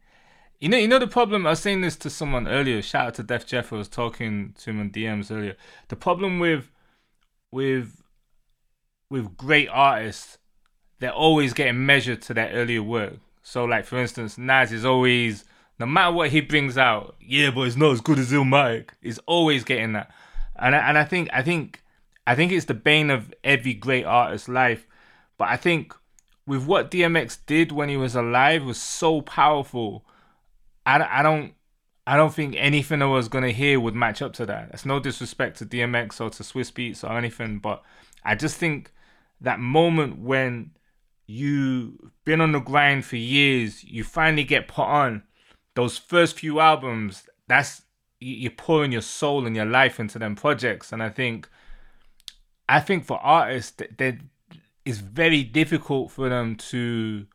you 0.57 0.69
know, 0.69 0.77
you 0.77 0.87
know 0.87 0.99
the 0.99 1.07
problem. 1.07 1.45
I 1.45 1.51
was 1.51 1.59
saying 1.59 1.81
this 1.81 1.97
to 1.97 2.09
someone 2.09 2.47
earlier. 2.47 2.81
Shout 2.81 3.07
out 3.07 3.13
to 3.15 3.23
Def 3.23 3.45
Jeff. 3.45 3.73
I 3.73 3.75
was 3.75 3.89
talking 3.89 4.55
to 4.59 4.69
him 4.69 4.79
on 4.79 4.89
DMs 4.89 5.29
earlier. 5.29 5.57
The 5.89 5.97
problem 5.97 6.39
with, 6.39 6.71
with, 7.51 8.01
with 9.09 9.37
great 9.37 9.69
artists, 9.69 10.37
they're 10.99 11.11
always 11.11 11.53
getting 11.53 11.85
measured 11.85 12.21
to 12.23 12.33
their 12.33 12.49
earlier 12.51 12.83
work. 12.83 13.15
So, 13.43 13.65
like 13.65 13.85
for 13.85 13.99
instance, 13.99 14.37
Nas 14.37 14.71
is 14.71 14.85
always, 14.85 15.45
no 15.79 15.85
matter 15.85 16.11
what 16.11 16.29
he 16.29 16.41
brings 16.41 16.77
out, 16.77 17.15
yeah, 17.21 17.51
but 17.51 17.61
it's 17.61 17.75
not 17.75 17.91
as 17.91 18.01
good 18.01 18.17
as 18.17 18.31
Illmatic. 18.31 18.89
He's 19.01 19.19
always 19.19 19.63
getting 19.63 19.93
that, 19.93 20.11
and 20.55 20.75
I, 20.75 20.89
and 20.89 20.97
I 20.97 21.03
think 21.03 21.29
I 21.31 21.41
think 21.41 21.83
I 22.25 22.35
think 22.35 22.51
it's 22.51 22.65
the 22.65 22.73
bane 22.73 23.11
of 23.11 23.33
every 23.43 23.73
great 23.73 24.05
artist's 24.05 24.49
life. 24.49 24.87
But 25.37 25.49
I 25.49 25.57
think 25.57 25.93
with 26.47 26.65
what 26.65 26.91
DMX 26.91 27.37
did 27.45 27.71
when 27.71 27.89
he 27.89 27.97
was 27.97 28.15
alive 28.15 28.63
was 28.63 28.81
so 28.81 29.21
powerful. 29.21 30.05
I, 30.85 31.19
I 31.19 31.23
don't 31.23 31.53
I 32.07 32.17
don't 32.17 32.33
think 32.33 32.55
anything 32.57 33.01
I 33.01 33.05
was 33.05 33.27
gonna 33.27 33.51
hear 33.51 33.79
would 33.79 33.95
match 33.95 34.21
up 34.21 34.33
to 34.33 34.45
that. 34.45 34.69
That's 34.71 34.85
no 34.85 34.99
disrespect 34.99 35.57
to 35.57 35.65
DMX 35.65 36.21
or 36.21 36.29
to 36.29 36.43
Swizz 36.43 36.71
Beatz 36.71 37.03
or 37.03 37.17
anything, 37.17 37.59
but 37.59 37.83
I 38.23 38.35
just 38.35 38.57
think 38.57 38.91
that 39.41 39.59
moment 39.59 40.19
when 40.19 40.71
you've 41.27 41.93
been 42.23 42.41
on 42.41 42.51
the 42.51 42.59
grind 42.59 43.05
for 43.05 43.15
years, 43.15 43.83
you 43.83 44.03
finally 44.03 44.43
get 44.43 44.67
put 44.67 44.85
on 44.85 45.23
those 45.75 45.97
first 45.97 46.39
few 46.39 46.59
albums. 46.59 47.27
That's 47.47 47.81
you- 48.19 48.35
you're 48.35 48.51
pouring 48.51 48.91
your 48.91 49.01
soul 49.01 49.45
and 49.45 49.55
your 49.55 49.65
life 49.65 49.99
into 49.99 50.17
them 50.19 50.35
projects, 50.35 50.91
and 50.91 51.03
I 51.03 51.09
think 51.09 51.49
I 52.67 52.79
think 52.79 53.05
for 53.05 53.19
artists 53.19 53.71
that 53.97 54.19
it's 54.85 54.99
very 54.99 55.43
difficult 55.43 56.11
for 56.11 56.29
them 56.29 56.55
to 56.55 57.27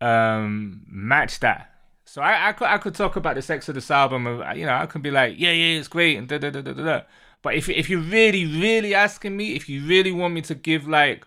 um 0.00 0.82
match 0.88 1.40
that. 1.40 1.66
So 2.04 2.22
I, 2.22 2.48
I 2.48 2.52
could 2.52 2.66
I 2.68 2.78
could 2.78 2.94
talk 2.94 3.16
about 3.16 3.36
the 3.36 3.42
sex 3.42 3.68
of 3.68 3.74
this 3.74 3.90
album 3.90 4.26
of 4.26 4.56
you 4.56 4.66
know 4.66 4.74
I 4.74 4.86
could 4.86 5.02
be 5.02 5.10
like 5.10 5.34
yeah 5.38 5.52
yeah 5.52 5.78
it's 5.78 5.88
great 5.88 6.16
and 6.16 6.26
da 6.26 6.38
da 6.38 6.50
da 6.50 6.62
da 6.62 6.72
da. 6.72 7.00
But 7.42 7.54
if 7.54 7.68
if 7.68 7.88
you're 7.88 8.00
really 8.00 8.46
really 8.46 8.94
asking 8.94 9.36
me 9.36 9.54
if 9.54 9.68
you 9.68 9.86
really 9.86 10.12
want 10.12 10.34
me 10.34 10.42
to 10.42 10.54
give 10.54 10.86
like 10.86 11.26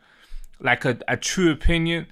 like 0.60 0.86
a, 0.86 0.98
a 1.08 1.18
true 1.18 1.52
opinion, 1.52 2.08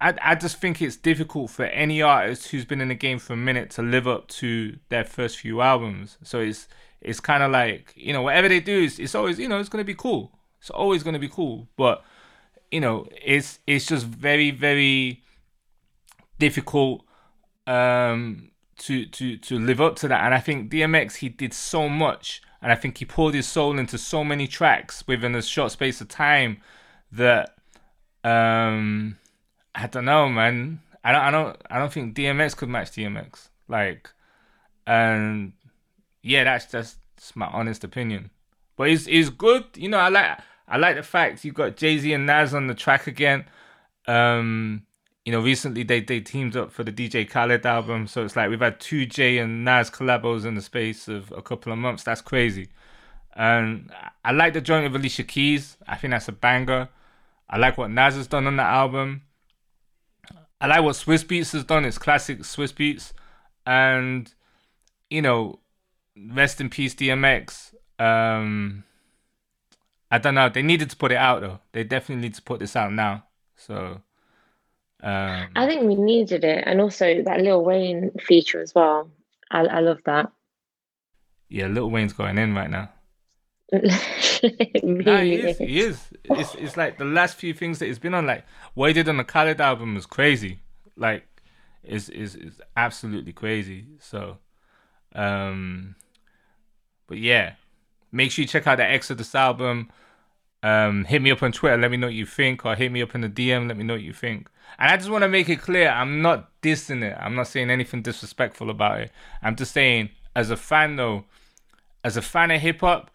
I 0.00 0.14
I 0.22 0.34
just 0.34 0.60
think 0.60 0.82
it's 0.82 0.96
difficult 0.96 1.50
for 1.50 1.64
any 1.64 2.02
artist 2.02 2.48
who's 2.48 2.64
been 2.64 2.80
in 2.80 2.88
the 2.88 2.94
game 2.94 3.18
for 3.18 3.34
a 3.34 3.36
minute 3.36 3.70
to 3.70 3.82
live 3.82 4.08
up 4.08 4.28
to 4.28 4.78
their 4.88 5.04
first 5.04 5.38
few 5.38 5.60
albums. 5.60 6.18
So 6.22 6.40
it's 6.40 6.68
it's 7.00 7.20
kind 7.20 7.42
of 7.42 7.50
like 7.50 7.92
you 7.96 8.12
know 8.12 8.22
whatever 8.22 8.48
they 8.48 8.60
do 8.60 8.82
is 8.82 8.98
it's 8.98 9.14
always 9.14 9.38
you 9.38 9.48
know 9.48 9.60
it's 9.60 9.68
gonna 9.68 9.84
be 9.84 9.94
cool. 9.94 10.32
It's 10.60 10.70
always 10.70 11.02
gonna 11.04 11.20
be 11.20 11.28
cool, 11.28 11.68
but 11.76 12.02
you 12.70 12.80
know 12.80 13.06
it's 13.24 13.60
it's 13.66 13.86
just 13.86 14.06
very 14.06 14.50
very 14.50 15.22
difficult 16.38 17.04
um 17.66 18.50
to 18.76 19.06
to 19.06 19.36
to 19.38 19.58
live 19.58 19.80
up 19.80 19.96
to 19.96 20.08
that 20.08 20.24
and 20.24 20.34
i 20.34 20.40
think 20.40 20.70
dmx 20.70 21.16
he 21.16 21.28
did 21.28 21.52
so 21.52 21.88
much 21.88 22.42
and 22.60 22.72
i 22.72 22.74
think 22.74 22.98
he 22.98 23.04
poured 23.04 23.34
his 23.34 23.46
soul 23.46 23.78
into 23.78 23.98
so 23.98 24.24
many 24.24 24.46
tracks 24.46 25.04
within 25.06 25.34
a 25.34 25.42
short 25.42 25.72
space 25.72 26.00
of 26.00 26.08
time 26.08 26.60
that 27.12 27.56
um 28.24 29.16
i 29.74 29.86
don't 29.86 30.04
know 30.04 30.28
man. 30.28 30.80
I 31.04 31.12
don't 31.12 31.22
i 31.22 31.30
don't 31.30 31.56
i 31.70 31.78
don't 31.78 31.92
think 31.92 32.16
dmx 32.16 32.56
could 32.56 32.68
match 32.68 32.90
dmx 32.90 33.48
like 33.68 34.10
and 34.86 35.52
yeah 36.22 36.44
that's 36.44 36.66
just 36.66 36.98
that's 37.18 37.34
my 37.34 37.46
honest 37.46 37.82
opinion. 37.82 38.30
But 38.76 38.90
it's, 38.90 39.08
it's 39.08 39.28
good 39.28 39.64
you 39.74 39.88
know 39.88 39.98
i 39.98 40.08
like 40.08 40.38
i 40.68 40.76
like 40.76 40.96
the 40.96 41.02
fact 41.02 41.44
you 41.44 41.52
got 41.52 41.76
jay-z 41.76 42.12
and 42.12 42.26
nas 42.26 42.54
on 42.54 42.66
the 42.68 42.74
track 42.74 43.06
again. 43.06 43.44
Um 44.06 44.82
you 45.28 45.32
know, 45.32 45.40
recently 45.40 45.82
they, 45.82 46.00
they 46.00 46.20
teamed 46.20 46.56
up 46.56 46.72
for 46.72 46.82
the 46.82 46.90
DJ 46.90 47.28
Khaled 47.28 47.66
album. 47.66 48.06
So 48.06 48.24
it's 48.24 48.34
like 48.34 48.48
we've 48.48 48.60
had 48.60 48.80
two 48.80 49.04
Jay 49.04 49.36
and 49.36 49.62
Nas 49.62 49.90
collabos 49.90 50.46
in 50.46 50.54
the 50.54 50.62
space 50.62 51.06
of 51.06 51.30
a 51.32 51.42
couple 51.42 51.70
of 51.70 51.76
months. 51.76 52.02
That's 52.02 52.22
crazy. 52.22 52.68
And 53.34 53.92
I 54.24 54.32
like 54.32 54.54
the 54.54 54.62
joint 54.62 54.90
with 54.90 54.98
Alicia 54.98 55.24
Keys. 55.24 55.76
I 55.86 55.96
think 55.96 56.12
that's 56.12 56.28
a 56.28 56.32
banger. 56.32 56.88
I 57.46 57.58
like 57.58 57.76
what 57.76 57.90
Nas 57.90 58.14
has 58.14 58.26
done 58.26 58.46
on 58.46 58.56
that 58.56 58.72
album. 58.72 59.20
I 60.62 60.66
like 60.66 60.82
what 60.82 60.96
Swizz 60.96 61.26
Beatz 61.26 61.52
has 61.52 61.64
done. 61.64 61.84
It's 61.84 61.98
classic 61.98 62.38
Swizz 62.38 62.72
Beatz. 62.72 63.12
And, 63.66 64.32
you 65.10 65.20
know, 65.20 65.58
rest 66.32 66.58
in 66.58 66.70
peace, 66.70 66.94
DMX. 66.94 67.74
Um, 67.98 68.82
I 70.10 70.16
don't 70.16 70.36
know. 70.36 70.48
They 70.48 70.62
needed 70.62 70.88
to 70.88 70.96
put 70.96 71.12
it 71.12 71.18
out, 71.18 71.42
though. 71.42 71.58
They 71.72 71.84
definitely 71.84 72.22
need 72.22 72.34
to 72.36 72.42
put 72.42 72.60
this 72.60 72.74
out 72.74 72.94
now. 72.94 73.24
So. 73.56 74.00
Um, 75.02 75.48
I 75.54 75.66
think 75.66 75.84
we 75.84 75.94
needed 75.94 76.44
it, 76.44 76.64
and 76.66 76.80
also 76.80 77.22
that 77.22 77.40
Lil 77.40 77.64
Wayne 77.64 78.10
feature 78.20 78.60
as 78.60 78.74
well. 78.74 79.10
I 79.50 79.60
I 79.60 79.80
love 79.80 80.00
that. 80.06 80.32
yeah, 81.48 81.66
Lil 81.66 81.90
Wayne's 81.90 82.12
going 82.12 82.38
in 82.38 82.54
right 82.54 82.70
now. 82.70 82.90
It 84.40 84.84
Nah, 84.84 85.20
he 85.20 85.34
is. 85.34 85.58
He 85.58 85.80
is. 85.80 86.00
It's 86.24 86.54
it's 86.54 86.76
like 86.76 86.98
the 86.98 87.04
last 87.04 87.36
few 87.36 87.52
things 87.52 87.80
that 87.80 87.86
he's 87.86 87.98
been 87.98 88.14
on. 88.14 88.26
Like 88.26 88.44
what 88.74 88.88
he 88.88 88.92
did 88.94 89.08
on 89.08 89.16
the 89.16 89.24
Khaled 89.24 89.60
album 89.60 89.94
was 89.96 90.06
crazy. 90.06 90.60
Like, 90.96 91.26
is 91.82 92.08
is 92.08 92.36
is 92.36 92.60
absolutely 92.76 93.32
crazy. 93.32 93.86
So, 94.00 94.38
um, 95.14 95.96
but 97.08 97.18
yeah, 97.18 97.54
make 98.12 98.30
sure 98.30 98.42
you 98.42 98.48
check 98.48 98.66
out 98.66 98.76
the 98.76 98.84
Exodus 98.84 99.34
album. 99.34 99.90
Um, 100.62 101.04
hit 101.04 101.22
me 101.22 101.30
up 101.30 101.42
on 101.42 101.52
Twitter. 101.52 101.76
Let 101.76 101.90
me 101.90 101.96
know 101.96 102.08
what 102.08 102.14
you 102.14 102.26
think, 102.26 102.64
or 102.64 102.74
hit 102.74 102.90
me 102.90 103.02
up 103.02 103.14
in 103.14 103.20
the 103.20 103.28
DM. 103.28 103.68
Let 103.68 103.76
me 103.76 103.84
know 103.84 103.94
what 103.94 104.02
you 104.02 104.12
think. 104.12 104.48
And 104.78 104.90
I 104.90 104.96
just 104.96 105.10
want 105.10 105.22
to 105.22 105.28
make 105.28 105.48
it 105.48 105.60
clear, 105.60 105.88
I'm 105.88 106.20
not 106.20 106.50
dissing 106.62 107.02
it. 107.02 107.16
I'm 107.18 107.34
not 107.34 107.46
saying 107.48 107.70
anything 107.70 108.02
disrespectful 108.02 108.70
about 108.70 109.00
it. 109.00 109.12
I'm 109.42 109.56
just 109.56 109.72
saying, 109.72 110.10
as 110.34 110.50
a 110.50 110.56
fan 110.56 110.96
though, 110.96 111.24
as 112.04 112.16
a 112.16 112.22
fan 112.22 112.50
of 112.50 112.60
hip 112.60 112.80
hop, 112.80 113.10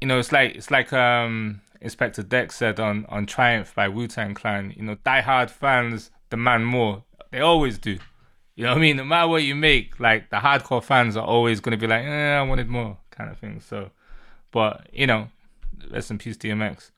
you 0.00 0.06
know, 0.06 0.18
it's 0.18 0.32
like 0.32 0.54
it's 0.54 0.70
like 0.70 0.92
um 0.92 1.60
Inspectah 1.82 2.28
Deck 2.28 2.52
said 2.52 2.78
on 2.80 3.06
on 3.08 3.26
Triumph 3.26 3.74
by 3.74 3.88
Wu 3.88 4.06
Tang 4.06 4.34
Clan. 4.34 4.72
You 4.76 4.84
know, 4.84 4.96
diehard 4.96 5.50
fans 5.50 6.10
demand 6.30 6.66
more. 6.66 7.04
They 7.30 7.40
always 7.40 7.78
do. 7.78 7.98
You 8.54 8.64
know 8.64 8.70
what 8.70 8.78
I 8.78 8.80
mean? 8.80 8.96
No 8.96 9.04
matter 9.04 9.28
what 9.28 9.42
you 9.42 9.54
make, 9.54 9.98
like 9.98 10.30
the 10.30 10.36
hardcore 10.36 10.82
fans 10.82 11.16
are 11.16 11.24
always 11.24 11.60
gonna 11.60 11.76
be 11.76 11.86
like, 11.86 12.04
eh, 12.04 12.36
I 12.36 12.42
wanted 12.42 12.68
more, 12.68 12.98
kind 13.10 13.30
of 13.30 13.38
thing. 13.38 13.60
So, 13.60 13.90
but 14.50 14.88
you 14.92 15.06
know, 15.06 15.28
rest 15.90 16.10
in 16.10 16.18
peace, 16.18 16.36
DMX. 16.36 16.90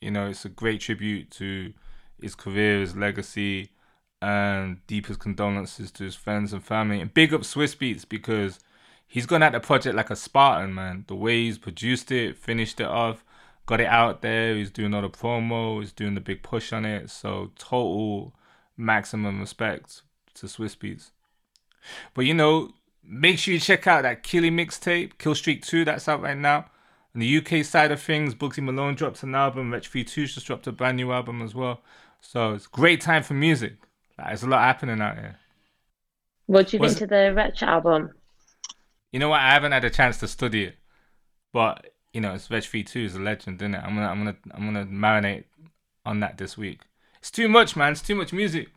You 0.00 0.10
know, 0.10 0.28
it's 0.28 0.44
a 0.44 0.48
great 0.48 0.80
tribute 0.80 1.30
to 1.32 1.72
his 2.20 2.34
career, 2.34 2.80
his 2.80 2.96
legacy, 2.96 3.70
and 4.22 4.84
deepest 4.86 5.20
condolences 5.20 5.90
to 5.92 6.04
his 6.04 6.14
friends 6.14 6.52
and 6.52 6.64
family. 6.64 7.00
And 7.00 7.12
big 7.12 7.32
up 7.34 7.42
Swizz 7.42 7.76
Beatz 7.76 8.08
because 8.08 8.58
he's 9.06 9.26
gone 9.26 9.42
at 9.42 9.52
the 9.52 9.60
project 9.60 9.96
like 9.96 10.10
a 10.10 10.16
Spartan, 10.16 10.74
man. 10.74 11.04
The 11.08 11.14
way 11.14 11.44
he's 11.44 11.58
produced 11.58 12.12
it, 12.12 12.36
finished 12.36 12.80
it 12.80 12.86
off, 12.86 13.24
got 13.66 13.80
it 13.80 13.86
out 13.86 14.22
there. 14.22 14.54
He's 14.54 14.70
doing 14.70 14.94
all 14.94 15.02
the 15.02 15.10
promo, 15.10 15.80
he's 15.80 15.92
doing 15.92 16.14
the 16.14 16.20
big 16.20 16.42
push 16.42 16.72
on 16.72 16.84
it. 16.84 17.10
So 17.10 17.52
total 17.58 18.34
maximum 18.76 19.40
respect 19.40 20.02
to 20.34 20.46
Swizz 20.46 20.76
Beatz. 20.76 21.10
But 22.14 22.26
you 22.26 22.34
know, 22.34 22.72
make 23.02 23.38
sure 23.38 23.54
you 23.54 23.60
check 23.60 23.86
out 23.86 24.02
that 24.02 24.22
Killy 24.22 24.50
mixtape, 24.50 25.18
Kill 25.18 25.34
Streak 25.34 25.64
2, 25.64 25.84
that's 25.84 26.08
out 26.08 26.22
right 26.22 26.36
now. 26.36 26.66
On 27.14 27.20
the 27.20 27.38
UK 27.38 27.64
side 27.64 27.90
of 27.90 28.00
things, 28.00 28.34
Bugsy 28.34 28.62
Malone 28.62 28.94
dropped 28.94 29.22
an 29.22 29.34
album, 29.34 29.72
Wretch 29.72 29.88
32 29.88 30.26
just 30.26 30.46
dropped 30.46 30.66
a 30.66 30.72
brand 30.72 30.96
new 30.96 31.10
album 31.12 31.42
as 31.42 31.54
well. 31.54 31.80
So 32.20 32.52
it's 32.54 32.66
a 32.66 32.70
great 32.70 33.00
time 33.00 33.22
for 33.22 33.34
music. 33.34 33.74
Like, 34.18 34.28
there's 34.28 34.42
a 34.42 34.48
lot 34.48 34.60
happening 34.62 35.00
out 35.00 35.16
here. 35.16 35.36
What 36.46 36.68
do 36.68 36.76
you 36.76 36.82
think 36.82 36.98
to 36.98 37.06
the 37.06 37.32
Wretch 37.34 37.62
album? 37.62 38.10
You 39.12 39.18
know 39.18 39.28
what? 39.28 39.40
I 39.40 39.52
haven't 39.52 39.72
had 39.72 39.84
a 39.84 39.90
chance 39.90 40.18
to 40.18 40.28
study 40.28 40.64
it, 40.64 40.76
but 41.52 41.86
you 42.12 42.20
know, 42.20 42.34
it's 42.34 42.46
Veg 42.48 42.64
V 42.64 42.82
Two 42.84 43.00
is 43.00 43.14
a 43.16 43.20
legend, 43.20 43.60
isn't 43.62 43.74
it? 43.74 43.78
I'm 43.78 43.94
gonna, 43.94 44.08
I'm 44.08 44.18
gonna, 44.18 44.36
I'm 44.52 44.64
gonna 44.66 44.86
marinate 44.86 45.44
on 46.04 46.20
that 46.20 46.38
this 46.38 46.56
week. 46.58 46.80
It's 47.18 47.30
too 47.30 47.48
much, 47.48 47.76
man. 47.76 47.92
It's 47.92 48.02
too 48.02 48.14
much 48.14 48.32
music. 48.32 48.68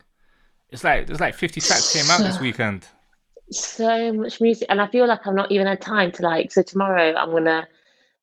It's 0.70 0.84
like 0.84 1.06
there's 1.06 1.20
like 1.20 1.34
50 1.34 1.60
tracks 1.60 1.92
came 1.92 2.10
out 2.10 2.22
this 2.22 2.40
weekend. 2.40 2.86
so 3.50 4.12
much 4.12 4.40
music, 4.40 4.66
and 4.70 4.80
I 4.80 4.86
feel 4.88 5.06
like 5.06 5.26
I've 5.26 5.34
not 5.34 5.52
even 5.52 5.66
had 5.66 5.80
time 5.80 6.12
to 6.12 6.22
like. 6.22 6.52
So 6.52 6.62
tomorrow 6.62 7.14
I'm 7.14 7.30
gonna 7.30 7.66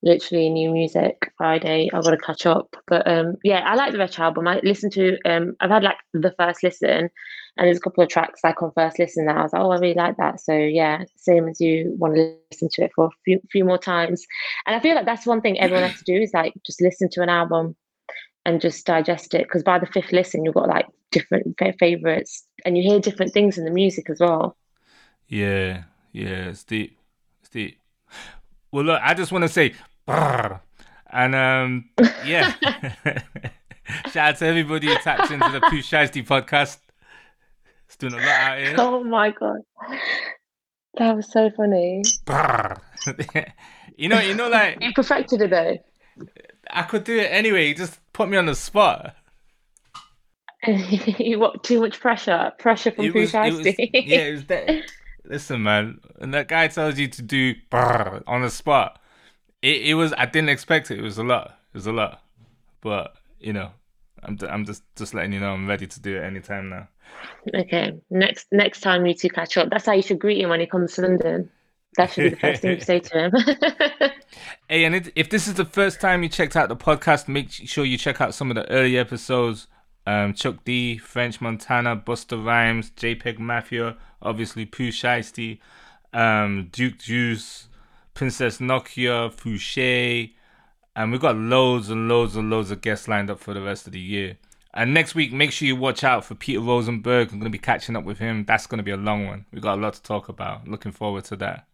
literally 0.04 0.50
new 0.50 0.72
music 0.72 1.32
Friday. 1.38 1.90
I've 1.94 2.04
got 2.04 2.12
to 2.12 2.18
catch 2.18 2.46
up, 2.46 2.76
but 2.88 3.08
um, 3.08 3.36
yeah, 3.44 3.60
I 3.60 3.76
like 3.76 3.92
the 3.92 4.00
Wretch 4.00 4.20
album. 4.20 4.48
I 4.48 4.60
listened 4.64 4.94
to 4.94 5.18
um, 5.26 5.56
I've 5.60 5.70
had 5.70 5.84
like 5.84 5.98
the 6.14 6.34
first 6.38 6.64
listen, 6.64 7.10
and 7.58 7.68
there's 7.68 7.78
a 7.78 7.82
couple 7.82 8.04
of 8.04 8.10
tracks 8.10 8.42
like 8.44 8.62
on 8.62 8.72
first 8.74 9.00
listen 9.00 9.26
that 9.26 9.38
I 9.38 9.44
was 9.44 9.54
like, 9.54 9.62
oh, 9.62 9.72
I 9.72 9.78
really 9.78 9.94
like 9.94 10.18
that. 10.18 10.40
So 10.40 10.54
yeah, 10.54 11.04
same 11.16 11.48
as 11.48 11.60
you 11.62 11.96
want 11.98 12.16
to 12.16 12.36
listen 12.52 12.70
to 12.74 12.84
it 12.84 12.92
for 12.96 13.06
a 13.06 13.10
few 13.26 13.40
few 13.52 13.66
more 13.66 13.78
times, 13.78 14.26
and 14.66 14.76
I 14.76 14.80
feel 14.80 14.96
like 14.96 15.06
that's 15.06 15.26
one 15.26 15.42
thing 15.42 15.60
everyone 15.60 15.90
has 15.90 16.00
to 16.00 16.06
do 16.06 16.22
is 16.22 16.34
like 16.34 16.54
just 16.66 16.82
listen 16.82 17.10
to 17.12 17.22
an 17.22 17.30
album 17.30 17.76
and 18.46 18.62
just 18.62 18.86
digest 18.86 19.34
it 19.34 19.44
because 19.44 19.64
by 19.64 19.78
the 19.80 19.86
fifth 19.86 20.12
listen 20.12 20.44
you've 20.44 20.56
got 20.56 20.68
like 20.68 20.88
different 21.12 21.60
favorites 21.80 22.48
and 22.66 22.78
you 22.78 22.84
hear 22.84 23.00
different 23.00 23.34
things 23.34 23.58
in 23.58 23.66
the 23.66 23.72
music 23.72 24.10
as 24.10 24.20
well 24.20 24.56
yeah 25.28 25.84
yeah 26.12 26.50
it's 26.50 26.64
deep 26.64 26.98
it's 27.42 27.50
deep 27.50 27.80
well 28.72 28.84
look 28.84 29.00
i 29.04 29.14
just 29.14 29.32
want 29.32 29.44
to 29.44 29.50
say 29.50 29.74
and 30.08 31.36
um 31.36 31.90
yeah 32.26 32.54
shout 34.12 34.18
out 34.18 34.38
to 34.38 34.46
everybody 34.46 34.88
who 34.88 34.96
tapped 34.96 35.32
into 35.32 35.50
the 35.50 35.62
Pooh 35.62 35.82
Shiesty 35.82 36.26
podcast 36.26 36.78
it's 37.86 37.98
doing 37.98 38.14
a 38.14 38.18
lot 38.18 38.26
out 38.26 38.58
here 38.60 38.76
oh 38.78 39.04
my 39.04 39.32
god 39.32 39.60
that 40.98 41.16
was 41.16 41.32
so 41.32 41.50
funny 41.56 42.04
you 43.98 44.10
know 44.10 44.20
you 44.20 44.34
know 44.34 44.50
like 44.50 44.78
you 44.82 44.92
perfected 44.94 45.42
it 45.42 45.50
though 45.50 45.78
I 46.70 46.84
could 46.84 47.04
do 47.04 47.18
it 47.18 47.28
anyway. 47.32 47.68
You 47.68 47.76
just 47.76 48.00
put 48.14 48.30
me 48.30 48.38
on 48.38 48.46
the 48.46 48.56
spot. 48.56 49.16
you 50.68 51.40
what? 51.40 51.64
Too 51.64 51.80
much 51.80 52.00
pressure? 52.00 52.52
Pressure 52.60 52.92
from 52.92 53.12
Pooh 53.12 53.26
Shiesty? 53.26 53.76
Yeah, 53.94 54.18
it 54.20 54.32
was 54.32 54.46
that. 54.46 54.92
Listen, 55.24 55.64
man, 55.64 56.00
and 56.20 56.34
that 56.34 56.48
guy 56.48 56.68
tells 56.68 56.98
you 56.98 57.08
to 57.08 57.22
do 57.22 57.56
on 57.72 58.42
the 58.42 58.50
spot. 58.50 59.00
It, 59.62 59.82
it 59.88 59.94
was. 59.94 60.14
I 60.18 60.26
didn't 60.26 60.50
expect 60.50 60.92
it. 60.92 61.00
It 61.00 61.04
was 61.04 61.18
a 61.18 61.24
lot. 61.24 61.58
It 61.74 61.78
was 61.78 61.88
a 61.88 61.92
lot, 61.92 62.24
but 62.82 63.16
you 63.40 63.54
know, 63.54 63.72
I'm 64.24 64.38
I'm 64.50 64.66
just 64.66 64.84
just 64.96 65.14
letting 65.14 65.34
you 65.34 65.40
know 65.40 65.54
I'm 65.54 65.68
ready 65.68 65.88
to 65.88 66.00
do 66.00 66.18
it 66.18 66.24
anytime 66.24 66.70
now. 66.70 66.88
Okay, 67.54 68.00
next 68.10 68.48
next 68.52 68.82
time 68.82 69.06
you 69.06 69.14
two 69.14 69.30
catch 69.30 69.58
up. 69.58 69.70
That's 69.70 69.86
how 69.86 69.94
you 69.94 70.02
should 70.02 70.20
greet 70.20 70.42
him 70.42 70.50
when 70.50 70.60
he 70.60 70.66
comes 70.66 70.94
to 70.94 71.02
London. 71.02 71.50
That 71.98 72.12
should 72.12 72.24
be 72.24 72.30
the 72.30 72.36
first 72.38 72.62
thing 72.62 72.80
to 72.80 72.86
say 72.86 73.00
to 73.00 73.20
him. 73.20 73.32
hey, 74.70 74.86
and 74.86 74.96
it, 74.96 75.12
if 75.16 75.30
this 75.30 75.48
is 75.48 75.56
the 75.56 75.66
first 75.66 76.00
time 76.00 76.24
you 76.24 76.30
checked 76.30 76.56
out 76.56 76.70
the 76.70 76.76
podcast, 76.76 77.28
make 77.28 77.52
sure 77.52 77.84
you 77.84 77.98
check 77.98 78.22
out 78.22 78.34
some 78.34 78.50
of 78.50 78.56
the 78.56 78.70
early 78.70 78.98
episodes. 78.98 79.68
Um, 80.08 80.34
Chuck 80.34 80.64
D, 80.64 80.98
French 80.98 81.42
Montana, 81.42 81.96
Busta 81.96 82.44
Rhymes, 82.44 82.92
JPEG 82.92 83.38
Mafia, 83.38 83.98
obviously 84.22 84.66
Pooh 84.66 84.90
Shiesty, 84.90 85.60
um, 86.12 86.70
Duke 86.72 86.98
Deuce, 86.98 87.68
Princess 88.22 88.60
Nokia, 88.60 89.34
Fousheé, 89.34 90.34
and 90.96 91.12
we've 91.12 91.20
got 91.20 91.36
loads 91.36 91.90
and 91.90 92.08
loads 92.08 92.36
and 92.36 92.52
loads 92.52 92.70
of 92.70 92.80
guests 92.80 93.08
lined 93.08 93.32
up 93.32 93.40
for 93.40 93.56
the 93.56 93.64
rest 93.64 93.88
of 93.88 93.94
the 93.94 94.00
year. 94.00 94.38
And 94.76 94.94
next 94.94 95.16
week, 95.16 95.34
make 95.34 95.52
sure 95.52 95.68
you 95.68 95.76
watch 95.76 96.04
out 96.04 96.24
for 96.24 96.36
Peter 96.36 96.60
Rosenberg. 96.60 97.30
I'm 97.30 97.40
going 97.40 97.52
to 97.52 97.58
be 97.58 97.58
catching 97.58 97.96
up 97.96 98.04
with 98.04 98.20
him. 98.20 98.46
That's 98.46 98.68
going 98.68 98.78
to 98.78 98.84
be 98.84 98.92
a 98.92 98.96
long 98.96 99.26
one. 99.26 99.48
We've 99.52 99.64
got 99.64 99.80
a 99.80 99.82
lot 99.82 99.96
to 99.96 100.04
talk 100.04 100.30
about. 100.30 100.68
Looking 100.68 100.92
forward 100.92 101.24
to 101.26 101.36
that. 101.38 101.66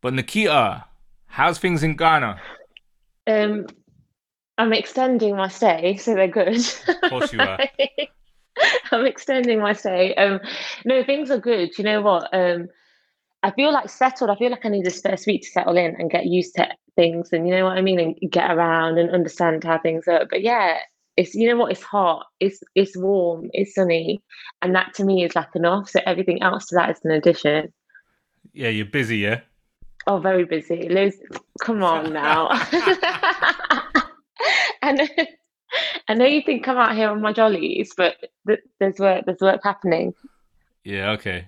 But 0.00 0.14
Nikita, 0.14 0.86
how's 1.26 1.58
things 1.58 1.82
in 1.82 1.94
Ghana? 1.94 2.40
Um, 3.26 3.66
I'm 4.56 4.72
extending 4.72 5.36
my 5.36 5.48
stay, 5.48 5.98
so 5.98 6.14
they're 6.14 6.26
good. 6.26 6.56
Of 6.56 7.10
course 7.10 7.34
you 7.34 7.40
are. 7.40 7.58
I'm 8.92 9.04
extending 9.04 9.60
my 9.60 9.74
stay. 9.74 10.14
Um, 10.14 10.40
no, 10.86 11.04
things 11.04 11.30
are 11.30 11.36
good. 11.36 11.76
You 11.76 11.84
know 11.84 12.00
what? 12.00 12.32
Um, 12.32 12.70
I 13.42 13.50
feel 13.50 13.72
like 13.72 13.88
settled. 13.88 14.30
I 14.30 14.36
feel 14.36 14.50
like 14.50 14.64
I 14.64 14.68
need 14.68 14.84
this 14.84 15.00
first 15.00 15.26
week 15.26 15.42
to 15.42 15.48
settle 15.48 15.76
in 15.76 15.96
and 15.98 16.10
get 16.10 16.26
used 16.26 16.54
to 16.56 16.68
things, 16.96 17.32
and 17.32 17.48
you 17.48 17.54
know 17.54 17.64
what 17.64 17.76
I 17.76 17.82
mean, 17.82 17.98
and 17.98 18.16
get 18.30 18.50
around 18.50 18.98
and 18.98 19.10
understand 19.10 19.64
how 19.64 19.78
things 19.78 20.06
are. 20.06 20.26
But 20.30 20.42
yeah, 20.42 20.78
it's 21.16 21.34
you 21.34 21.48
know 21.48 21.56
what? 21.56 21.72
It's 21.72 21.82
hot. 21.82 22.26
It's 22.40 22.62
it's 22.74 22.96
warm. 22.96 23.50
It's 23.52 23.74
sunny, 23.74 24.22
and 24.62 24.74
that 24.74 24.94
to 24.94 25.04
me 25.04 25.24
is 25.24 25.34
like 25.34 25.54
enough. 25.54 25.90
So 25.90 26.00
everything 26.06 26.42
else 26.42 26.66
to 26.66 26.76
that 26.76 26.90
is 26.90 27.00
an 27.04 27.10
addition. 27.10 27.72
Yeah, 28.52 28.68
you're 28.68 28.86
busy, 28.86 29.18
yeah. 29.18 29.40
Oh, 30.06 30.18
very 30.18 30.44
busy. 30.44 30.88
Liz, 30.88 31.18
come 31.60 31.82
on 31.82 32.12
now. 32.12 32.48
and 34.82 35.08
I 36.08 36.14
know 36.14 36.26
you 36.26 36.42
think 36.42 36.68
I'm 36.68 36.76
out 36.76 36.94
here 36.96 37.08
on 37.08 37.20
my 37.20 37.32
jollies, 37.32 37.92
but 37.96 38.16
th- 38.46 38.60
there's 38.78 38.98
work. 38.98 39.24
There's 39.26 39.40
work 39.40 39.62
happening. 39.64 40.14
Yeah. 40.84 41.10
Okay. 41.12 41.46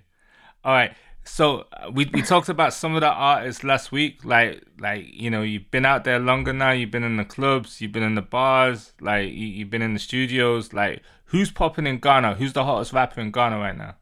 All 0.64 0.72
right. 0.72 0.92
So 1.24 1.66
uh, 1.72 1.90
we 1.90 2.08
we 2.12 2.22
talked 2.22 2.48
about 2.48 2.74
some 2.74 2.94
of 2.94 3.00
the 3.00 3.08
artists 3.08 3.64
last 3.64 3.90
week. 3.90 4.24
Like 4.24 4.62
like 4.78 5.06
you 5.12 5.30
know 5.30 5.42
you've 5.42 5.70
been 5.70 5.86
out 5.86 6.04
there 6.04 6.18
longer 6.18 6.52
now. 6.52 6.70
You've 6.70 6.90
been 6.90 7.04
in 7.04 7.16
the 7.16 7.24
clubs. 7.24 7.80
You've 7.80 7.92
been 7.92 8.02
in 8.02 8.14
the 8.14 8.22
bars. 8.22 8.92
Like 9.00 9.28
you, 9.30 9.46
you've 9.46 9.70
been 9.70 9.82
in 9.82 9.94
the 9.94 10.00
studios. 10.00 10.72
Like 10.72 11.02
who's 11.26 11.50
popping 11.50 11.86
in 11.86 11.98
Ghana? 11.98 12.34
Who's 12.34 12.52
the 12.52 12.64
hottest 12.64 12.92
rapper 12.92 13.20
in 13.20 13.30
Ghana 13.30 13.58
right 13.58 13.76
now? 13.76 13.96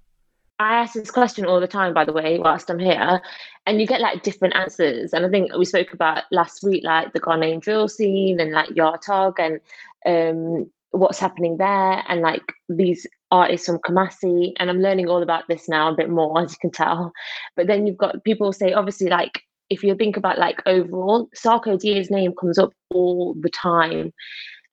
I 0.58 0.74
ask 0.74 0.94
this 0.94 1.10
question 1.10 1.44
all 1.44 1.60
the 1.60 1.66
time, 1.66 1.92
by 1.92 2.04
the 2.04 2.12
way, 2.12 2.38
whilst 2.38 2.70
I'm 2.70 2.78
here, 2.78 3.20
and 3.66 3.80
you 3.80 3.86
get 3.86 4.00
like 4.00 4.22
different 4.22 4.54
answers. 4.54 5.12
And 5.12 5.26
I 5.26 5.28
think 5.28 5.52
we 5.56 5.64
spoke 5.64 5.92
about 5.92 6.24
last 6.30 6.62
week, 6.62 6.84
like 6.84 7.12
the 7.12 7.20
Ghanaian 7.20 7.60
drill 7.60 7.88
scene 7.88 8.38
and 8.38 8.52
like 8.52 8.70
Yaw 8.76 8.96
Tog 8.96 9.40
and 9.40 9.60
um, 10.06 10.70
what's 10.90 11.18
happening 11.18 11.56
there, 11.56 12.04
and 12.08 12.20
like 12.20 12.42
these 12.68 13.06
artists 13.32 13.66
from 13.66 13.78
Kumasi. 13.78 14.52
And 14.58 14.70
I'm 14.70 14.80
learning 14.80 15.08
all 15.08 15.22
about 15.22 15.44
this 15.48 15.68
now 15.68 15.90
a 15.90 15.96
bit 15.96 16.10
more, 16.10 16.40
as 16.40 16.52
you 16.52 16.58
can 16.60 16.70
tell. 16.70 17.12
But 17.56 17.66
then 17.66 17.86
you've 17.86 17.96
got 17.96 18.22
people 18.22 18.52
say, 18.52 18.72
obviously, 18.72 19.08
like 19.08 19.42
if 19.70 19.82
you 19.82 19.96
think 19.96 20.16
about 20.16 20.38
like 20.38 20.62
overall, 20.66 21.28
Sarko 21.34 21.78
Sarkodie's 21.78 22.10
name 22.10 22.34
comes 22.38 22.58
up 22.58 22.70
all 22.90 23.34
the 23.40 23.48
time, 23.50 24.12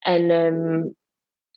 and 0.05 0.31
um, 0.31 0.95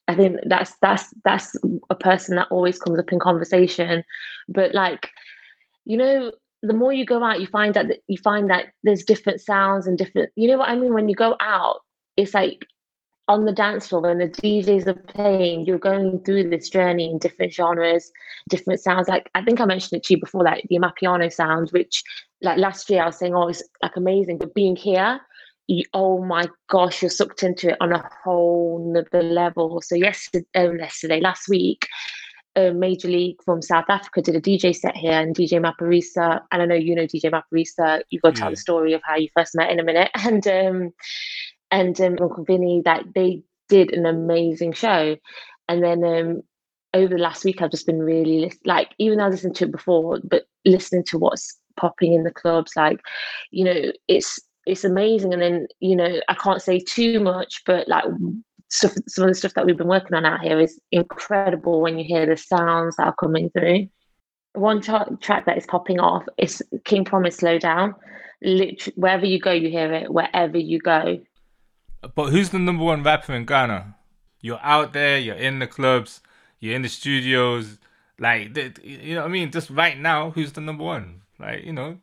I 0.07 0.15
think 0.15 0.37
that's 0.47 0.75
that's 0.81 1.13
that's 1.25 1.57
a 1.91 1.95
person 1.95 2.37
that 2.37 2.49
always 2.51 2.79
comes 2.79 2.99
up 2.99 3.13
in 3.13 3.19
conversation. 3.19 4.05
But 4.49 4.75
like, 4.75 5.11
you 5.85 5.97
know, 5.97 6.31
the 6.63 6.73
more 6.73 6.93
you 6.93 7.05
go 7.05 7.23
out, 7.25 7.41
you 7.41 7.49
find 7.49 7.75
that 7.75 7.87
you 8.07 8.17
find 8.19 8.49
that 8.49 8.67
there's 8.85 9.05
different 9.05 9.41
sounds 9.41 9.89
and 9.89 9.99
different. 9.99 10.31
You 10.37 10.49
know 10.49 10.59
what 10.59 10.69
I 10.69 10.77
mean? 10.77 10.95
When 10.95 11.09
you 11.09 11.17
go 11.17 11.37
out, 11.41 11.81
it's 12.17 12.35
like 12.35 12.65
on 13.29 13.45
the 13.45 13.53
dance 13.53 13.89
floor 13.89 14.03
when 14.03 14.19
the 14.19 14.29
DJs 14.29 14.87
are 14.87 14.95
playing, 14.95 15.65
you're 15.65 15.79
going 15.79 16.21
through 16.25 16.51
this 16.51 16.69
journey 16.69 17.11
in 17.11 17.19
different 17.19 17.53
genres, 17.53 18.11
different 18.49 18.81
sounds. 18.81 19.09
Like 19.09 19.31
I 19.35 19.43
think 19.43 19.61
I 19.61 19.65
mentioned 19.65 19.99
it 19.99 20.05
to 20.05 20.15
you 20.15 20.21
before, 20.21 20.43
like 20.43 20.67
the 20.69 20.79
Amapiano 20.79 21.33
sound, 21.33 21.71
which 21.71 22.03
like 22.43 22.59
last 22.59 22.91
year 22.91 23.03
I 23.03 23.07
was 23.07 23.19
saying, 23.19 23.35
oh, 23.35 23.49
it's 23.49 23.63
like 23.83 23.97
amazing. 23.97 24.39
But 24.39 24.55
being 24.55 24.77
here, 24.77 25.21
you, 25.69 25.85
oh 25.95 26.23
my 26.23 26.49
gosh, 26.69 27.03
you're 27.03 27.11
sucked 27.11 27.43
into 27.43 27.71
it 27.71 27.77
on 27.81 27.93
a 27.93 28.11
whole 28.25 28.93
nother 28.93 29.23
level. 29.23 29.81
So 29.81 29.95
yesterday, 29.95 30.47
um, 30.57 30.79
yesterday, 30.79 31.21
last 31.21 31.49
week, 31.49 31.87
uh, 32.57 32.71
Major 32.71 33.09
League 33.09 33.37
from 33.45 33.63
South 33.63 33.87
Africa 33.89 34.21
did 34.21 34.37
a 34.37 34.41
DJ 34.41 34.75
set 34.75 34.97
here, 34.97 35.13
and 35.13 35.35
DJ 35.35 35.61
Maphorisa, 35.61 36.43
and 36.51 36.63
I 36.63 36.67
know 36.67 36.75
you 36.75 36.95
know 36.95 37.07
DJ 37.07 37.31
Maphorisa. 37.31 38.03
You've 38.11 38.23
got 38.23 38.35
to 38.35 38.41
tell 38.41 38.51
the 38.51 38.57
story 38.57 38.93
of 38.93 39.01
how 39.05 39.17
you 39.17 39.29
first 39.35 39.55
met 39.55 39.71
in 39.71 39.81
a 39.81 39.85
minute, 39.85 40.11
and 40.27 40.47
um, 40.47 40.93
and 41.73 42.01
um, 42.01 42.19
Uncle 42.21 42.45
Vinny, 42.45 42.83
that 42.85 43.05
they 43.15 43.43
did 43.69 43.93
an 43.93 44.07
amazing 44.07 44.73
show, 44.75 45.17
and 45.69 45.83
then 45.83 46.05
um, 46.05 46.43
over 46.95 47.15
the 47.15 47.23
last 47.23 47.45
week, 47.45 47.63
I've 47.63 47.71
just 47.71 47.87
been 47.87 48.01
really 48.01 48.53
like, 48.65 48.91
even 48.99 49.19
though 49.19 49.25
I 49.25 49.29
listened 49.29 49.57
to 49.57 49.65
it 49.65 49.73
before, 49.73 50.21
but 50.23 50.45
listening 50.65 51.05
to 51.05 51.19
what's 51.19 51.59
popping 51.77 52.13
in 52.13 52.23
the 52.23 52.31
clubs, 52.31 52.73
like, 52.77 53.01
you 53.51 53.65
know, 53.65 53.93
it's 54.09 54.39
it's 54.67 54.85
amazing. 54.85 55.33
And 55.33 55.43
then, 55.43 55.67
you 55.81 55.97
know, 55.97 56.21
I 56.29 56.35
can't 56.35 56.63
say 56.63 56.79
too 56.79 57.19
much, 57.19 57.63
but 57.67 57.89
like 57.89 58.05
stuff, 58.69 58.93
some 59.09 59.25
of 59.25 59.31
the 59.31 59.35
stuff 59.35 59.55
that 59.55 59.67
we've 59.67 59.77
been 59.77 59.89
working 59.89 60.15
on 60.15 60.25
out 60.25 60.41
here 60.41 60.61
is 60.61 60.81
incredible 60.93 61.81
when 61.81 61.99
you 61.99 62.05
hear 62.05 62.27
the 62.27 62.37
sounds 62.37 62.97
that 62.97 63.07
are 63.07 63.15
coming 63.15 63.51
through. 63.51 63.89
One 64.55 64.83
tra- 64.83 65.17
track 65.21 65.47
that 65.47 65.57
is 65.57 65.67
popping 65.67 65.99
off 65.99 66.25
is 66.37 66.63
King 66.85 67.05
Promise 67.05 67.37
Slow 67.37 67.59
Down. 67.59 67.95
Literally, 68.43 68.95
wherever 68.97 69.25
you 69.25 69.41
go, 69.41 69.51
you 69.53 69.71
hear 69.71 69.93
it, 69.93 70.13
wherever 70.13 70.59
you 70.59 70.79
go. 70.79 71.21
But 72.15 72.31
who's 72.31 72.51
the 72.51 72.59
number 72.59 72.85
one 72.85 73.03
rapper 73.03 73.35
in 73.35 73.47
Ghana? 73.47 73.97
You're 74.41 74.61
out 74.63 74.93
there, 74.93 75.19
you're 75.19 75.37
in 75.37 75.61
the 75.61 75.67
clubs, 75.67 76.21
you're 76.59 76.75
in 76.75 76.83
the 76.83 76.89
studios. 76.89 77.79
Like, 78.19 78.57
you 78.83 79.15
know 79.15 79.23
what 79.23 79.29
I 79.29 79.33
mean? 79.33 79.51
Just 79.51 79.71
right 79.71 79.99
now, 79.99 80.31
who's 80.31 80.53
the 80.53 80.61
number 80.61 80.85
one? 80.85 81.23
Like, 81.39 81.65
you 81.65 81.73
know, 81.73 81.99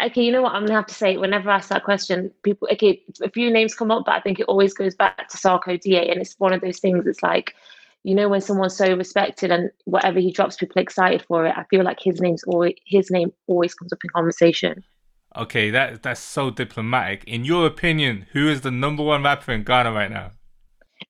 okay, 0.00 0.22
you 0.22 0.32
know 0.32 0.42
what? 0.42 0.52
I'm 0.52 0.62
gonna 0.62 0.78
have 0.78 0.86
to 0.86 0.94
say 0.94 1.16
whenever 1.16 1.50
I 1.50 1.56
ask 1.56 1.68
that 1.68 1.84
question, 1.84 2.30
people 2.42 2.68
okay, 2.72 3.02
a 3.22 3.30
few 3.30 3.50
names 3.50 3.74
come 3.74 3.90
up, 3.90 4.04
but 4.06 4.14
I 4.14 4.20
think 4.20 4.40
it 4.40 4.46
always 4.46 4.74
goes 4.74 4.94
back 4.94 5.28
to 5.28 5.36
Sarko 5.36 5.64
Sarkodie, 5.64 6.10
and 6.10 6.20
it's 6.20 6.34
one 6.38 6.52
of 6.52 6.60
those 6.60 6.78
things. 6.78 7.06
It's 7.06 7.22
like, 7.22 7.54
you 8.04 8.14
know, 8.14 8.28
when 8.28 8.40
someone's 8.40 8.76
so 8.76 8.94
respected 8.96 9.50
and 9.50 9.70
whatever 9.84 10.20
he 10.20 10.32
drops, 10.32 10.56
people 10.56 10.80
excited 10.80 11.22
for 11.22 11.46
it. 11.46 11.54
I 11.56 11.64
feel 11.64 11.84
like 11.84 11.98
his 12.00 12.20
name's 12.20 12.44
always 12.44 12.74
his 12.86 13.10
name 13.10 13.32
always 13.46 13.74
comes 13.74 13.92
up 13.92 14.00
in 14.02 14.10
conversation. 14.10 14.84
Okay, 15.36 15.70
that 15.70 16.02
that's 16.02 16.20
so 16.20 16.50
diplomatic. 16.50 17.24
In 17.24 17.44
your 17.44 17.66
opinion, 17.66 18.26
who 18.32 18.48
is 18.48 18.60
the 18.60 18.70
number 18.70 19.02
one 19.02 19.22
rapper 19.22 19.52
in 19.52 19.64
Ghana 19.64 19.92
right 19.92 20.10
now? 20.10 20.32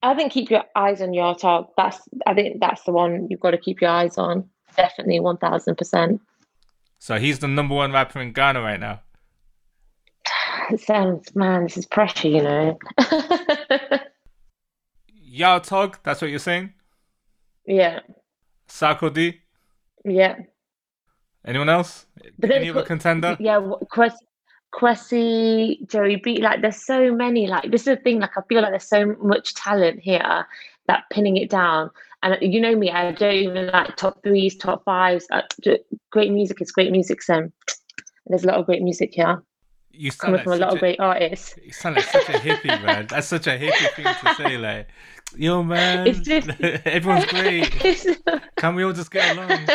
I 0.02 0.14
think 0.14 0.32
keep 0.32 0.50
your 0.50 0.64
eyes 0.76 1.02
on 1.02 1.12
Yaw 1.12 1.34
Tog. 1.34 1.68
That's 1.76 2.00
I 2.26 2.34
think 2.34 2.60
that's 2.60 2.82
the 2.84 2.92
one 2.92 3.26
you've 3.30 3.40
got 3.40 3.50
to 3.50 3.58
keep 3.58 3.80
your 3.80 3.90
eyes 3.90 4.16
on. 4.18 4.48
definitely 4.76 5.18
one 5.20 5.36
thousand 5.38 5.76
percent. 5.76 6.20
So 6.98 7.18
he's 7.18 7.40
the 7.40 7.48
number 7.48 7.74
one 7.74 7.92
rapper 7.92 8.20
in 8.20 8.32
Ghana 8.32 8.60
right 8.62 8.78
now. 8.78 9.00
It 10.70 10.80
sounds, 10.80 11.34
man, 11.34 11.64
this 11.64 11.76
is 11.76 11.84
pressure, 11.86 12.28
you 12.28 12.42
know. 12.42 12.78
Yaw 15.24 15.58
Tog, 15.58 15.98
that's 16.04 16.22
what 16.22 16.30
you're 16.30 16.38
saying? 16.38 16.72
yeah, 17.66 18.00
Sarkodie? 18.68 19.40
yeah. 20.04 20.36
Anyone 21.44 21.68
else? 21.68 22.06
But 22.38 22.50
Any 22.50 22.70
other 22.70 22.82
contender? 22.82 23.36
Yeah, 23.40 23.60
Quest, 23.90 24.22
Kwesi, 24.72 25.86
Joey 25.88 26.16
B. 26.16 26.40
Like, 26.40 26.62
there's 26.62 26.76
so 26.84 27.12
many. 27.14 27.46
Like, 27.46 27.70
this 27.70 27.82
is 27.82 27.86
the 27.86 27.96
thing. 27.96 28.20
Like, 28.20 28.36
I 28.36 28.42
feel 28.48 28.62
like 28.62 28.70
there's 28.72 28.88
so 28.88 29.14
much 29.22 29.54
talent 29.54 30.00
here 30.00 30.46
that 30.86 31.04
pinning 31.10 31.36
it 31.36 31.50
down. 31.50 31.90
And 32.22 32.36
you 32.40 32.60
know 32.60 32.76
me, 32.76 32.90
I 32.90 33.10
don't 33.12 33.34
even 33.34 33.66
like 33.68 33.96
top 33.96 34.22
threes, 34.22 34.56
top 34.56 34.84
fives. 34.84 35.26
Uh, 35.32 35.42
great 36.10 36.30
music 36.30 36.60
is 36.62 36.70
great 36.70 36.92
music. 36.92 37.20
So 37.22 37.50
there's 38.26 38.44
a 38.44 38.46
lot 38.46 38.56
of 38.56 38.66
great 38.66 38.80
music 38.82 39.12
here 39.14 39.42
You 39.90 40.12
sound 40.12 40.20
coming 40.20 40.34
like 40.36 40.44
from 40.44 40.52
a 40.52 40.56
lot 40.56 40.70
such 40.70 40.74
of 40.74 40.80
great 40.80 41.00
artists. 41.00 41.54
You 41.64 41.72
sound 41.72 41.96
like 41.96 42.04
such 42.04 42.28
a 42.28 42.32
hippie, 42.34 42.82
man. 42.84 43.06
That's 43.08 43.26
such 43.26 43.48
a 43.48 43.58
hippie 43.58 43.94
thing 43.94 44.04
to 44.04 44.34
say. 44.36 44.56
Like, 44.56 44.86
yo, 45.36 45.62
man, 45.64 46.06
It's 46.06 46.20
just- 46.20 46.48
everyone's 46.86 47.26
great. 47.26 47.70
Can 48.56 48.76
we 48.76 48.84
all 48.84 48.92
just 48.92 49.10
get 49.10 49.36
along? 49.36 49.66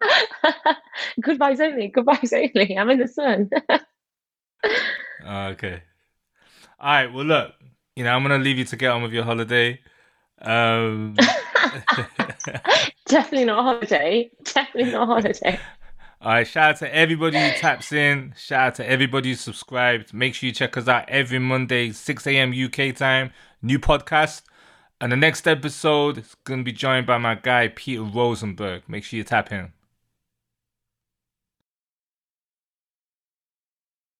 good 1.20 1.38
vibes 1.38 1.60
only. 1.60 1.88
Good 1.88 2.06
vibes 2.06 2.32
only. 2.32 2.76
I'm 2.78 2.90
in 2.90 2.98
the 2.98 3.08
sun. 3.08 3.50
Okay. 5.26 5.82
All 6.78 6.92
right. 6.92 7.12
Well, 7.12 7.24
look, 7.24 7.52
you 7.96 8.04
know, 8.04 8.12
I'm 8.12 8.22
gonna 8.22 8.38
leave 8.38 8.58
you 8.58 8.64
to 8.64 8.76
get 8.76 8.90
on 8.90 9.02
with 9.02 9.12
your 9.12 9.24
holiday. 9.24 9.80
Um, 10.40 11.16
Definitely 13.06 13.46
not 13.46 13.58
a 13.58 13.62
holiday. 13.62 14.30
Definitely 14.44 14.92
not 14.92 15.02
a 15.02 15.06
holiday. 15.06 15.60
all 16.20 16.32
right. 16.32 16.46
Shout 16.46 16.70
out 16.70 16.76
to 16.78 16.94
everybody 16.94 17.38
who 17.38 17.50
taps 17.58 17.92
in. 17.92 18.34
Shout 18.36 18.60
out 18.60 18.74
to 18.76 18.88
everybody 18.88 19.30
who 19.30 19.34
subscribed. 19.34 20.12
Make 20.14 20.34
sure 20.34 20.46
you 20.48 20.52
check 20.52 20.76
us 20.76 20.86
out 20.88 21.08
every 21.08 21.38
Monday, 21.38 21.90
6 21.92 22.26
a.m. 22.26 22.52
UK 22.52 22.94
time. 22.94 23.32
New 23.62 23.78
podcast. 23.78 24.42
And 25.00 25.10
the 25.12 25.16
next 25.16 25.46
episode 25.48 26.18
is 26.18 26.34
gonna 26.44 26.62
be 26.62 26.72
joined 26.72 27.06
by 27.06 27.18
my 27.18 27.34
guy 27.34 27.68
Peter 27.68 28.02
Rosenberg. 28.02 28.82
Make 28.88 29.04
sure 29.04 29.16
you 29.16 29.24
tap 29.24 29.50
in. 29.52 29.72